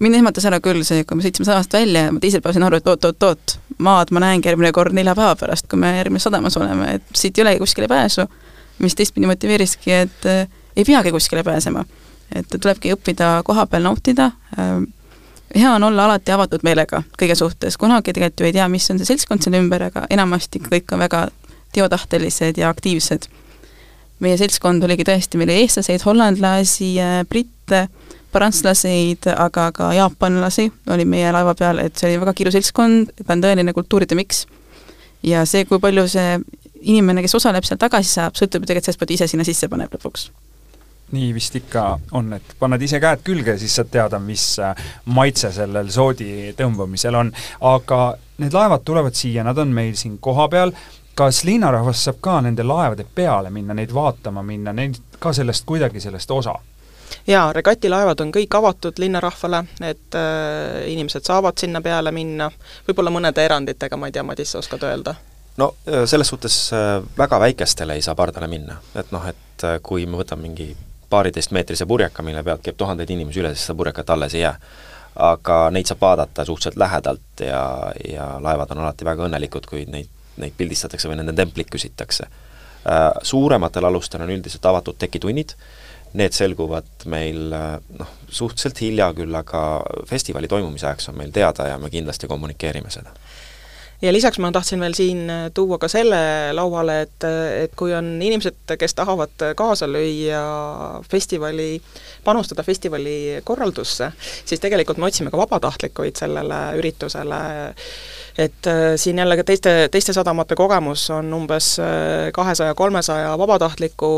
mind 0.00 0.16
ehmatas 0.18 0.46
ära 0.48 0.60
küll 0.64 0.84
see, 0.86 1.04
kui 1.04 1.18
me 1.18 1.24
sõitsime 1.24 1.46
sadamast 1.48 1.74
välja 1.76 2.06
ja 2.06 2.12
ma 2.14 2.22
teisel 2.22 2.42
päeval 2.42 2.56
sain 2.56 2.66
aru, 2.68 2.80
et 2.80 2.88
oot-oot-oot, 2.92 3.56
maad 3.84 4.12
ma 4.16 4.22
näengi 4.24 4.48
järgmine 4.48 4.72
kord 4.76 4.96
nelja 4.96 5.14
päeva 5.18 5.34
pärast, 5.38 5.68
kui 5.70 5.80
me 5.80 5.92
järgmises 5.98 6.28
sadamas 6.28 6.56
oleme, 6.60 6.94
et 6.98 7.16
siit 7.16 7.38
ei 7.38 7.44
olegi 7.44 7.62
kuskile 7.62 7.88
pääsu, 7.90 8.24
mis 8.80 8.96
teistpidi 8.96 9.28
motiveeriski, 9.28 9.92
et 9.92 10.30
äh, 10.30 10.46
ei 10.76 10.86
peagi 10.88 11.12
kuskile 11.12 11.44
pääsema. 11.44 11.84
et 12.30 12.46
tulebki 12.46 12.92
õppida 12.94 13.40
koha 13.44 13.66
peal 13.66 13.82
nautida 13.82 14.30
äh,, 14.54 14.82
hea 15.54 15.72
on 15.74 15.82
olla 15.82 16.04
alati 16.04 16.32
avatud 16.32 16.62
meelega 16.62 17.02
kõige 17.18 17.34
suhtes, 17.34 17.76
kunagi 17.76 18.12
tegelikult 18.12 18.40
ju 18.40 18.46
ei 18.46 18.54
tea, 18.54 18.68
mis 18.68 18.86
on 18.90 19.00
see 19.00 19.08
seltskond 19.08 19.42
seal 19.42 19.58
ümber, 19.58 19.82
aga 19.90 20.06
enamasti 20.10 20.62
kõik 20.62 20.94
on 20.94 21.02
väga 21.02 21.26
teotahtelised 21.74 22.58
ja 22.58 22.68
aktiivsed. 22.70 23.26
meie 24.20 24.36
seltskond 24.36 24.84
oligi 24.84 25.04
tõesti, 25.08 25.38
meil 25.40 25.48
oli 25.48 25.64
eestlaseid, 25.64 26.02
hollandlasi, 26.04 26.94
britte, 27.28 27.88
prantslaseid, 28.32 29.30
aga 29.36 29.70
ka 29.76 29.92
jaapanlasi 29.96 30.68
oli 30.94 31.04
meie 31.08 31.32
laeva 31.32 31.54
peal, 31.58 31.82
et 31.82 31.96
see 31.96 32.10
oli 32.10 32.20
väga 32.22 32.34
kiire 32.36 32.54
seltskond, 32.54 33.14
ta 33.24 33.36
on 33.36 33.44
tõeline 33.44 33.74
kultuuride 33.76 34.18
miks. 34.18 34.46
ja 35.22 35.44
see, 35.46 35.64
kui 35.68 35.80
palju 35.80 36.06
see 36.08 36.38
inimene, 36.80 37.22
kes 37.22 37.34
osaleb 37.36 37.66
seal 37.66 37.80
tagasi 37.80 38.14
saab, 38.14 38.38
sõltub 38.38 38.64
ju 38.64 38.70
tegelikult 38.70 38.90
sellest, 38.90 39.02
palju 39.02 39.18
ise 39.18 39.28
sinna 39.30 39.44
sisse 39.44 39.68
paneb 39.68 39.92
lõpuks 39.96 40.30
nii 41.10 41.32
vist 41.34 41.56
ikka 41.58 41.84
on, 42.14 42.32
et 42.36 42.54
paned 42.58 42.82
ise 42.86 43.00
käed 43.02 43.24
külge 43.26 43.56
siis 43.58 43.74
saad 43.74 43.90
teada, 43.90 44.20
mis 44.22 44.44
äh, 44.62 44.78
maitse 45.10 45.50
sellel 45.54 45.90
soodi 45.90 46.52
tõmbamisel 46.58 47.18
on. 47.18 47.32
aga 47.66 48.00
need 48.38 48.54
laevad 48.54 48.84
tulevad 48.86 49.18
siia, 49.18 49.44
nad 49.44 49.58
on 49.58 49.74
meil 49.74 49.96
siin 49.98 50.18
kohapeal, 50.22 50.72
kas 51.18 51.42
linnarahvas 51.44 52.04
saab 52.06 52.20
ka 52.22 52.38
nende 52.46 52.64
laevade 52.64 53.04
peale 53.14 53.50
minna, 53.50 53.74
neid 53.74 53.94
vaatama 53.94 54.42
minna, 54.46 54.72
neid 54.72 55.00
ka 55.18 55.34
sellest 55.36 55.66
kuidagi 55.68 56.00
sellest 56.00 56.30
osa? 56.30 56.54
Jaa, 57.26 57.52
regatilaevad 57.52 58.20
on 58.20 58.32
kõik 58.34 58.54
avatud 58.58 58.98
linnarahvale, 58.98 59.64
et 59.86 60.18
äh, 60.18 60.90
inimesed 60.92 61.26
saavad 61.26 61.58
sinna 61.58 61.82
peale 61.84 62.12
minna, 62.12 62.50
võib-olla 62.88 63.12
mõnede 63.14 63.44
eranditega, 63.44 63.96
ma 63.96 64.10
ei 64.10 64.16
tea, 64.16 64.26
Madis, 64.26 64.52
sa 64.54 64.62
oskad 64.62 64.84
öelda? 64.88 65.14
no 65.60 65.74
äh, 65.88 66.04
selles 66.06 66.28
suhtes 66.28 66.60
äh, 66.72 67.00
väga 67.18 67.40
väikestele 67.40 67.98
ei 67.98 68.02
saa 68.02 68.14
pardale 68.14 68.48
minna, 68.48 68.78
et 68.94 69.10
noh, 69.12 69.26
et 69.26 69.66
kui 69.82 70.06
me 70.06 70.16
võtame 70.16 70.48
mingi 70.48 70.70
paariteistmeetrise 71.10 71.86
purjeka, 71.86 72.22
mille 72.22 72.42
pealt 72.46 72.62
käib 72.64 72.78
tuhandeid 72.78 73.10
inimesi 73.10 73.42
üle, 73.42 73.50
siis 73.54 73.66
seda 73.66 73.76
purjekat 73.80 74.10
alles 74.14 74.34
ei 74.34 74.46
jää. 74.46 74.54
aga 75.20 75.54
neid 75.74 75.88
saab 75.90 76.00
vaadata 76.00 76.44
suhteliselt 76.46 76.76
lähedalt 76.78 77.40
ja, 77.42 77.62
ja 78.08 78.26
laevad 78.40 78.70
on 78.70 78.78
alati 78.84 79.04
väga 79.04 79.24
õnnelikud, 79.26 79.66
kui 79.66 79.82
neid, 79.90 80.06
neid 80.38 80.54
pildistatakse 80.56 81.10
või 81.10 81.18
nende 81.18 81.34
templit 81.34 81.66
küsitakse. 81.70 82.28
Äh, 82.86 83.10
suurematel 83.22 83.84
alustel 83.84 84.22
on 84.22 84.30
üldiselt 84.30 84.64
avatud 84.70 84.96
tekitunnid, 84.98 85.56
need 86.18 86.34
selguvad 86.34 87.06
meil 87.10 87.52
noh, 87.52 88.14
suhteliselt 88.28 88.80
hilja 88.82 89.12
küll, 89.14 89.34
aga 89.34 89.62
festivali 90.10 90.48
toimumise 90.50 90.88
ajaks 90.88 91.10
on 91.12 91.20
meil 91.20 91.30
teada 91.34 91.68
ja 91.70 91.78
me 91.78 91.90
kindlasti 91.92 92.30
kommunikeerime 92.30 92.90
seda 92.90 93.14
ja 94.02 94.12
lisaks 94.12 94.38
ma 94.38 94.52
tahtsin 94.52 94.80
veel 94.80 94.94
siin 94.96 95.30
äh, 95.30 95.42
tuua 95.54 95.78
ka 95.78 95.88
selle 95.88 96.20
lauale, 96.56 97.00
et, 97.06 97.26
et 97.64 97.74
kui 97.78 97.94
on 97.96 98.12
inimesed, 98.22 98.76
kes 98.78 98.94
tahavad 98.98 99.44
kaasa 99.56 99.88
lüüa 99.90 100.40
festivali, 101.10 101.72
panustada 102.24 102.64
festivali 102.66 103.40
korraldusse, 103.44 104.12
siis 104.44 104.62
tegelikult 104.62 105.00
me 105.00 105.10
otsime 105.10 105.32
ka 105.32 105.40
vabatahtlikuid 105.40 106.20
sellele 106.20 106.60
üritusele, 106.80 107.40
et 108.38 108.70
äh, 108.70 108.84
siin 109.00 109.20
jälle 109.20 109.36
ka 109.40 109.44
teiste, 109.44 109.74
teiste 109.92 110.16
sadamate 110.16 110.56
kogemus 110.58 111.08
on 111.14 111.34
umbes 111.36 111.74
äh, 111.82 112.30
kahesaja, 112.36 112.74
kolmesaja 112.78 113.36
vabatahtliku 113.38 114.12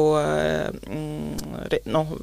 noh, 1.90 2.16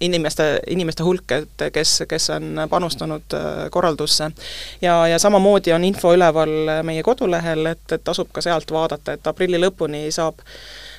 inimeste, 0.00 0.60
inimeste 0.72 1.04
hulk, 1.04 1.32
et 1.32 1.64
kes, 1.72 2.02
kes 2.08 2.30
on 2.36 2.62
panustanud 2.70 3.36
korraldusse. 3.70 4.30
ja, 4.80 5.06
ja 5.06 5.18
samamoodi 5.18 5.72
on 5.72 5.84
info 5.84 6.14
üleval 6.14 6.82
meie 6.82 7.02
kodulehel, 7.02 7.66
et, 7.66 7.84
et 7.92 8.04
tasub 8.04 8.30
ka 8.32 8.40
sealt 8.40 8.70
vaadata, 8.72 9.12
et 9.12 9.26
aprilli 9.26 9.60
lõpuni 9.60 10.06
saab 10.10 10.40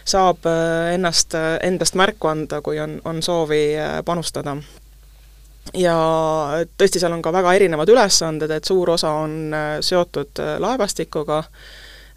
saab 0.06 0.47
ennast, 0.93 1.36
endast 1.62 1.95
märku 1.95 2.28
anda, 2.28 2.62
kui 2.62 2.80
on, 2.82 2.97
on 3.06 3.22
soovi 3.22 3.76
panustada 4.06 4.56
ja 5.78 5.95
tõesti, 6.78 6.99
seal 6.99 7.14
on 7.16 7.22
ka 7.24 7.34
väga 7.34 7.54
erinevad 7.58 7.89
ülesanded, 7.89 8.52
et 8.52 8.68
suur 8.68 8.93
osa 8.95 9.14
on 9.22 9.54
äh, 9.56 9.70
seotud 9.86 10.41
äh, 10.41 10.56
laevastikuga, 10.62 11.41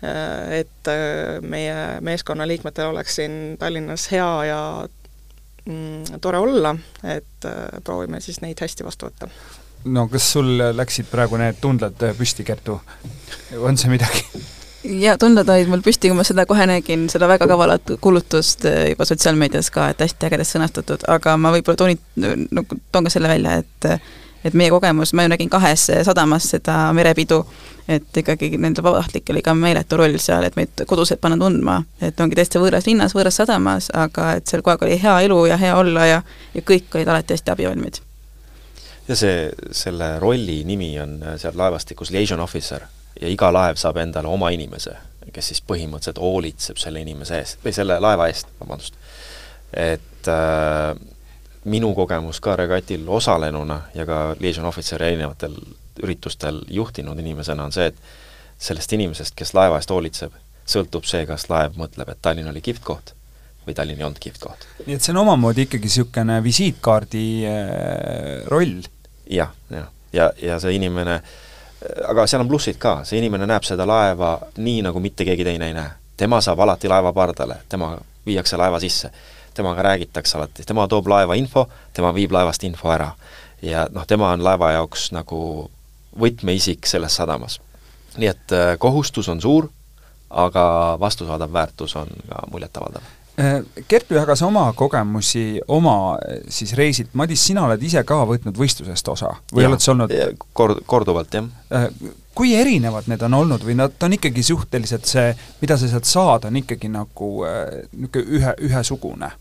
äh, 0.05 0.61
et 0.61 0.93
meie 1.43 2.01
meeskonna 2.05 2.49
liikmetel 2.49 2.93
oleks 2.93 3.20
siin 3.20 3.57
Tallinnas 3.59 4.09
hea 4.12 4.30
ja 4.51 4.61
mm, 5.66 6.18
tore 6.20 6.40
olla, 6.42 6.74
et 7.04 7.48
proovime 7.84 8.20
siis 8.20 8.40
neid 8.44 8.60
hästi 8.60 8.86
vastu 8.86 9.10
võtta. 9.10 9.30
no 9.84 10.08
kas 10.08 10.32
sul 10.36 10.58
läksid 10.76 11.10
praegu 11.12 11.40
need 11.40 11.60
tundled 11.60 12.04
püsti, 12.18 12.44
Kertu? 12.44 12.80
on 13.60 13.80
see 13.80 13.92
midagi? 13.92 14.24
ja 14.84 15.16
tunded 15.18 15.48
olid 15.48 15.70
mul 15.70 15.82
püsti, 15.84 16.10
kui 16.10 16.18
ma 16.18 16.24
seda 16.26 16.44
kohe 16.48 16.66
nägin, 16.68 17.06
seda 17.12 17.28
väga 17.30 17.48
kavalat 17.50 17.94
kuulutust 18.04 18.66
eh, 18.68 18.90
juba 18.92 19.06
sotsiaalmeedias 19.08 19.70
ka, 19.74 19.88
et 19.92 20.04
hästi 20.04 20.28
ägedasti 20.28 20.58
sõnastatud, 20.58 21.06
aga 21.10 21.36
ma 21.40 21.52
võib-olla 21.54 21.80
tooni, 21.80 21.98
no 22.50 22.64
toon 22.92 23.08
ka 23.08 23.12
selle 23.12 23.32
välja, 23.32 23.60
et 23.64 23.88
et 24.45 24.55
meie 24.55 24.70
kogemus, 24.70 25.12
ma 25.12 25.24
ju 25.24 25.32
nägin 25.32 25.51
kahes 25.51 25.86
sadamas 26.07 26.51
seda 26.55 26.76
merepidu, 26.97 27.40
et 27.88 28.16
ikkagi 28.16 28.51
nendel 28.59 28.84
vabatahtlikel 28.84 29.34
oli 29.34 29.42
ka 29.45 29.55
meeletu 29.55 29.97
roll 30.01 30.18
seal, 30.20 30.45
et 30.45 30.57
meid 30.57 30.84
koduselt 30.86 31.20
panna 31.20 31.38
tundma, 31.40 31.78
et 32.01 32.20
ongi 32.20 32.36
täiesti 32.38 32.61
võõras 32.62 32.88
linnas, 32.88 33.14
võõras 33.16 33.40
sadamas, 33.40 33.90
aga 33.95 34.34
et 34.38 34.49
seal 34.49 34.64
kogu 34.64 34.74
aeg 34.74 34.86
oli 34.88 34.99
hea 35.03 35.20
elu 35.28 35.38
ja 35.51 35.61
hea 35.61 35.76
olla 35.76 36.07
ja 36.07 36.22
ja 36.55 36.62
kõik 36.62 36.95
olid 36.95 37.09
alati 37.09 37.34
hästi 37.34 37.55
abivalmid. 37.55 38.01
ja 39.09 39.16
see, 39.16 39.51
selle 39.72 40.18
rolli 40.18 40.62
nimi 40.64 40.92
on 41.01 41.18
seal 41.36 41.57
laevastikus 41.57 42.11
liaison 42.11 42.40
officer 42.40 42.86
ja 43.20 43.28
iga 43.28 43.53
laev 43.53 43.76
saab 43.80 43.97
endale 44.03 44.28
oma 44.28 44.51
inimese, 44.51 44.97
kes 45.32 45.53
siis 45.53 45.62
põhimõtteliselt 45.66 46.20
hoolitseb 46.20 46.78
selle 46.80 47.01
inimese 47.01 47.38
eest, 47.38 47.59
või 47.64 47.72
selle 47.76 47.99
laeva 48.01 48.28
eest, 48.28 48.49
vabandust. 48.61 48.95
et 49.72 50.28
äh, 50.28 50.95
minu 51.64 51.94
kogemus 51.94 52.40
ka 52.40 52.56
regatil 52.56 53.08
osalenuna 53.08 53.80
ja 53.94 54.06
ka 54.06 54.36
liaison 54.40 54.64
ohvitseri 54.68 55.06
erinevatel 55.06 55.56
üritustel 56.02 56.62
juhtinud 56.70 57.18
inimesena 57.18 57.64
on 57.64 57.72
see, 57.72 57.86
et 57.86 57.96
sellest 58.58 58.92
inimesest, 58.92 59.34
kes 59.36 59.54
laeva 59.54 59.78
eest 59.80 59.90
hoolitseb, 59.90 60.34
sõltub 60.68 61.06
see, 61.08 61.24
kas 61.26 61.48
laev 61.50 61.78
mõtleb, 61.78 62.10
et 62.10 62.20
Tallinn 62.22 62.50
oli 62.50 62.62
kihvt 62.64 62.84
koht 62.84 63.14
või 63.66 63.74
Tallinn 63.74 64.00
ei 64.00 64.04
olnud 64.04 64.20
kihvt 64.20 64.42
koht. 64.42 64.66
nii 64.86 64.98
et 64.98 65.02
see 65.02 65.14
on 65.14 65.22
omamoodi 65.22 65.64
ikkagi 65.64 65.88
niisugune 65.88 66.42
visiitkaardi 66.44 67.24
äh, 67.48 68.44
roll 68.52 68.80
ja,? 68.80 69.48
jah, 69.48 69.52
jah. 69.70 69.88
ja, 70.12 70.30
ja, 70.36 70.52
ja 70.52 70.60
see 70.60 70.76
inimene 70.76 71.20
aga 72.08 72.26
seal 72.26 72.44
on 72.44 72.48
plussid 72.48 72.78
ka, 72.80 72.98
see 73.04 73.20
inimene 73.20 73.46
näeb 73.48 73.64
seda 73.66 73.86
laeva 73.88 74.36
nii, 74.56 74.82
nagu 74.86 75.00
mitte 75.02 75.26
keegi 75.26 75.44
teine 75.46 75.68
ei 75.70 75.76
näe. 75.76 75.90
tema 76.16 76.40
saab 76.40 76.60
alati 76.60 76.88
laeva 76.88 77.12
pardale, 77.12 77.56
tema 77.68 77.94
viiakse 78.26 78.56
laeva 78.56 78.80
sisse, 78.80 79.10
temaga 79.55 79.82
räägitakse 79.82 80.38
alati, 80.38 80.66
tema 80.66 80.88
toob 80.88 81.09
laeva 81.09 81.34
info, 81.38 81.66
tema 81.92 82.12
viib 82.14 82.32
laevast 82.32 82.64
info 82.64 82.92
ära. 82.94 83.12
ja 83.62 83.86
noh, 83.92 84.07
tema 84.07 84.30
on 84.32 84.44
laeva 84.44 84.72
jaoks 84.72 85.11
nagu 85.12 85.70
võtmeisik 86.20 86.86
selles 86.86 87.16
sadamas. 87.16 87.61
nii 88.16 88.28
et 88.30 88.52
äh, 88.52 88.78
kohustus 88.78 89.28
on 89.28 89.40
suur, 89.40 89.68
aga 90.30 90.96
vastusaadav 91.00 91.52
väärtus 91.52 91.96
on 91.96 92.09
ka 92.28 92.46
muljetavaldav 92.50 93.12
Äh, 93.40 93.62
Kertu 93.88 94.14
jagas 94.14 94.42
oma 94.42 94.72
kogemusi 94.72 95.61
oma 95.68 96.18
siis 96.48 96.72
reisilt, 96.78 97.16
Madis, 97.18 97.42
sina 97.42 97.64
oled 97.66 97.82
ise 97.82 98.05
ka 98.07 98.20
võtnud 98.30 98.55
võistlusest 98.55 99.09
osa 99.11 99.32
või 99.50 99.64
ja, 99.64 99.70
oled 99.72 99.82
sa 99.82 99.90
olnud 99.90 100.12
kord, 100.55 100.84
korduvalt, 100.86 101.34
jah. 101.34 101.48
Äh, 101.74 101.88
kui 102.38 102.52
erinevad 102.55 103.09
need 103.11 103.24
on 103.26 103.34
olnud 103.34 103.66
või 103.66 103.74
nad 103.80 104.07
on 104.07 104.14
ikkagi 104.14 104.44
suhteliselt 104.46 105.11
see, 105.11 105.32
mida 105.59 105.74
sa 105.74 105.90
sealt 105.90 106.07
saad, 106.07 106.46
on 106.46 106.61
ikkagi 106.62 106.92
nagu 106.94 107.30
niisugune 107.42 108.38
ühe, 108.38 108.55
ühesugune? 108.68 109.32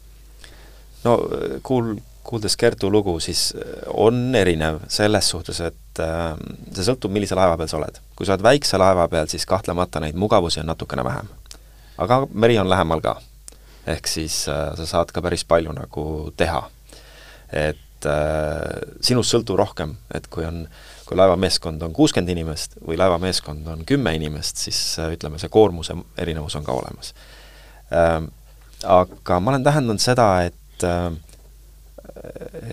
No 1.04 1.18
kuul-, 1.64 1.98
kuuldes 2.24 2.58
Kertu 2.58 2.92
lugu, 2.92 3.18
siis 3.20 3.52
on 3.94 4.36
erinev 4.36 4.80
selles 4.88 5.30
suhtes, 5.30 5.60
et 5.62 6.02
äh, 6.04 6.32
see 6.72 6.88
sõltub, 6.88 7.12
millise 7.14 7.36
laeva 7.38 7.58
peal 7.60 7.72
sa 7.72 7.78
oled. 7.82 8.00
kui 8.16 8.26
sa 8.28 8.36
oled 8.36 8.46
väikse 8.46 8.80
laeva 8.80 9.08
peal, 9.12 9.28
siis 9.32 9.46
kahtlemata 9.50 10.02
neid 10.04 10.16
mugavusi 10.20 10.64
on 10.64 10.72
natukene 10.72 11.04
vähem. 11.04 11.30
aga 11.98 12.26
meri 12.34 12.58
on 12.58 12.70
lähemal 12.70 13.02
ka 13.02 13.20
ehk 13.88 14.08
siis 14.08 14.46
äh, 14.52 14.72
sa 14.78 14.88
saad 14.88 15.12
ka 15.12 15.22
päris 15.24 15.44
palju 15.46 15.74
nagu 15.76 16.06
teha. 16.38 16.64
et 17.54 18.08
äh, 18.10 18.82
sinust 19.02 19.34
sõltub 19.34 19.60
rohkem, 19.60 19.98
et 20.16 20.28
kui 20.32 20.46
on, 20.48 20.64
kui 21.06 21.18
laevameeskond 21.20 21.84
on 21.86 21.94
kuuskümmend 21.94 22.32
inimest 22.34 22.80
või 22.82 22.98
laevameeskond 22.98 23.68
on 23.70 23.84
kümme 23.86 24.16
inimest, 24.18 24.58
siis 24.58 24.80
äh, 25.00 25.12
ütleme, 25.14 25.40
see 25.40 25.52
koormuse 25.54 25.98
erinevus 26.18 26.56
on 26.60 26.66
ka 26.66 26.80
olemas 26.80 27.14
äh,. 27.92 28.24
Aga 28.84 29.38
ma 29.40 29.54
olen 29.54 29.64
tähendanud 29.64 30.02
seda, 30.04 30.26
et 30.44 30.56
äh, 30.88 31.12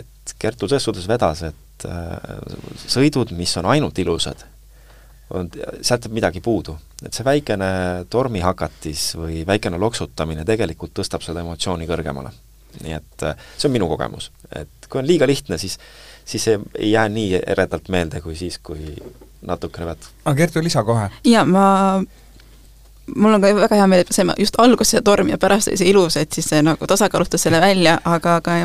et 0.00 0.34
Kertu 0.38 0.68
selles 0.68 0.86
suhtes 0.86 1.08
vedas, 1.08 1.42
et 1.50 1.86
äh, 1.88 2.40
sõidud, 2.86 3.34
mis 3.36 3.52
on 3.60 3.68
ainult 3.72 3.98
ilusad, 3.98 4.44
on, 5.36 5.50
sealt 5.80 6.06
jääb 6.06 6.14
midagi 6.16 6.42
puudu. 6.44 6.76
et 7.04 7.16
see 7.16 7.24
väikene 7.24 8.04
tormihakatis 8.10 9.14
või 9.16 9.44
väikene 9.46 9.78
loksutamine 9.80 10.44
tegelikult 10.44 10.92
tõstab 10.98 11.24
seda 11.24 11.40
emotsiooni 11.40 11.88
kõrgemale. 11.88 12.32
nii 12.84 12.94
et 12.94 13.26
äh, 13.26 13.36
see 13.56 13.68
on 13.68 13.74
minu 13.74 13.88
kogemus, 13.88 14.30
et 14.54 14.88
kui 14.88 15.00
on 15.00 15.06
liiga 15.06 15.26
lihtne, 15.26 15.58
siis 15.58 15.78
siis 16.24 16.44
see 16.44 16.60
ei 16.78 16.92
jää 16.92 17.08
nii 17.08 17.40
eredalt 17.46 17.88
meelde 17.88 18.20
kui 18.20 18.36
siis, 18.36 18.58
kui 18.62 18.94
natukene 19.42 19.86
pead 19.88 20.08
aga 20.24 20.36
Kertu, 20.36 20.62
lisa 20.62 20.84
kohe. 20.84 21.08
jaa, 21.24 21.44
ma 21.44 21.64
mul 23.16 23.34
on 23.34 23.42
ka 23.42 23.54
väga 23.56 23.80
hea 23.80 23.86
meel, 23.90 24.04
et 24.04 24.12
me 24.12 24.16
saime 24.16 24.36
just 24.38 24.58
alguses 24.58 24.94
see 24.96 25.02
torm 25.06 25.32
ja 25.32 25.38
pärast 25.38 25.70
oli 25.70 25.80
see 25.80 25.90
ilus, 25.90 26.16
et 26.20 26.32
siis 26.32 26.48
see 26.52 26.62
nagu 26.66 26.86
tasakaalustas 26.86 27.46
selle 27.46 27.60
välja, 27.62 27.98
aga, 28.04 28.36
aga 28.40 28.60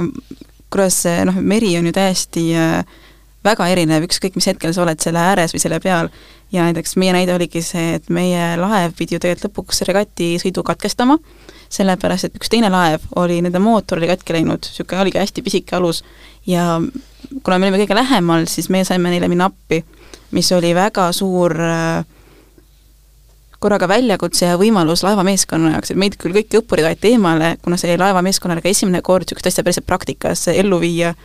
kuidas 0.73 1.01
see 1.05 1.25
noh, 1.27 1.37
meri 1.41 1.75
on 1.79 1.89
ju 1.89 1.95
täiesti 1.95 2.45
äh, 2.57 3.01
väga 3.45 3.67
erinev, 3.71 4.05
ükskõik 4.07 4.37
mis 4.37 4.47
hetkel 4.49 4.73
sa 4.73 4.83
oled 4.85 5.01
selle 5.01 5.21
ääres 5.21 5.53
või 5.53 5.61
selle 5.61 5.79
peal, 5.83 6.09
ja 6.53 6.65
näiteks 6.65 6.95
meie 7.01 7.13
näide 7.15 7.35
oligi 7.35 7.61
see, 7.65 7.95
et 7.99 8.09
meie 8.13 8.53
laev 8.59 8.95
pidi 8.97 9.15
ju 9.15 9.21
tegelikult 9.21 9.49
lõpuks 9.49 9.83
regati 9.89 10.35
sõidu 10.41 10.63
katkestama, 10.65 11.17
sellepärast 11.73 12.29
et 12.29 12.39
üks 12.39 12.49
teine 12.51 12.69
laev 12.73 13.05
oli, 13.21 13.41
nende 13.45 13.61
mootor 13.61 13.99
oli 13.99 14.09
katki 14.09 14.37
läinud, 14.37 14.65
niisugune 14.65 15.01
oligi 15.03 15.21
hästi 15.21 15.43
pisike 15.45 15.77
alus. 15.77 16.03
Ja 16.45 16.79
kuna 17.43 17.57
me 17.57 17.69
olime 17.69 17.81
kõige 17.81 17.97
lähemal, 17.97 18.45
siis 18.49 18.69
meie 18.73 18.85
saime 18.87 19.13
neile 19.13 19.29
minna 19.31 19.49
appi, 19.49 19.81
mis 20.35 20.51
oli 20.55 20.73
väga 20.77 21.09
suur 21.15 21.57
äh, 21.61 22.05
korraga 23.65 23.87
väljakutse 23.89 24.45
ja 24.45 24.57
võimalus 24.61 25.01
laevameeskonna 25.05 25.71
jaoks, 25.73 25.91
et 25.91 25.97
meid 25.97 26.19
küll 26.21 26.35
kõiki 26.35 26.59
õppureid 26.59 26.85
aeti 26.91 27.15
eemale, 27.15 27.55
kuna 27.65 27.79
see 27.81 27.89
oli 27.89 28.03
laevameeskonnale 28.03 28.61
ka 28.61 28.69
esimene 28.69 29.01
kord 29.05 29.25
niisugust 29.25 29.49
asja 29.49 29.65
päriselt 29.65 29.87
praktikas 29.89 30.45
ellu 30.53 30.77
viia 30.83 31.15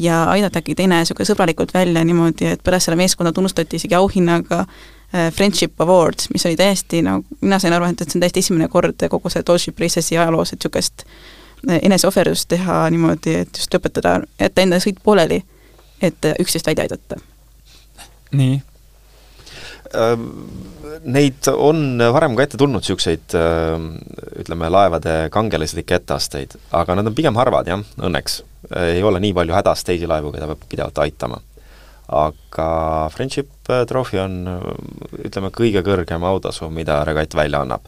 ja 0.00 0.22
aidatagi 0.32 0.76
teine 0.78 1.02
niisugune 1.02 1.28
sõbralikult 1.28 1.74
välja 1.76 2.04
niimoodi, 2.06 2.54
et 2.54 2.62
pärast 2.64 2.88
selle 2.88 2.96
meeskonda 3.00 3.34
tunnustati 3.36 3.76
isegi 3.76 3.98
auhinnaga 3.98 4.62
äh, 4.62 5.28
Friendship 5.36 5.80
Award, 5.84 6.24
mis 6.32 6.46
oli 6.48 6.56
täiesti 6.56 7.02
nagu 7.04 7.26
no,, 7.26 7.40
mina 7.42 7.60
sain 7.60 7.76
aru, 7.76 7.90
et, 7.92 8.06
see 8.06 8.16
on 8.16 8.24
täiesti 8.24 8.46
esimene 8.46 8.70
kord 8.72 9.04
kogu 9.12 9.32
see 9.32 9.44
Tallship 9.44 9.84
Racesi 9.84 10.16
ajaloos, 10.16 10.54
et 10.54 10.64
niisugust 10.64 11.04
äh, 11.68 11.82
eneseohverdust 11.82 12.48
teha 12.54 12.80
niimoodi, 12.96 13.36
et 13.44 13.60
just 13.60 13.76
õpetada, 13.76 14.22
jätta 14.40 14.64
enda 14.64 14.80
sõit 14.80 15.04
pooleli, 15.04 15.42
et 16.00 16.32
üksteist 16.38 16.72
välja 16.72 16.88
aidata. 16.88 17.20
nii 18.32 18.60
Neid 21.00 21.48
on 21.50 21.98
varem 22.12 22.36
ka 22.36 22.44
ette 22.44 22.58
tulnud, 22.60 22.82
niisuguseid 22.84 23.34
ähm, 23.38 23.88
ütleme, 24.38 24.68
laevade 24.70 25.14
kangelaslikke 25.34 25.96
etteasteid, 25.98 26.54
aga 26.76 26.98
nad 26.98 27.10
on 27.10 27.16
pigem 27.16 27.38
harvad 27.40 27.70
jah, 27.70 27.82
õnneks 27.98 28.40
ei 28.76 29.02
ole 29.02 29.20
nii 29.20 29.32
palju 29.34 29.54
hädas 29.54 29.84
teisi 29.86 30.08
laevu, 30.08 30.32
keda 30.34 30.48
peab 30.50 30.66
pidevalt 30.68 31.00
aitama. 31.02 31.40
aga 32.10 32.68
Friendship 33.14 33.50
Trophy 33.88 34.18
on 34.18 34.36
ütleme, 35.24 35.50
kõige 35.54 35.82
kõrgem 35.86 36.24
autasu, 36.26 36.70
mida 36.70 37.04
regatt 37.06 37.34
välja 37.34 37.60
annab. 37.62 37.86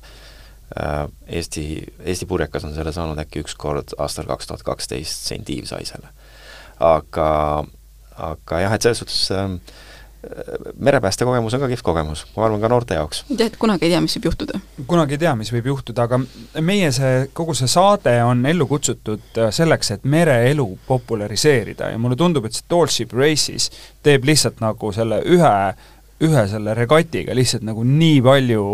Äh, 0.79 1.07
Eesti, 1.29 1.85
Eesti 2.05 2.27
purjekas 2.27 2.65
on 2.65 2.75
selle 2.75 2.93
saanud 2.95 3.19
äkki 3.19 3.43
üks 3.43 3.57
kord 3.59 3.93
aastal 3.99 4.29
kaks 4.31 4.47
tuhat 4.49 4.63
kaksteist 4.63 5.27
St 5.27 5.51
Ives 5.51 5.75
sai 5.75 5.85
selle. 5.85 6.09
aga, 6.81 7.65
aga 8.17 8.61
jah, 8.63 8.73
et 8.75 8.83
selles 8.83 9.03
suhtes 9.03 9.27
äh, 9.37 9.59
merepääste 10.79 11.25
kogemus 11.25 11.55
on 11.55 11.61
ka 11.61 11.69
kihvt 11.69 11.83
kogemus, 11.83 12.27
ma 12.37 12.45
arvan 12.47 12.61
ka 12.61 12.69
noorte 12.69 12.95
jaoks. 12.95 13.25
jah, 13.29 13.47
et 13.47 13.57
kunagi 13.59 13.87
ei 13.89 13.91
tea, 13.91 14.01
mis 14.01 14.15
võib 14.17 14.29
juhtuda. 14.31 14.61
kunagi 14.87 15.17
ei 15.17 15.23
tea, 15.25 15.35
mis 15.39 15.51
võib 15.53 15.67
juhtuda, 15.73 16.07
aga 16.07 16.21
meie 16.61 16.93
see, 16.95 17.25
kogu 17.35 17.55
see 17.59 17.71
saade 17.71 18.15
on 18.25 18.47
ellu 18.47 18.67
kutsutud 18.71 19.41
äh, 19.43 19.51
selleks, 19.55 19.91
et 19.97 20.05
mereelu 20.05 20.69
populariseerida 20.87 21.91
ja 21.91 21.99
mulle 21.99 22.17
tundub, 22.17 22.47
et 22.47 22.55
see 22.55 22.69
Tallship 22.71 23.17
Races 23.19 23.71
teeb 24.03 24.29
lihtsalt 24.31 24.63
nagu 24.63 24.93
selle 24.95 25.23
ühe 25.27 25.53
ühe 26.23 26.47
selle 26.47 26.75
regatiga 26.79 27.35
lihtsalt 27.35 27.67
nagu 27.67 27.83
nii 27.83 28.23
palju 28.23 28.67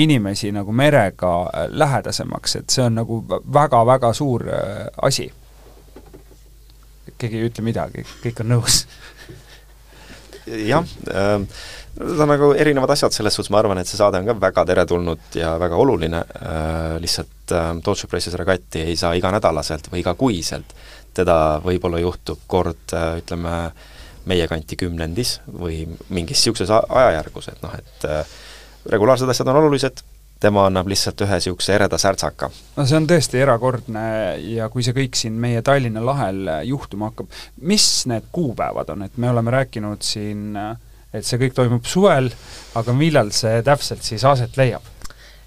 inimesi 0.00 0.54
nagu 0.56 0.72
merega 0.72 1.36
äh, 1.44 1.68
lähedasemaks, 1.68 2.60
et 2.62 2.72
see 2.72 2.84
on 2.88 3.00
nagu 3.02 3.20
väga-väga 3.28 4.14
suur 4.16 4.48
äh, 4.48 4.86
asi 5.02 5.28
keegi 7.18 7.38
ei 7.38 7.48
ütle 7.48 7.64
midagi, 7.64 8.04
kõik 8.24 8.40
on 8.42 8.54
nõus 8.56 8.84
jah 10.46 10.84
äh,, 11.10 11.38
need 11.94 12.20
on 12.20 12.28
nagu 12.28 12.50
erinevad 12.58 12.90
asjad, 12.90 13.14
selles 13.14 13.36
suhtes 13.36 13.52
ma 13.54 13.60
arvan, 13.60 13.78
et 13.78 13.88
see 13.88 13.98
saade 14.00 14.18
on 14.18 14.28
ka 14.28 14.34
väga 14.42 14.64
teretulnud 14.70 15.38
ja 15.38 15.54
väga 15.60 15.78
oluline. 15.78 16.22
Äh,, 16.40 16.96
lihtsalt 17.02 17.54
äh, 17.54 17.70
Tootsi 17.84 18.10
Pressis 18.10 18.34
regatti 18.38 18.82
ei 18.82 18.96
saa 18.98 19.14
iganädalaselt 19.18 19.90
või 19.92 20.02
igakuiselt, 20.02 20.74
teda 21.14 21.60
võib-olla 21.64 22.02
juhtub 22.02 22.42
kord 22.50 22.96
äh, 22.96 23.20
ütleme, 23.22 23.58
meie 24.24 24.48
kanti 24.48 24.76
kümnendis 24.80 25.36
või 25.46 25.82
mingis 26.08 26.40
niisuguses 26.40 26.72
ajajärgus, 26.72 27.50
et 27.52 27.62
noh, 27.62 27.74
et 27.76 28.06
äh, 28.08 28.36
regulaarsed 28.90 29.28
asjad 29.28 29.48
on 29.52 29.60
olulised, 29.62 30.00
tema 30.44 30.66
annab 30.68 30.88
lihtsalt 30.90 31.24
ühe 31.24 31.38
niisuguse 31.40 31.74
ereda 31.74 31.98
särtsaka. 32.00 32.50
no 32.76 32.86
see 32.86 32.98
on 33.00 33.08
tõesti 33.10 33.40
erakordne 33.40 34.06
ja 34.54 34.68
kui 34.72 34.84
see 34.86 34.96
kõik 34.96 35.18
siin 35.18 35.36
meie 35.40 35.62
Tallinna 35.64 36.04
lahel 36.04 36.48
juhtuma 36.68 37.10
hakkab, 37.12 37.30
mis 37.60 37.86
need 38.10 38.28
kuupäevad 38.32 38.92
on, 38.94 39.06
et 39.08 39.16
me 39.16 39.30
oleme 39.32 39.54
rääkinud 39.54 40.04
siin, 40.04 40.56
et 41.14 41.24
see 41.24 41.40
kõik 41.40 41.56
toimub 41.56 41.86
suvel, 41.88 42.32
aga 42.76 42.96
millal 42.96 43.32
see 43.36 43.62
täpselt 43.66 44.04
siis 44.06 44.24
aset 44.28 44.58
leiab? 44.60 44.94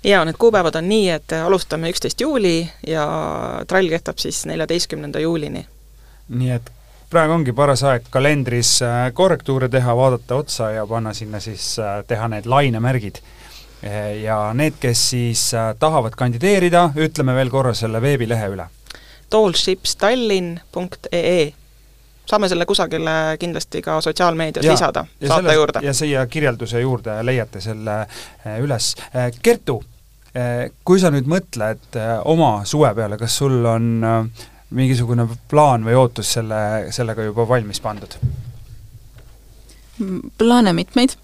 jaa, 0.03 0.23
need 0.25 0.37
kuupäevad 0.39 0.75
on 0.79 0.89
nii, 0.89 1.09
et 1.09 1.37
alustame 1.41 1.91
üksteist 1.93 2.21
juuli 2.21 2.61
ja 2.87 3.05
trall 3.67 3.89
kestab 3.91 4.21
siis 4.23 4.45
neljateistkümnenda 4.49 5.19
juulini. 5.19 5.65
nii 6.29 6.51
et 6.57 6.71
praegu 7.09 7.37
ongi 7.37 7.53
paras 7.55 7.83
aeg 7.87 8.09
kalendris 8.11 8.77
äh, 8.83 9.07
korrektuure 9.13 9.69
teha, 9.71 9.95
vaadata 9.95 10.35
otsa 10.35 10.71
ja 10.75 10.87
panna 10.87 11.13
sinna 11.13 11.39
siis, 11.39 11.75
äh, 11.79 12.01
teha 12.07 12.27
need 12.33 12.49
lainemärgid 12.49 13.21
ja 14.21 14.53
need, 14.53 14.73
kes 14.79 15.09
siis 15.09 15.53
äh, 15.53 15.75
tahavad 15.79 16.13
kandideerida, 16.17 16.89
ütleme 16.97 17.35
veel 17.37 17.49
korra 17.53 17.73
selle 17.77 18.01
veebilehe 18.01 18.47
üle. 18.55 18.65
tallshipstallinn.ee 19.29 21.53
saame 22.27 22.49
selle 22.49 22.65
kusagile 22.65 23.37
kindlasti 23.39 23.81
ka 23.81 24.01
sotsiaalmeedias 24.01 24.65
ja, 24.65 24.71
lisada, 24.71 25.05
saate 25.05 25.33
selles, 25.33 25.55
juurde. 25.55 25.79
ja 25.83 25.93
siia 25.93 26.27
kirjelduse 26.27 26.81
juurde 26.81 27.25
leiate 27.25 27.61
selle 27.61 27.99
äh, 28.01 28.07
üles. 28.63 28.95
Äh, 29.15 29.31
Kertu, 29.43 29.83
kui 30.85 30.99
sa 31.01 31.09
nüüd 31.09 31.25
mõtled 31.25 31.95
oma 32.29 32.61
suve 32.69 32.91
peale, 32.93 33.17
kas 33.17 33.33
sul 33.39 33.65
on 33.65 34.03
mingisugune 34.69 35.25
plaan 35.49 35.81
või 35.87 35.95
ootus 35.97 36.33
selle, 36.37 36.91
sellega 36.93 37.25
juba 37.25 37.47
valmis 37.49 37.81
pandud? 37.81 38.13
plaane 40.37 40.73
mitmeid, 40.77 41.17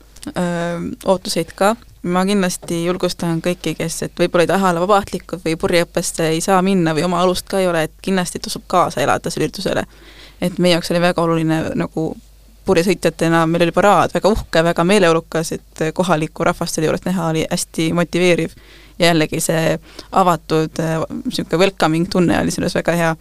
ootuseid 1.05 1.53
ka 1.53 1.75
ma 2.03 2.25
kindlasti 2.27 2.83
julgustan 2.85 3.39
kõiki, 3.43 3.75
kes, 3.77 4.01
et 4.07 4.19
võib-olla 4.19 4.43
ei 4.43 4.51
taha 4.51 4.73
olla 4.73 4.83
vabatahtlikud 4.83 5.43
või 5.45 5.55
purjeõppesse 5.59 6.27
ei 6.35 6.41
saa 6.43 6.61
minna 6.61 6.91
või 6.95 7.05
oma 7.07 7.21
alust 7.23 7.47
ka 7.49 7.61
ei 7.63 7.67
ole, 7.67 7.85
et 7.87 7.93
kindlasti 8.03 8.41
tasub 8.43 8.65
kaasa 8.67 9.01
elada 9.01 9.31
sellele 9.31 9.49
üritusele. 9.49 9.85
et 10.41 10.59
meie 10.59 10.73
jaoks 10.73 10.91
oli 10.91 11.01
väga 11.01 11.21
oluline 11.21 11.59
nagu 11.79 12.15
purjesõitjatena, 12.65 13.45
meil 13.47 13.63
oli 13.63 13.71
paraad, 13.75 14.11
väga 14.13 14.29
uhke, 14.29 14.63
väga 14.63 14.83
meeleolukas, 14.83 15.51
et 15.51 15.83
kohalikku 15.93 16.43
rahvast 16.43 16.75
selle 16.75 16.87
juures 16.87 17.05
näha 17.05 17.29
oli 17.29 17.45
hästi 17.51 17.93
motiveeriv. 17.93 18.51
ja 18.99 19.07
jällegi 19.07 19.39
see 19.39 19.79
avatud 20.11 20.79
niisugune 21.23 21.59
welcoming 21.59 22.07
tunne 22.09 22.39
oli 22.39 22.51
selles 22.51 22.75
väga 22.75 22.91
hea. 22.91 23.15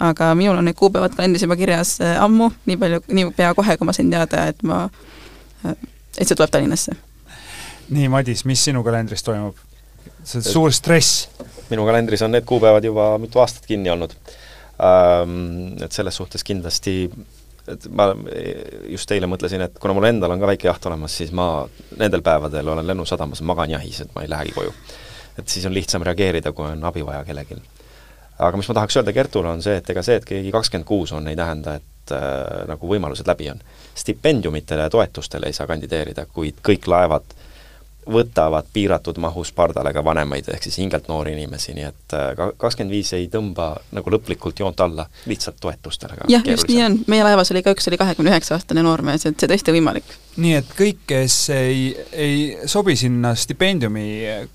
aga 0.00 0.34
minul 0.34 0.56
on 0.56 0.64
need 0.64 0.76
kuupäevad 0.78 1.14
kalendris 1.14 1.42
juba 1.42 1.56
kirjas 1.56 2.00
äh, 2.00 2.22
ammu, 2.22 2.52
nii 2.66 2.76
palju, 2.76 3.00
niipea 3.08 3.54
kohe, 3.54 3.76
kui 3.76 3.84
ma 3.84 3.92
sain 3.92 4.10
teada, 4.10 4.46
et 4.46 4.62
ma, 4.62 4.88
äh, 5.66 5.74
et 6.18 6.28
see 6.28 6.34
tuleb 6.34 6.50
Tallinnasse 6.50 7.07
nii, 7.90 8.08
Madis, 8.12 8.44
mis 8.48 8.64
sinu 8.68 8.84
kalendris 8.86 9.24
toimub? 9.26 9.56
see 10.24 10.40
on 10.40 10.44
suur 10.44 10.72
stress. 10.72 11.28
minu 11.70 11.86
kalendris 11.88 12.22
on 12.22 12.32
need 12.34 12.46
kuupäevad 12.48 12.84
juba 12.84 13.10
mitu 13.18 13.40
aastat 13.42 13.66
kinni 13.66 13.90
olnud 13.90 14.14
ähm,. 14.82 15.82
Et 15.82 15.92
selles 15.92 16.16
suhtes 16.16 16.44
kindlasti 16.44 17.08
et 17.68 17.88
ma 17.92 18.08
just 18.88 19.10
eile 19.12 19.28
mõtlesin, 19.30 19.62
et 19.66 19.78
kuna 19.80 19.94
mul 19.96 20.08
endal 20.08 20.32
on 20.32 20.40
ka 20.40 20.50
väike 20.50 20.68
jaht 20.68 20.86
olemas, 20.88 21.16
siis 21.20 21.32
ma 21.36 21.66
nendel 22.00 22.22
päevadel 22.24 22.72
olen 22.74 22.86
lennusadamas, 22.86 23.42
magan 23.46 23.74
jahis, 23.76 24.02
et 24.04 24.14
ma 24.14 24.24
ei 24.24 24.30
lähegi 24.30 24.54
koju. 24.56 24.72
et 25.38 25.48
siis 25.48 25.66
on 25.66 25.74
lihtsam 25.74 26.02
reageerida, 26.02 26.52
kui 26.52 26.66
on 26.66 26.84
abi 26.84 27.04
vaja 27.06 27.24
kellelgi. 27.24 27.58
aga 28.38 28.56
mis 28.56 28.68
ma 28.68 28.78
tahaks 28.80 28.96
öelda 28.96 29.12
Kertule, 29.12 29.48
on 29.48 29.62
see, 29.62 29.76
et 29.76 29.90
ega 29.90 30.02
see, 30.02 30.16
et 30.16 30.24
keegi 30.24 30.52
kakskümmend 30.54 30.86
kuus 30.86 31.12
on, 31.12 31.28
ei 31.28 31.36
tähenda, 31.36 31.74
et 31.74 32.14
äh, 32.14 32.64
nagu 32.68 32.88
võimalused 32.88 33.28
läbi 33.28 33.50
on. 33.50 33.60
stipendiumitele 33.94 34.88
ja 34.88 34.90
toetustele 34.90 35.46
ei 35.46 35.52
saa 35.52 35.66
kandideerida, 35.66 36.26
kuid 36.32 36.62
kõik 36.64 36.88
laevad 36.88 37.36
võtavad 38.12 38.66
piiratud 38.72 39.18
mahus 39.20 39.52
pardale 39.52 39.92
ka 39.92 40.02
vanemaid, 40.04 40.48
ehk 40.52 40.64
siis 40.64 40.78
hingelt 40.80 41.08
noori 41.08 41.34
inimesi, 41.36 41.74
nii 41.76 41.86
et 41.88 42.16
äh, 42.16 42.28
kakskümmend 42.56 42.94
viis 42.94 43.12
ei 43.16 43.28
tõmba 43.32 43.70
nagu 43.96 44.12
lõplikult 44.12 44.60
joont 44.60 44.80
alla, 44.80 45.06
lihtsalt 45.28 45.58
toetustele 45.60 46.16
ka. 46.16 46.28
jah, 46.32 46.44
just 46.48 46.68
nii 46.70 46.84
on, 46.84 46.98
meie 47.10 47.24
laevas 47.26 47.52
oli 47.52 47.62
ka 47.64 47.74
üks 47.76 47.88
oli 47.90 48.00
kahekümne 48.00 48.32
üheksa 48.32 48.56
aastane 48.56 48.84
noormees, 48.84 49.26
et 49.26 49.40
see 49.40 49.50
tõesti 49.50 49.74
võimalik. 49.76 50.14
nii 50.36 50.54
et 50.60 50.70
kõik, 50.78 51.02
kes 51.10 51.40
ei, 51.54 51.90
ei 52.12 52.38
sobi 52.66 52.96
sinna 52.96 53.34
stipendiumi 53.36 54.06
äh, 54.36 54.46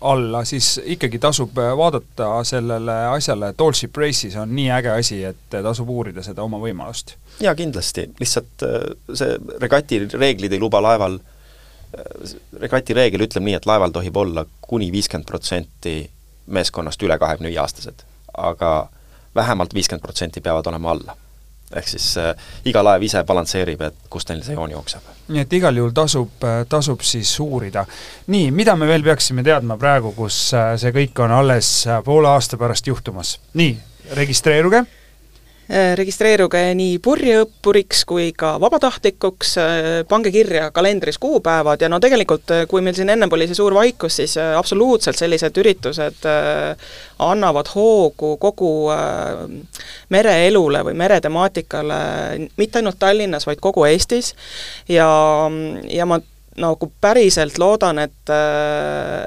alla, 0.00 0.44
siis 0.48 0.74
ikkagi 0.96 1.20
tasub 1.22 1.58
äh, 1.62 1.74
vaadata 1.78 2.30
sellele 2.48 2.98
asjale, 3.12 3.52
Tollship 3.56 3.96
Races 4.02 4.34
on 4.40 4.54
nii 4.56 4.70
äge 4.80 4.94
asi, 4.96 5.20
et 5.30 5.60
tasub 5.60 5.90
uurida 5.94 6.26
seda 6.26 6.42
oma 6.42 6.58
võimalust. 6.62 7.14
jaa, 7.42 7.54
kindlasti, 7.54 8.08
lihtsalt 8.18 8.66
see 9.14 9.38
regati 9.62 10.02
reeglid 10.10 10.52
ei 10.52 10.62
luba 10.62 10.82
laeval 10.82 11.20
äh, 11.94 12.34
regati 12.60 12.94
reegel 12.94 13.26
ütleb 13.26 13.44
nii, 13.44 13.56
et 13.58 13.66
laeval 13.66 13.94
tohib 13.94 14.16
olla 14.16 14.44
kuni 14.60 14.90
viiskümmend 14.92 15.28
protsenti 15.28 15.98
meeskonnast 16.46 17.02
üle 17.02 17.18
kahekümne 17.18 17.52
viie 17.52 17.60
aastased, 17.62 18.04
aga 18.36 18.88
vähemalt 19.34 19.74
viiskümmend 19.74 20.02
protsenti 20.02 20.40
peavad 20.40 20.66
olema 20.66 20.90
alla. 20.90 21.16
ehk 21.74 21.88
siis 21.88 22.04
äh, 22.20 22.34
iga 22.70 22.84
laev 22.84 23.02
ise 23.02 23.24
balansseerib, 23.26 23.80
et 23.82 23.94
kust 24.10 24.28
neil 24.28 24.42
see 24.46 24.54
joon 24.54 24.70
jookseb. 24.70 25.06
nii 25.28 25.40
et 25.42 25.52
igal 25.52 25.76
juhul 25.76 25.94
tasub, 25.96 26.44
äh, 26.44 26.66
tasub 26.68 27.00
siis 27.00 27.38
uurida. 27.40 27.86
nii, 28.26 28.50
mida 28.50 28.76
me 28.76 28.86
veel 28.86 29.02
peaksime 29.02 29.42
teadma 29.42 29.76
praegu, 29.76 30.12
kus 30.12 30.52
äh, 30.54 30.74
see 30.78 30.92
kõik 30.92 31.24
on 31.24 31.32
alles 31.32 31.86
äh, 31.86 32.02
poole 32.04 32.28
aasta 32.28 32.60
pärast 32.60 32.86
juhtumas? 32.86 33.38
nii, 33.54 33.78
registreeruge 34.14 34.84
Äh, 34.84 35.03
registreeruge 35.68 36.60
nii 36.76 36.98
purjeõppuriks 37.04 38.02
kui 38.08 38.26
ka 38.36 38.54
vabatahtlikuks, 38.60 39.54
äh, 39.58 39.86
pange 40.08 40.32
kirja 40.34 40.68
kalendris 40.74 41.18
kuupäevad 41.18 41.80
ja 41.80 41.88
no 41.88 42.00
tegelikult, 42.00 42.50
äh, 42.52 42.66
kui 42.68 42.82
meil 42.84 42.96
siin 42.98 43.12
ennem 43.14 43.32
oli 43.32 43.48
see 43.48 43.56
suur 43.56 43.74
vaikus, 43.74 44.18
siis 44.20 44.36
absoluutselt 44.36 45.16
sellised 45.16 45.56
üritused 45.62 46.28
annavad 47.24 47.70
hoogu 47.74 48.34
kogu 48.42 48.70
mereelule 50.12 50.82
või 50.84 50.94
meretemaatikale, 50.98 51.98
mitte 52.56 52.80
ainult 52.80 52.98
Tallinnas, 52.98 53.46
vaid 53.46 53.62
kogu 53.64 53.86
Eestis, 53.88 54.34
ja, 54.88 55.08
ja 55.88 56.06
ma 56.06 56.20
nagu 56.60 56.90
päriselt 57.00 57.58
loodan, 57.58 57.98
et, 57.98 58.30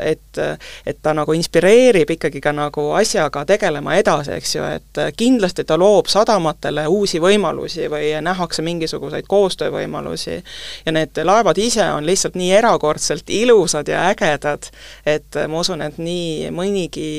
et, 0.02 0.40
et 0.86 1.00
ta 1.02 1.14
nagu 1.18 1.34
inspireerib 1.36 2.10
ikkagi 2.16 2.42
ka 2.44 2.54
nagu 2.56 2.90
asjaga 2.98 3.44
tegelema 3.48 3.98
edasi, 4.00 4.32
eks 4.38 4.56
ju, 4.56 4.68
et 4.78 5.02
kindlasti 5.18 5.66
ta 5.68 5.78
loob 5.80 6.08
sadamatele 6.12 6.88
uusi 6.88 7.20
võimalusi 7.24 7.90
või 7.92 8.14
nähakse 8.24 8.64
mingisuguseid 8.64 9.28
koostöövõimalusi. 9.28 10.44
ja 10.86 10.92
need 10.92 11.20
laevad 11.24 11.58
ise 11.58 11.84
on 11.92 12.06
lihtsalt 12.06 12.36
nii 12.40 12.52
erakordselt 12.62 13.30
ilusad 13.30 13.88
ja 13.88 14.08
ägedad, 14.12 14.70
et 15.06 15.40
ma 15.48 15.60
usun, 15.60 15.82
et 15.82 15.98
nii 15.98 16.52
mõnigi, 16.56 17.12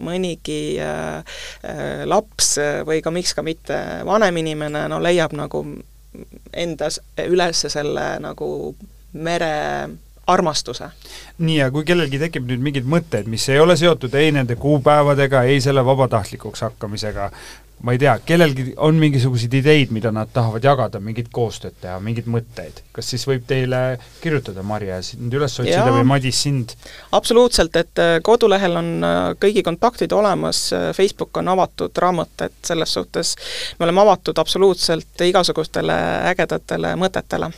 mõnigi 0.00 0.60
äh, 0.82 1.40
laps 2.04 2.56
või 2.86 3.02
ka 3.02 3.10
miks 3.10 3.34
ka 3.34 3.42
mitte 3.42 3.82
vanem 4.06 4.36
inimene, 4.42 4.86
no 4.88 5.02
leiab 5.02 5.34
nagu 5.36 5.64
endas 6.56 7.00
üles 7.26 7.66
selle 7.68 8.06
nagu 8.22 8.48
mere 9.16 9.52
armastuse. 10.26 10.88
nii, 11.38 11.58
ja 11.58 11.70
kui 11.70 11.84
kellelgi 11.86 12.18
tekib 12.18 12.48
nüüd 12.50 12.64
mingeid 12.64 12.88
mõtteid, 12.90 13.28
mis 13.30 13.46
ei 13.52 13.60
ole 13.62 13.76
seotud 13.78 14.14
ei 14.18 14.32
nende 14.34 14.56
kuupäevadega, 14.58 15.44
ei 15.46 15.60
selle 15.62 15.84
vabatahtlikuks 15.86 16.64
hakkamisega, 16.66 17.30
ma 17.86 17.92
ei 17.92 18.00
tea, 18.00 18.14
kellelgi 18.26 18.64
on 18.82 18.96
mingisuguseid 18.98 19.54
ideid, 19.54 19.92
mida 19.94 20.10
nad 20.14 20.32
tahavad 20.32 20.64
jagada, 20.64 21.00
mingit 21.02 21.28
koostööd 21.32 21.76
teha, 21.82 21.98
mingeid 22.02 22.26
mõtteid, 22.32 22.80
kas 22.96 23.12
siis 23.12 23.26
võib 23.28 23.44
teile 23.46 24.00
kirjutada, 24.22 24.64
Marje, 24.66 24.98
sind 25.12 25.34
üles 25.36 25.58
otsida 25.60 25.86
või 25.92 26.06
Madis 26.08 26.42
sind? 26.48 26.74
absoluutselt, 27.14 27.76
et 27.78 28.02
äh, 28.02 28.16
kodulehel 28.26 28.80
on 28.80 28.92
äh, 29.06 29.18
kõigi 29.42 29.62
kontaktid 29.66 30.16
olemas, 30.16 30.66
äh, 30.74 30.88
Facebook 30.96 31.36
on 31.36 31.52
avatud 31.54 32.02
raamat, 32.02 32.48
et 32.48 32.72
selles 32.72 32.96
suhtes 32.98 33.36
me 33.78 33.86
oleme 33.86 34.02
avatud 34.08 34.42
absoluutselt 34.42 35.28
igasugustele 35.28 36.00
ägedatele 36.32 36.96
mõtetele 36.98 37.52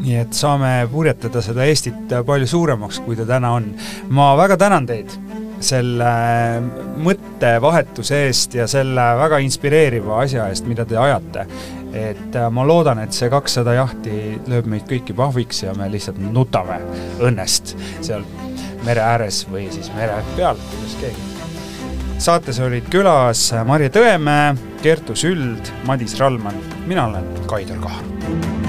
nii 0.00 0.16
et 0.22 0.36
saame 0.36 0.72
purjetada 0.92 1.42
seda 1.44 1.66
Eestit 1.68 2.14
palju 2.26 2.48
suuremaks, 2.48 3.02
kui 3.04 3.18
ta 3.18 3.26
täna 3.28 3.52
on. 3.58 3.72
ma 4.08 4.32
väga 4.38 4.56
tänan 4.60 4.86
teid 4.88 5.12
selle 5.60 6.10
mõttevahetuse 7.04 8.22
eest 8.26 8.56
ja 8.56 8.66
selle 8.70 9.04
väga 9.20 9.40
inspireeriva 9.44 10.22
asja 10.24 10.48
eest, 10.48 10.66
mida 10.68 10.86
te 10.88 10.96
ajate. 10.96 11.46
et 11.90 12.36
äh, 12.38 12.46
ma 12.54 12.62
loodan, 12.62 13.00
et 13.02 13.12
see 13.12 13.26
kakssada 13.30 13.74
jahti 13.74 14.38
lööb 14.46 14.68
meid 14.70 14.84
kõiki 14.86 15.14
pahviks 15.16 15.64
ja 15.64 15.74
me 15.74 15.88
lihtsalt 15.90 16.20
nutame 16.22 16.78
õnnest 17.18 17.74
seal 17.98 18.22
mere 18.86 19.02
ääres 19.02 19.42
või 19.50 19.66
siis 19.74 19.90
mere 19.96 20.22
peal, 20.36 20.60
kuidas 20.70 20.94
keegi. 21.02 21.26
saates 22.18 22.62
olid 22.62 22.86
külas 22.94 23.50
Marje 23.66 23.90
Tõemäe, 23.90 24.54
Kertu 24.84 25.18
Süld, 25.18 25.74
Madis 25.84 26.16
Rallmann, 26.22 26.62
mina 26.86 27.10
olen 27.10 27.26
Kaidar 27.50 27.82
Kahar 27.82 28.59